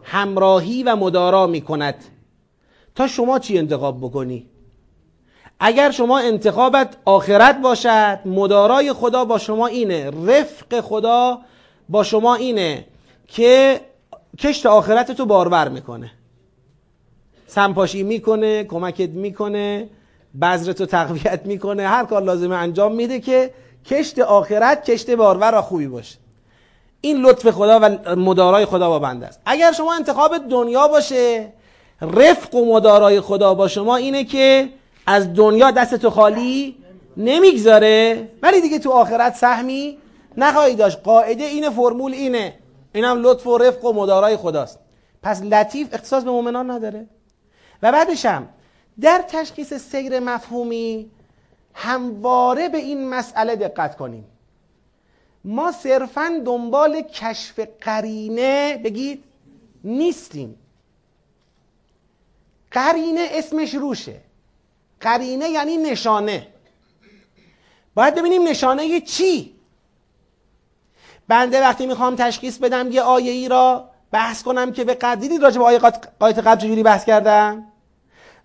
همراهی 0.04 0.84
و 0.84 0.96
مدارا 0.96 1.48
می 1.48 1.62
کند 1.62 1.96
تا 2.96 3.08
شما 3.08 3.40
چی 3.40 3.58
انتخاب 3.58 3.98
بکنی؟ 3.98 4.50
اگر 5.60 5.92
شما 5.92 6.20
انتخابت 6.20 6.98
آخرت 7.06 7.62
باشد 7.62 8.20
مدارای 8.26 8.94
خدا 8.94 9.26
با 9.26 9.38
شما 9.38 9.68
اینه 9.68 10.10
رفق 10.10 10.82
خدا 10.82 11.40
با 11.90 12.04
شما 12.04 12.36
اینه 12.36 12.86
که 13.28 13.82
کشت 14.40 14.66
آخرت 14.66 15.12
تو 15.12 15.26
بارور 15.26 15.70
می‌کنه 15.70 16.12
سمپاشی 17.48 18.04
می‌کنه 18.04 18.64
کمکت 18.64 19.10
می‌کنه 19.10 19.90
بذرتو 20.42 20.86
تقویت 20.86 21.42
می‌کنه. 21.46 21.88
هر 21.88 22.06
کار 22.06 22.24
لازمه 22.24 22.56
انجام 22.56 22.96
میده 22.96 23.20
که 23.20 23.52
کشت 23.86 24.20
آخرت 24.20 24.92
کشت 24.92 25.10
بارور 25.10 25.52
را 25.52 25.62
خوبی 25.62 25.88
باشه. 25.88 26.18
این 27.02 27.22
لطف 27.22 27.50
خدا 27.50 27.80
و 27.82 28.16
مدارای 28.16 28.66
خدا 28.66 28.90
با 28.90 29.00
بنده 29.00 29.28
است. 29.28 29.40
اگر 29.46 29.72
شما 29.72 29.94
انتخاب 29.94 30.38
دنیا 30.38 30.88
باشه 30.88 31.54
رفق 32.02 32.56
و 32.56 32.74
مدارای 32.74 33.22
خدا 33.22 33.54
با 33.54 33.68
شما 33.68 33.96
اینه 33.96 34.24
که 34.24 34.70
از 35.08 35.34
دنیا 35.34 35.72
دستتو 35.72 36.10
خالی 36.10 36.76
نمی‌گذاره 37.18 38.30
ولی 38.42 38.62
دیگه 38.62 38.80
تو 38.80 38.92
آخرت 38.92 39.36
سهمی 39.36 39.98
نخواهی 40.38 40.76
داشت. 40.76 41.00
قاعده 41.04 41.44
اینه 41.44 41.70
فرمول 41.70 42.14
اینه. 42.14 42.54
اینم 42.94 43.22
لطف 43.22 43.48
و 43.48 43.58
رفق 43.58 43.86
و 43.86 43.94
مدارای 43.94 44.38
خداست. 44.38 44.80
پس 45.24 45.42
لطیف 45.42 45.88
اختصاص 45.94 46.24
به 46.24 46.32
مؤمنان 46.32 46.72
نداره. 46.72 47.08
و 47.84 47.92
بعدش 47.92 48.26
هم 48.26 48.48
در 49.02 49.26
تشخیص 49.28 49.74
سیر 49.74 50.20
مفهومی 50.20 51.12
همواره 51.74 52.70
به 52.70 52.78
این 52.78 53.10
مسئله 53.10 53.56
دقت 53.56 53.98
کنیم. 53.98 54.26
ما 55.44 55.72
صرفا 55.72 56.42
دنبال 56.46 57.02
کشف 57.02 57.60
قرینه 57.82 58.82
بگید 58.84 59.24
نیستیم. 59.84 60.58
قرینه 62.72 63.28
اسمش 63.32 63.76
روشه. 63.76 64.22
قرینه 65.02 65.50
یعنی 65.50 65.78
نشانه. 65.78 66.48
باید 67.96 68.16
ببینیم 68.16 68.48
نشانه 68.48 69.02
چی؟ 69.02 69.56
بنده 71.28 71.62
وقتی 71.62 71.86
می‌خوام 71.86 72.16
تشخیص 72.16 72.58
بدم 72.58 72.92
یه 72.92 73.02
آیه 73.02 73.32
ای 73.32 73.48
را 73.48 73.90
بحث 74.12 74.44
کنم 74.44 74.72
که 74.72 74.84
به 74.84 74.94
قدیدید 74.94 75.44
راجع 75.44 75.58
به 75.58 75.66
آیه 75.66 75.80
قایت 76.20 76.40
قبل 76.40 76.62
چجوری 76.62 76.84
بحث 76.84 77.06
کردم؟ 77.06 77.72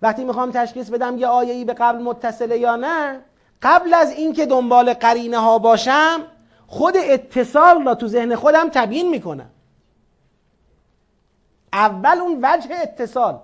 وقتی 0.02 0.24
می‌خوام 0.24 0.50
تشخیص 0.50 0.90
بدم 0.90 1.18
یه 1.18 1.26
آیه 1.26 1.52
ای 1.52 1.64
به 1.64 1.74
قبل 1.74 2.02
متصله 2.02 2.58
یا 2.58 2.76
نه 2.76 3.20
قبل 3.62 3.94
از 3.94 4.12
اینکه 4.12 4.46
دنبال 4.46 4.94
قرینه 4.94 5.38
ها 5.38 5.58
باشم 5.58 6.20
خود 6.66 6.96
اتصال 6.96 7.84
را 7.84 7.94
تو 7.94 8.08
ذهن 8.08 8.34
خودم 8.34 8.68
تبیین 8.68 9.10
می‌کنم. 9.10 9.50
اول 11.72 12.18
اون 12.18 12.38
وجه 12.42 12.70
اتصال. 12.82 13.40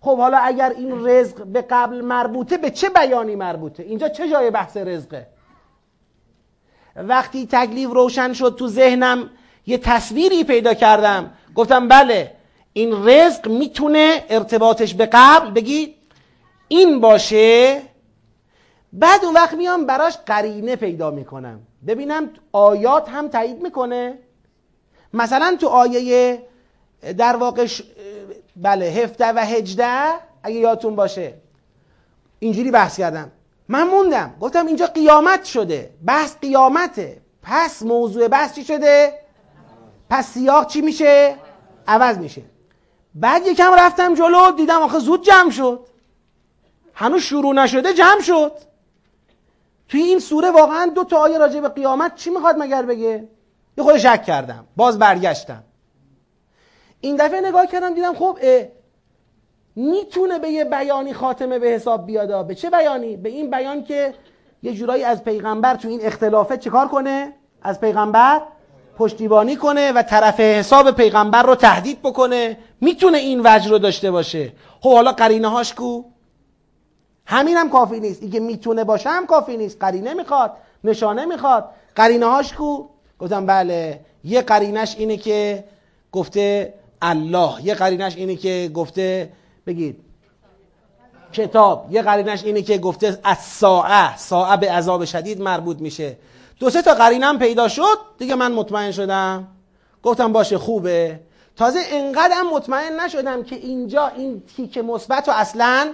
خب 0.00 0.16
حالا 0.16 0.38
اگر 0.38 0.70
این 0.70 1.06
رزق 1.06 1.44
به 1.44 1.62
قبل 1.62 2.00
مربوطه 2.00 2.58
به 2.58 2.70
چه 2.70 2.88
بیانی 2.88 3.36
مربوطه؟ 3.36 3.82
اینجا 3.82 4.08
چه 4.08 4.28
جای 4.28 4.50
بحث 4.50 4.76
رزقه؟ 4.76 5.26
وقتی 6.96 7.46
تکلیف 7.46 7.90
روشن 7.90 8.32
شد 8.32 8.56
تو 8.58 8.68
ذهنم 8.68 9.30
یه 9.66 9.78
تصویری 9.78 10.44
پیدا 10.44 10.74
کردم. 10.74 11.30
گفتم 11.54 11.88
بله 11.88 12.32
این 12.76 13.08
رزق 13.08 13.48
می‌تونه 13.48 14.24
ارتباطش 14.28 14.94
به 14.94 15.08
قبل 15.12 15.50
بگی؟ 15.50 15.94
این 16.68 17.00
باشه. 17.00 17.82
بعد 18.92 19.24
اون 19.24 19.34
وقت 19.34 19.54
میام 19.54 19.86
براش 19.86 20.16
قرینه 20.26 20.76
پیدا 20.76 21.10
می‌کنم. 21.10 21.60
ببینم 21.86 22.30
آیات 22.52 23.08
هم 23.08 23.28
تایید 23.28 23.62
می‌کنه. 23.62 24.18
مثلا 25.12 25.56
تو 25.60 25.68
آیه 25.68 26.42
در 27.18 27.36
واقع 27.36 27.66
بله 28.56 28.84
هفته 28.84 29.32
و 29.32 29.38
هجده 29.38 30.12
اگه 30.42 30.56
یادتون 30.56 30.96
باشه. 30.96 31.34
اینجوری 32.38 32.70
بحث 32.70 32.98
کردم. 32.98 33.32
من 33.68 33.88
موندم. 33.88 34.34
گفتم 34.40 34.66
اینجا 34.66 34.86
قیامت 34.86 35.44
شده. 35.44 35.90
بحث 36.06 36.36
قیامته. 36.36 37.20
پس 37.42 37.82
موضوع 37.82 38.28
بحث 38.28 38.54
چی 38.54 38.64
شده؟ 38.64 39.12
پس 40.10 40.26
سیاق 40.26 40.66
چی 40.66 40.80
میشه؟ 40.80 41.34
عوض 41.86 42.18
میشه. 42.18 42.42
بعد 43.20 43.46
یکم 43.46 43.74
رفتم 43.74 44.14
جلو 44.14 44.50
دیدم 44.50 44.82
آخه 44.82 44.98
زود 44.98 45.22
جمع 45.22 45.50
شد. 45.50 45.86
هنوز 46.94 47.22
شروع 47.22 47.54
نشده 47.54 47.94
جمع 47.94 48.20
شد. 48.20 48.52
توی 49.88 50.02
این 50.02 50.18
سوره 50.18 50.50
واقعا 50.50 50.86
دو 50.86 51.04
تا 51.04 51.18
آیه 51.18 51.38
راجع 51.38 51.60
به 51.60 51.68
قیامت 51.68 52.14
چی 52.14 52.30
می‌خواد 52.30 52.56
مگر 52.58 52.82
بگه؟ 52.82 53.28
یه 53.78 53.84
خود 53.84 53.98
شک 53.98 54.22
کردم. 54.22 54.64
باز 54.76 54.98
برگشتم. 54.98 55.62
این 57.00 57.16
دفعه 57.16 57.40
نگاه 57.40 57.66
کردم 57.66 57.94
دیدم 57.94 58.14
خب 58.14 58.38
می‌تونه 59.76 60.38
به 60.38 60.48
یه 60.48 60.64
بیانی 60.64 61.12
خاتمه 61.12 61.58
به 61.58 61.68
حساب 61.68 62.06
بیاد 62.06 62.46
به 62.46 62.54
چه 62.54 62.70
بیانی؟ 62.70 63.16
به 63.16 63.28
این 63.28 63.50
بیان 63.50 63.84
که 63.84 64.14
یه 64.62 64.72
جورایی 64.72 65.04
از 65.04 65.24
پیغمبر 65.24 65.74
تو 65.74 65.88
این 65.88 66.00
اختلافه 66.02 66.56
چیکار 66.56 66.88
کنه؟ 66.88 67.32
از 67.62 67.80
پیغمبر 67.80 68.42
پشتیبانی 68.96 69.56
کنه 69.56 69.92
و 69.92 70.02
طرف 70.02 70.40
حساب 70.40 70.90
پیغمبر 70.90 71.42
رو 71.42 71.54
تهدید 71.54 72.02
بکنه 72.02 72.56
می‌تونه 72.80 73.18
این 73.18 73.40
وجه 73.44 73.70
رو 73.70 73.78
داشته 73.78 74.10
باشه. 74.10 74.52
خب 74.80 74.92
حالا 74.92 75.12
قرینه 75.12 75.48
هاش 75.48 75.74
کو؟ 75.74 76.02
همین 77.26 77.56
هم 77.56 77.70
کافی 77.70 78.00
نیست. 78.00 78.22
اینکه 78.22 78.40
می‌تونه 78.40 78.84
باشه 78.84 79.10
هم 79.10 79.26
کافی 79.26 79.56
نیست. 79.56 79.76
قرینه 79.80 80.14
می‌خواد 80.14 80.52
نشانه 80.84 81.24
می‌خواد. 81.24 81.70
قرینه 81.94 82.26
هاش 82.26 82.52
کو؟ 82.52 82.84
گفتم 83.18 83.46
بله. 83.46 84.00
یه 84.24 84.42
قرینش 84.42 84.96
اینه 84.98 85.16
که 85.16 85.64
گفته 86.12 86.74
الله. 87.02 87.64
یه 87.64 87.74
قرینش 87.74 88.16
اینه 88.16 88.36
که 88.36 88.70
گفته 88.74 89.32
بگید. 89.66 90.00
کتاب. 91.32 91.86
یه 91.90 92.02
قرینش 92.02 92.44
اینه 92.44 92.62
که 92.62 92.78
گفته 92.78 93.18
از 93.24 93.38
ساعه 93.38 94.16
ساعه 94.16 94.56
به 94.56 94.72
عذاب 94.72 95.04
شدید 95.04 95.40
مربوط 95.40 95.80
میشه. 95.80 96.16
دو 96.60 96.70
سه 96.70 96.82
تا 96.82 96.94
قرینم 96.94 97.38
پیدا 97.38 97.68
شد 97.68 97.98
دیگه 98.18 98.34
من 98.34 98.52
مطمئن 98.52 98.90
شدم. 98.90 99.48
گفتم 100.02 100.32
باشه 100.32 100.58
خوبه. 100.58 101.20
تازه 101.56 101.80
انقدرم 101.90 102.50
مطمئن 102.54 103.00
نشدم 103.00 103.42
که 103.42 103.56
اینجا 103.56 104.06
این 104.06 104.42
تیک 104.56 104.78
مثبت 104.78 105.28
رو 105.28 105.34
اصلا 105.34 105.92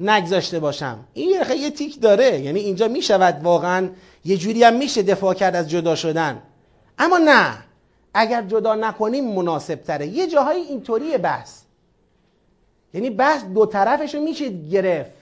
نگذاشته 0.00 0.60
باشم. 0.60 0.98
این 1.12 1.30
یه 1.56 1.70
تیک 1.70 2.00
داره 2.00 2.40
یعنی 2.40 2.60
اینجا 2.60 2.88
می‌شود 2.88 3.40
واقعا 3.42 3.88
یه 4.24 4.36
جوری 4.36 4.64
هم 4.64 4.74
میشه 4.74 5.02
دفاع 5.02 5.34
کرد 5.34 5.56
از 5.56 5.70
جدا 5.70 5.94
شدن. 5.94 6.42
اما 6.98 7.18
نه 7.18 7.58
اگر 8.14 8.42
جدا 8.42 8.74
نکنیم 8.74 9.34
مناسب 9.34 9.74
تره. 9.74 10.06
یه 10.06 10.26
جاهای 10.26 10.60
اینطوری 10.60 11.18
بحث. 11.18 11.60
یعنی 12.94 13.10
بحث 13.10 13.44
دو 13.44 13.66
طرفش 13.66 14.14
رو 14.14 14.20
میشه 14.20 14.48
گرفت. 14.48 15.21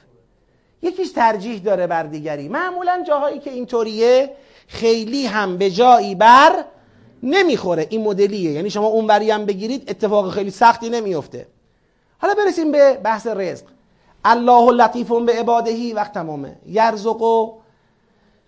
یکیش 0.83 1.13
ترجیح 1.13 1.63
داره 1.63 1.87
بر 1.87 2.03
دیگری. 2.03 2.49
معمولا 2.49 3.05
جاهایی 3.09 3.39
که 3.39 3.51
اینطوریه 3.51 4.31
خیلی 4.69 5.27
هم 5.27 5.59
به 5.59 5.71
جایی 5.71 6.15
بر 6.15 6.65
نمی‌خوره. 7.23 7.87
این 7.91 8.05
مدلیه. 8.05 8.51
یعنی 8.51 8.71
شما 8.71 8.87
اون 8.87 9.11
هم 9.11 9.45
بگیرید 9.47 9.91
اتفاق 9.91 10.31
خیلی 10.31 10.51
سختی 10.51 10.89
نمیفته. 10.89 11.47
حالا 12.19 12.35
برسیم 12.35 12.73
به 12.73 13.01
بحث 13.05 13.27
رزق. 13.27 13.65
الله 14.25 14.73
لطیف 14.73 15.09
به 15.09 15.33
عبادهی 15.33 15.93
وقت 15.93 16.13
تمامه. 16.13 16.57
یرزق 16.67 17.51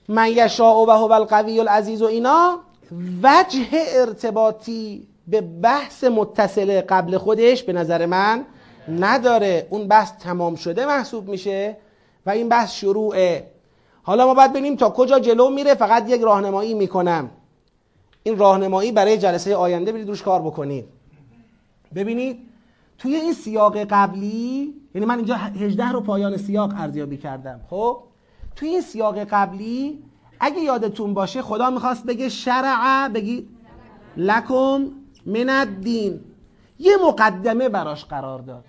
من 0.09 0.29
یشاء 0.29 0.85
و 0.87 0.91
هو 0.91 1.13
القوی 1.13 1.61
العزیز 1.61 2.03
و 2.03 2.07
اینا. 2.07 2.61
وجه 3.23 3.67
ارتباطی 3.73 5.09
به 5.29 5.41
بحث 5.41 6.05
متصل 6.05 6.81
قبل 6.81 7.19
خودش 7.19 7.63
به 7.63 7.73
نظر 7.73 8.07
من 8.07 8.45
نداره. 8.89 9.67
اون 9.71 9.89
بحث 9.89 10.13
تمام 10.21 10.55
شده 10.55 10.87
محسوب 10.87 11.29
میشه. 11.29 11.77
و 12.27 12.31
این 12.31 12.49
بحث 12.49 12.73
شروعه. 12.73 13.51
حالا 14.03 14.27
ما 14.27 14.35
باید 14.35 14.51
ببینیم 14.51 14.77
تا 14.77 14.91
کجا 14.91 15.19
جلو 15.19 15.51
میره. 15.51 15.75
فقط 15.75 16.11
یک 16.11 16.21
راهنمایی 16.21 16.75
می‌کنم. 16.75 17.31
این 18.23 18.39
راهنمایی 18.39 18.93
برای 18.93 19.19
جلسه 19.19 19.57
آینده 19.57 19.93
برید 19.93 20.09
روش 20.09 20.23
کار 20.23 20.43
بکنید. 20.43 20.85
ببینید 21.95 22.39
توی 22.99 23.15
این 23.15 23.33
سیاق 23.33 23.77
قبلی 23.91 24.75
یعنی 24.95 25.07
من 25.07 25.17
اینجا 25.17 25.35
18 25.35 25.89
رو 25.89 26.01
پایان 26.01 26.37
سیاق 26.37 26.73
ارزیابی 26.77 27.17
کردم 27.17 27.61
خب؟ 27.71 28.03
توی 28.57 28.69
این 28.69 28.81
سیاق 28.81 29.19
قبلی 29.19 30.03
اگه 30.41 30.61
یادتون 30.61 31.15
باشه 31.15 31.43
خدا 31.43 31.71
می‌خواست 31.71 32.07
بگه 32.07 32.29
شرع 32.29 33.09
بگی 33.09 33.49
لکم 34.17 34.87
من 35.27 35.49
الدین. 35.49 36.21
یه 36.79 36.97
مقدمه 37.07 37.69
براش 37.69 38.05
قرار 38.05 38.39
داد. 38.39 38.65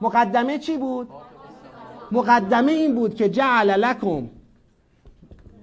مقدمه 0.00 0.58
چی 0.58 0.76
بود؟ 0.76 1.08
مقدمه 2.12 2.72
این 2.72 2.94
بود 2.94 3.14
که 3.14 3.28
جعل 3.28 3.70
لکم. 3.70 4.28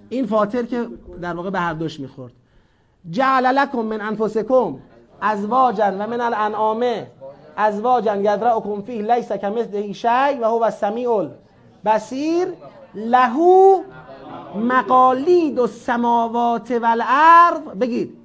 این 0.09 0.25
فاتر 0.25 0.63
که 0.63 0.87
در 1.21 1.33
واقع 1.33 1.49
به 1.49 1.59
هر 1.59 1.73
دوش 1.73 1.99
می‌خورد. 1.99 2.33
جعل 3.09 3.45
لکم 3.45 3.81
من 3.81 4.01
انفسکم 4.01 4.77
ازواجا 5.21 5.85
و 5.99 6.07
من 6.07 6.21
الانعام 6.21 6.85
ازواجا 7.57 8.15
یدرعکم 8.15 8.81
فیه 8.81 9.01
لیس 9.01 9.31
کمثله 9.31 9.93
شی 9.93 10.39
و 10.41 10.45
هو 10.45 10.63
السمیع 10.63 11.11
البصیر. 11.85 12.47
لهو 12.95 13.81
مقالید 14.55 15.65
سماوات 15.65 16.71
و 16.71 16.85
الارض 16.85 17.77
بگید. 17.81 18.17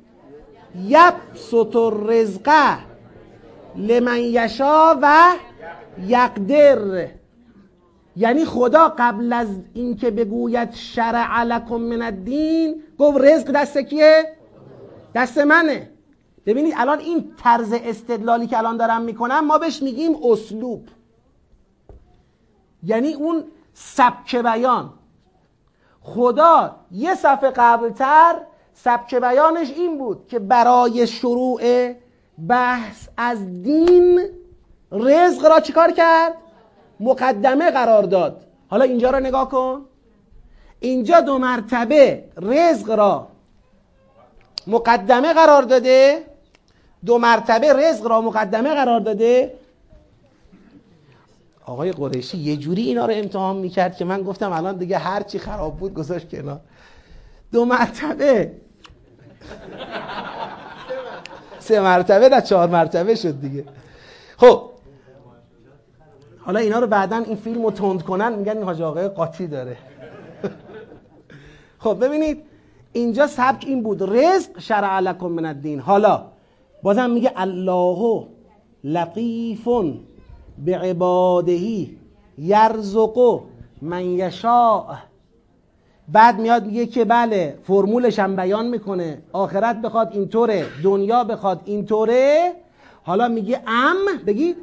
یبسط 0.85 1.77
الرزقه 1.77 2.79
لمن 3.77 4.19
یشا 4.19 4.99
و 5.03 5.33
یقدر. 6.07 7.09
یعنی 8.17 8.45
خدا 8.45 8.95
قبل 8.99 9.33
از 9.33 9.49
اینکه 9.75 10.11
بگوید 10.11 10.75
شرع 10.75 11.43
لکم 11.43 11.77
من 11.77 12.03
الدین 12.03 12.83
گفت 12.99 13.19
رزق 13.21 13.51
دست 13.53 13.79
کیه؟ 13.79 14.37
دست 15.15 15.39
منه. 15.39 15.91
ببینید 16.47 16.75
الان 16.77 16.99
این 16.99 17.33
طرز 17.43 17.73
استدلالی 17.73 18.47
که 18.47 18.59
الان 18.59 18.77
دارم 18.77 19.03
می‌کنم 19.03 19.47
ما 19.47 19.59
بهش 19.59 19.83
میگیم 19.83 20.13
اسلوب. 20.25 20.89
یعنی 22.83 23.13
اون 23.15 23.45
سبک 23.75 24.37
بیان. 24.37 24.93
خدا 26.01 26.77
یه 26.91 27.15
صفحه 27.15 27.51
قبلتر 27.51 28.35
سبک 28.73 29.15
بیانش 29.15 29.71
این 29.71 29.99
بود 29.99 30.27
که 30.29 30.39
برای 30.39 31.07
شروع 31.07 31.93
بحث 32.49 33.09
از 33.17 33.63
دین 33.63 34.21
رزق 34.93 35.47
را 35.47 35.61
چیکار 35.61 35.91
کرد؟ 35.91 36.37
مقدمه 37.01 37.71
قرار 37.71 38.03
داد. 38.03 38.45
حالا 38.69 38.85
اینجا 38.85 39.11
را 39.11 39.19
نگاه 39.19 39.49
کن. 39.49 39.81
اینجا 40.81 41.21
دو 41.21 41.39
مرتبه 41.39 42.25
رزق 42.37 42.91
را 42.91 43.29
مقدمه 44.67 45.33
قرار 45.33 45.63
داده. 45.63 46.25
دو 47.07 47.19
مرتبه 47.19 47.73
رزق 47.73 48.07
را 48.07 48.21
مقدمه 48.21 48.75
قرار 48.75 49.01
داده. 49.01 49.55
آقای 51.67 51.93
قریشی 51.93 52.39
یه 52.39 52.57
جوری 52.57 52.83
اینا 52.83 53.07
رو 53.07 53.13
امتحان 53.15 53.57
می‌کرد 53.57 53.97
که 53.97 54.05
من 54.05 54.23
گفتم 54.23 54.53
الان 54.53 54.77
دیگه 54.77 54.99
هر 54.99 55.23
چی 55.23 55.39
خراب 55.39 55.77
بود 55.77 55.95
گذاشت 55.95 56.31
کنار. 56.31 56.61
دو 57.53 57.65
مرتبه. 57.65 58.53
سه 61.59 61.81
مرتبه 61.81 62.29
نه 62.29 62.41
چهار 62.41 62.69
مرتبه 62.69 63.15
شد 63.15 63.41
دیگه. 63.41 63.65
خب 64.37 64.71
حالا 66.45 66.61
اینا 66.61 66.79
رو 66.79 66.87
بعدا 66.87 67.17
این 67.17 67.37
فیلم 67.37 67.63
رو 67.63 67.71
تند 67.71 68.03
کنن 68.03 68.35
میگن 68.35 68.53
این 68.57 68.63
حاج 68.63 68.83
آقای 68.83 69.09
قاطی 69.09 69.47
داره. 69.47 69.77
خب 71.83 72.05
ببینید 72.05 72.43
اینجا 72.93 73.27
سبک 73.27 73.65
این 73.67 73.83
بود. 73.83 74.03
رزق 74.03 74.59
شرع 74.59 75.01
لکم 75.01 75.27
من 75.27 75.45
الدین. 75.45 75.81
حالا 75.81 76.25
بازم 76.83 77.11
میگه 77.11 77.33
الله 77.37 78.27
لطیف 78.85 79.69
به 80.65 80.79
عبادهی 80.79 81.99
یرزق 82.39 83.41
من 83.83 84.05
یشاء. 84.05 84.95
بعد 86.09 86.41
میاد 86.41 86.67
میگه 86.67 86.87
که 86.87 87.05
بله 87.05 87.59
فرمولش 87.63 88.19
هم 88.19 88.37
بیان 88.37 88.67
می‌کنه. 88.67 89.23
آخرت 89.33 89.83
بخواد 89.83 90.13
اینطوره 90.13 90.67
دنیا 90.83 91.25
بخواد 91.25 91.61
اینطوره. 91.65 92.53
حالا 93.03 93.29
میگه 93.29 93.61
ام 93.67 93.97
بگید 94.27 94.57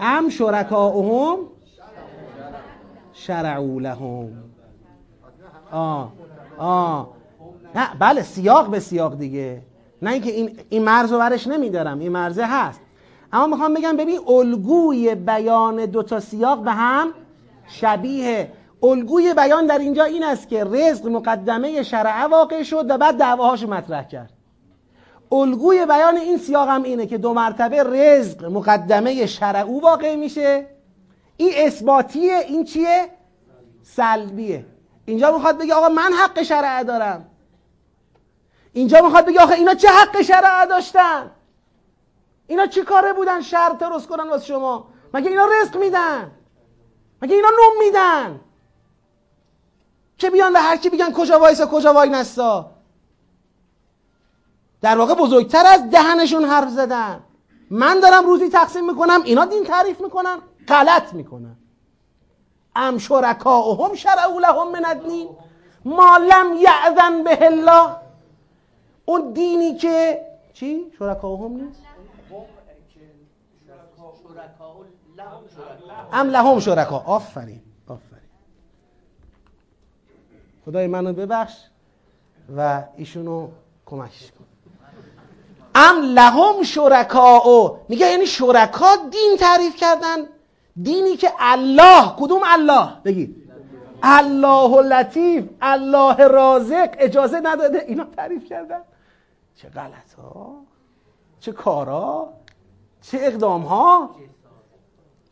ام 0.00 0.28
شرکاؤهم 0.28 1.38
شرعو 3.12 3.80
لهم. 3.80 4.32
آه 5.72 6.12
آه 6.58 7.08
نه 7.74 7.88
بله 7.98 8.22
سیاق 8.22 8.70
به 8.70 8.80
سیاق 8.80 9.18
دیگه. 9.18 9.62
نه 10.02 10.12
اینکه 10.12 10.30
این 10.30 10.58
این 10.68 10.84
مرز 10.84 11.12
رو 11.12 11.18
برش 11.18 11.46
نمیدارم 11.46 11.98
این 11.98 12.12
مرزه 12.12 12.44
هست. 12.46 12.80
اما 13.32 13.46
می‌خوام 13.46 13.74
بگم 13.74 13.96
ببین 13.96 14.20
الگوی 14.28 15.14
بیان 15.14 15.86
دو 15.86 16.02
تا 16.02 16.20
سیاق 16.20 16.62
به 16.62 16.72
هم 16.72 17.08
شبیه. 17.68 18.50
الگوی 18.82 19.34
بیان 19.34 19.66
در 19.66 19.78
اینجا 19.78 20.04
این 20.04 20.24
است 20.24 20.48
که 20.48 20.64
رزق 20.64 21.06
مقدمه 21.06 21.82
شرعه 21.82 22.26
واقع 22.26 22.62
شد 22.62 22.90
و 22.90 22.98
بعد 22.98 23.16
دعواهاش 23.16 23.62
مطرح 23.62 24.02
کرد. 24.02 24.33
الگوی 25.34 25.86
بیان 25.86 26.16
این 26.16 26.38
سیاق 26.38 26.68
هم 26.68 26.82
اینه 26.82 27.06
که 27.06 27.18
دو 27.18 27.34
مرتبه 27.34 27.82
رزق 27.82 28.44
مقدمه 28.44 29.26
شرعو 29.26 29.80
واقع 29.80 30.16
میشه. 30.16 30.66
این 31.36 31.50
اثباتیه 31.56 32.38
این 32.38 32.64
چیه؟ 32.64 33.08
سلبیه. 33.82 34.66
اینجا 35.04 35.32
می‌خواد 35.32 35.58
بگه 35.58 35.74
آقا 35.74 35.88
من 35.88 36.12
حق 36.12 36.42
شرعه 36.42 36.84
دارم. 36.84 37.26
اینجا 38.72 39.00
می‌خواد 39.00 39.26
بگه 39.26 39.40
آخه 39.40 39.54
اینا 39.54 39.74
چه 39.74 39.88
حق 39.88 40.22
شرعه 40.22 40.66
داشتن؟ 40.66 41.30
اینا 42.46 42.66
چی 42.66 42.82
کاره 42.82 43.12
بودن؟ 43.12 43.40
شرط 43.40 43.78
درست 43.78 44.08
کنن 44.08 44.28
واسه 44.28 44.46
شما. 44.46 44.88
مگه 45.14 45.30
اینا 45.30 45.46
رزق 45.60 45.76
میدن؟ 45.76 46.30
مگه 47.22 47.34
اینا 47.34 47.48
نوم 47.48 47.84
میدن؟ 47.84 48.40
که 50.18 50.30
بیان 50.30 50.52
به 50.52 50.60
هر 50.60 50.76
کی 50.76 50.90
بگن؟ 50.90 51.12
کجا 51.12 51.38
وایسا 51.38 51.66
کجا 51.66 51.92
وای 51.92 52.08
نستا؟ 52.08 52.73
در 54.84 54.98
واقع 54.98 55.14
بزرگتر 55.14 55.66
از 55.66 55.90
دهنشون 55.90 56.44
حرف 56.44 56.68
زدن. 56.68 57.20
من 57.70 58.00
دارم 58.00 58.26
روزی 58.26 58.48
تقسیم 58.48 58.86
می‌کنم 58.86 59.22
اینا 59.24 59.44
دین 59.44 59.64
تعریف 59.64 60.00
می‌کنن 60.00 60.38
غلط 60.68 61.12
می‌کنن. 61.12 61.56
ام 62.76 62.98
شرکاهم 62.98 63.94
شرعوا 63.94 64.40
لهم 64.40 64.72
من 64.72 64.84
الدین. 64.84 65.28
ما 65.84 66.16
لم 66.16 66.56
یعذن 66.56 67.24
به 67.24 67.46
الله. 67.46 67.96
اون 69.04 69.32
دینی 69.32 69.76
که 69.76 70.20
چی؟ 70.52 70.92
شرکاهم 70.98 71.52
نیست؟ 71.52 71.80
ام 76.12 76.30
لهم 76.30 76.60
شرکا. 76.60 76.98
آفرین 76.98 77.62
آفرین. 77.86 78.30
خدای 80.64 80.86
منو 80.86 81.12
ببخش 81.12 81.56
و 82.56 82.82
ایشونو 82.96 83.48
کمکش 83.86 84.32
کن. 84.32 84.43
ام 85.74 86.02
لهم 86.02 86.62
شرکا 86.62 87.80
میگه 87.88 88.10
یعنی 88.10 88.26
شرکا 88.26 88.96
دین 89.10 89.36
تعریف 89.38 89.76
کردن. 89.76 90.16
دینی 90.82 91.16
که 91.16 91.32
الله 91.38 92.14
کدوم 92.16 92.40
الله؟ 92.44 92.88
بگید 93.04 93.44
الله 94.02 94.82
لطیف 94.82 95.44
الله 95.60 96.28
رازق 96.28 96.88
اجازه 96.98 97.40
نداده. 97.40 97.84
اینا 97.88 98.04
تعریف 98.16 98.44
کردن. 98.44 98.80
چه 99.56 99.68
غلط 99.68 100.14
ها 100.18 100.56
چه 101.40 101.52
کارا؟ 101.52 102.28
چه 103.02 103.18
اقدام 103.20 103.62
ها 103.62 104.10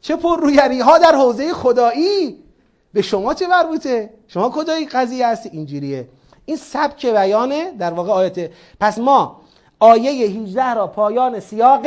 چه 0.00 0.16
پررویری 0.16 0.80
ها 0.80 0.98
در 0.98 1.14
حوزه 1.14 1.52
خدایی؟ 1.52 2.44
به 2.92 3.02
شما 3.02 3.34
چه 3.34 3.46
مربوطه؟ 3.46 4.14
شما 4.28 4.50
کجای 4.50 4.86
قضیه 4.86 5.26
هستی؟ 5.26 5.48
اینجوریه. 5.48 6.08
این 6.44 6.56
سبک 6.56 7.06
بیانه 7.06 7.72
در 7.72 7.92
واقع 7.92 8.12
آیت 8.12 8.50
پس 8.80 8.98
ما 8.98 9.41
آیه 9.82 10.10
18 10.10 10.74
را 10.74 10.86
پایان 10.86 11.40
سیاق 11.40 11.86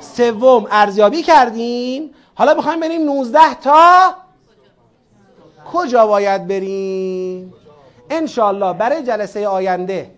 سوم 0.00 0.66
ارزیابی 0.70 1.22
کردیم. 1.22 2.10
حالا 2.34 2.54
می‌خوایم 2.54 2.80
بریم 2.80 3.02
19 3.02 3.54
تا 3.54 4.14
کجا 5.72 6.06
باید 6.06 6.48
بریم؟ 6.48 7.54
انشالله 8.10 8.72
برای 8.72 9.02
جلسه 9.02 9.48
آینده 9.48 10.10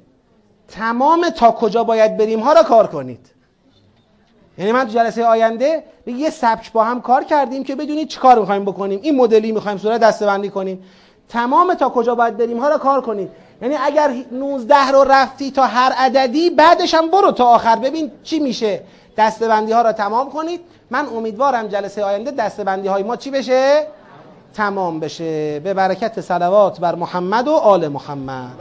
تمام 0.68 1.28
تا 1.28 1.50
کجا 1.50 1.84
باید 1.84 2.16
بریم 2.16 2.40
ها 2.40 2.52
را 2.52 2.62
کار 2.62 2.86
کنید. 2.86 3.26
یعنی 4.58 4.72
من 4.72 4.84
تو 4.84 4.90
جلسه 4.90 5.24
آینده 5.24 5.84
به 6.04 6.12
یه 6.12 6.30
سبک 6.30 6.72
با 6.72 6.84
هم 6.84 7.00
کار 7.00 7.24
کردیم 7.24 7.64
که 7.64 7.74
بدونید 7.76 8.08
چی 8.08 8.20
کار 8.20 8.38
می‌خوایم 8.38 8.64
بکنیم. 8.64 9.00
این 9.02 9.16
مدلی 9.16 9.52
می‌خوایم 9.52 9.78
صورت 9.78 10.00
دستبندی 10.00 10.50
کنیم. 10.50 10.84
تمام 11.28 11.74
تا 11.74 11.88
کجا 11.88 12.14
باید 12.14 12.36
بریم 12.36 12.58
ها 12.58 12.68
را 12.68 12.78
کار 12.78 13.00
کنید. 13.00 13.30
یعنی 13.62 13.76
اگر 13.76 14.14
19 14.32 14.88
رو 14.92 15.04
رفتی 15.04 15.50
تا 15.50 15.66
هر 15.66 15.92
عددی 15.92 16.50
بعدش 16.50 16.94
هم 16.94 17.10
برو 17.10 17.32
تا 17.32 17.44
آخر. 17.44 17.76
ببین 17.76 18.12
چی 18.22 18.38
میشه. 18.38 18.82
دستبندی 19.16 19.72
ها 19.72 19.82
را 19.82 19.92
تمام 19.92 20.30
کنید. 20.30 20.60
من 20.90 21.06
امیدوارم 21.06 21.68
جلسه 21.68 22.04
آینده 22.04 22.30
دستبندی 22.30 22.88
های 22.88 23.02
ما 23.02 23.16
چی 23.16 23.30
بشه؟ 23.30 23.86
تمام 24.54 25.00
بشه. 25.00 25.60
به 25.60 25.74
برکت 25.74 26.20
صلوات 26.20 26.80
بر 26.80 26.94
محمد 26.94 27.48
و 27.48 27.54
آل 27.54 27.88
محمد. 27.88 28.56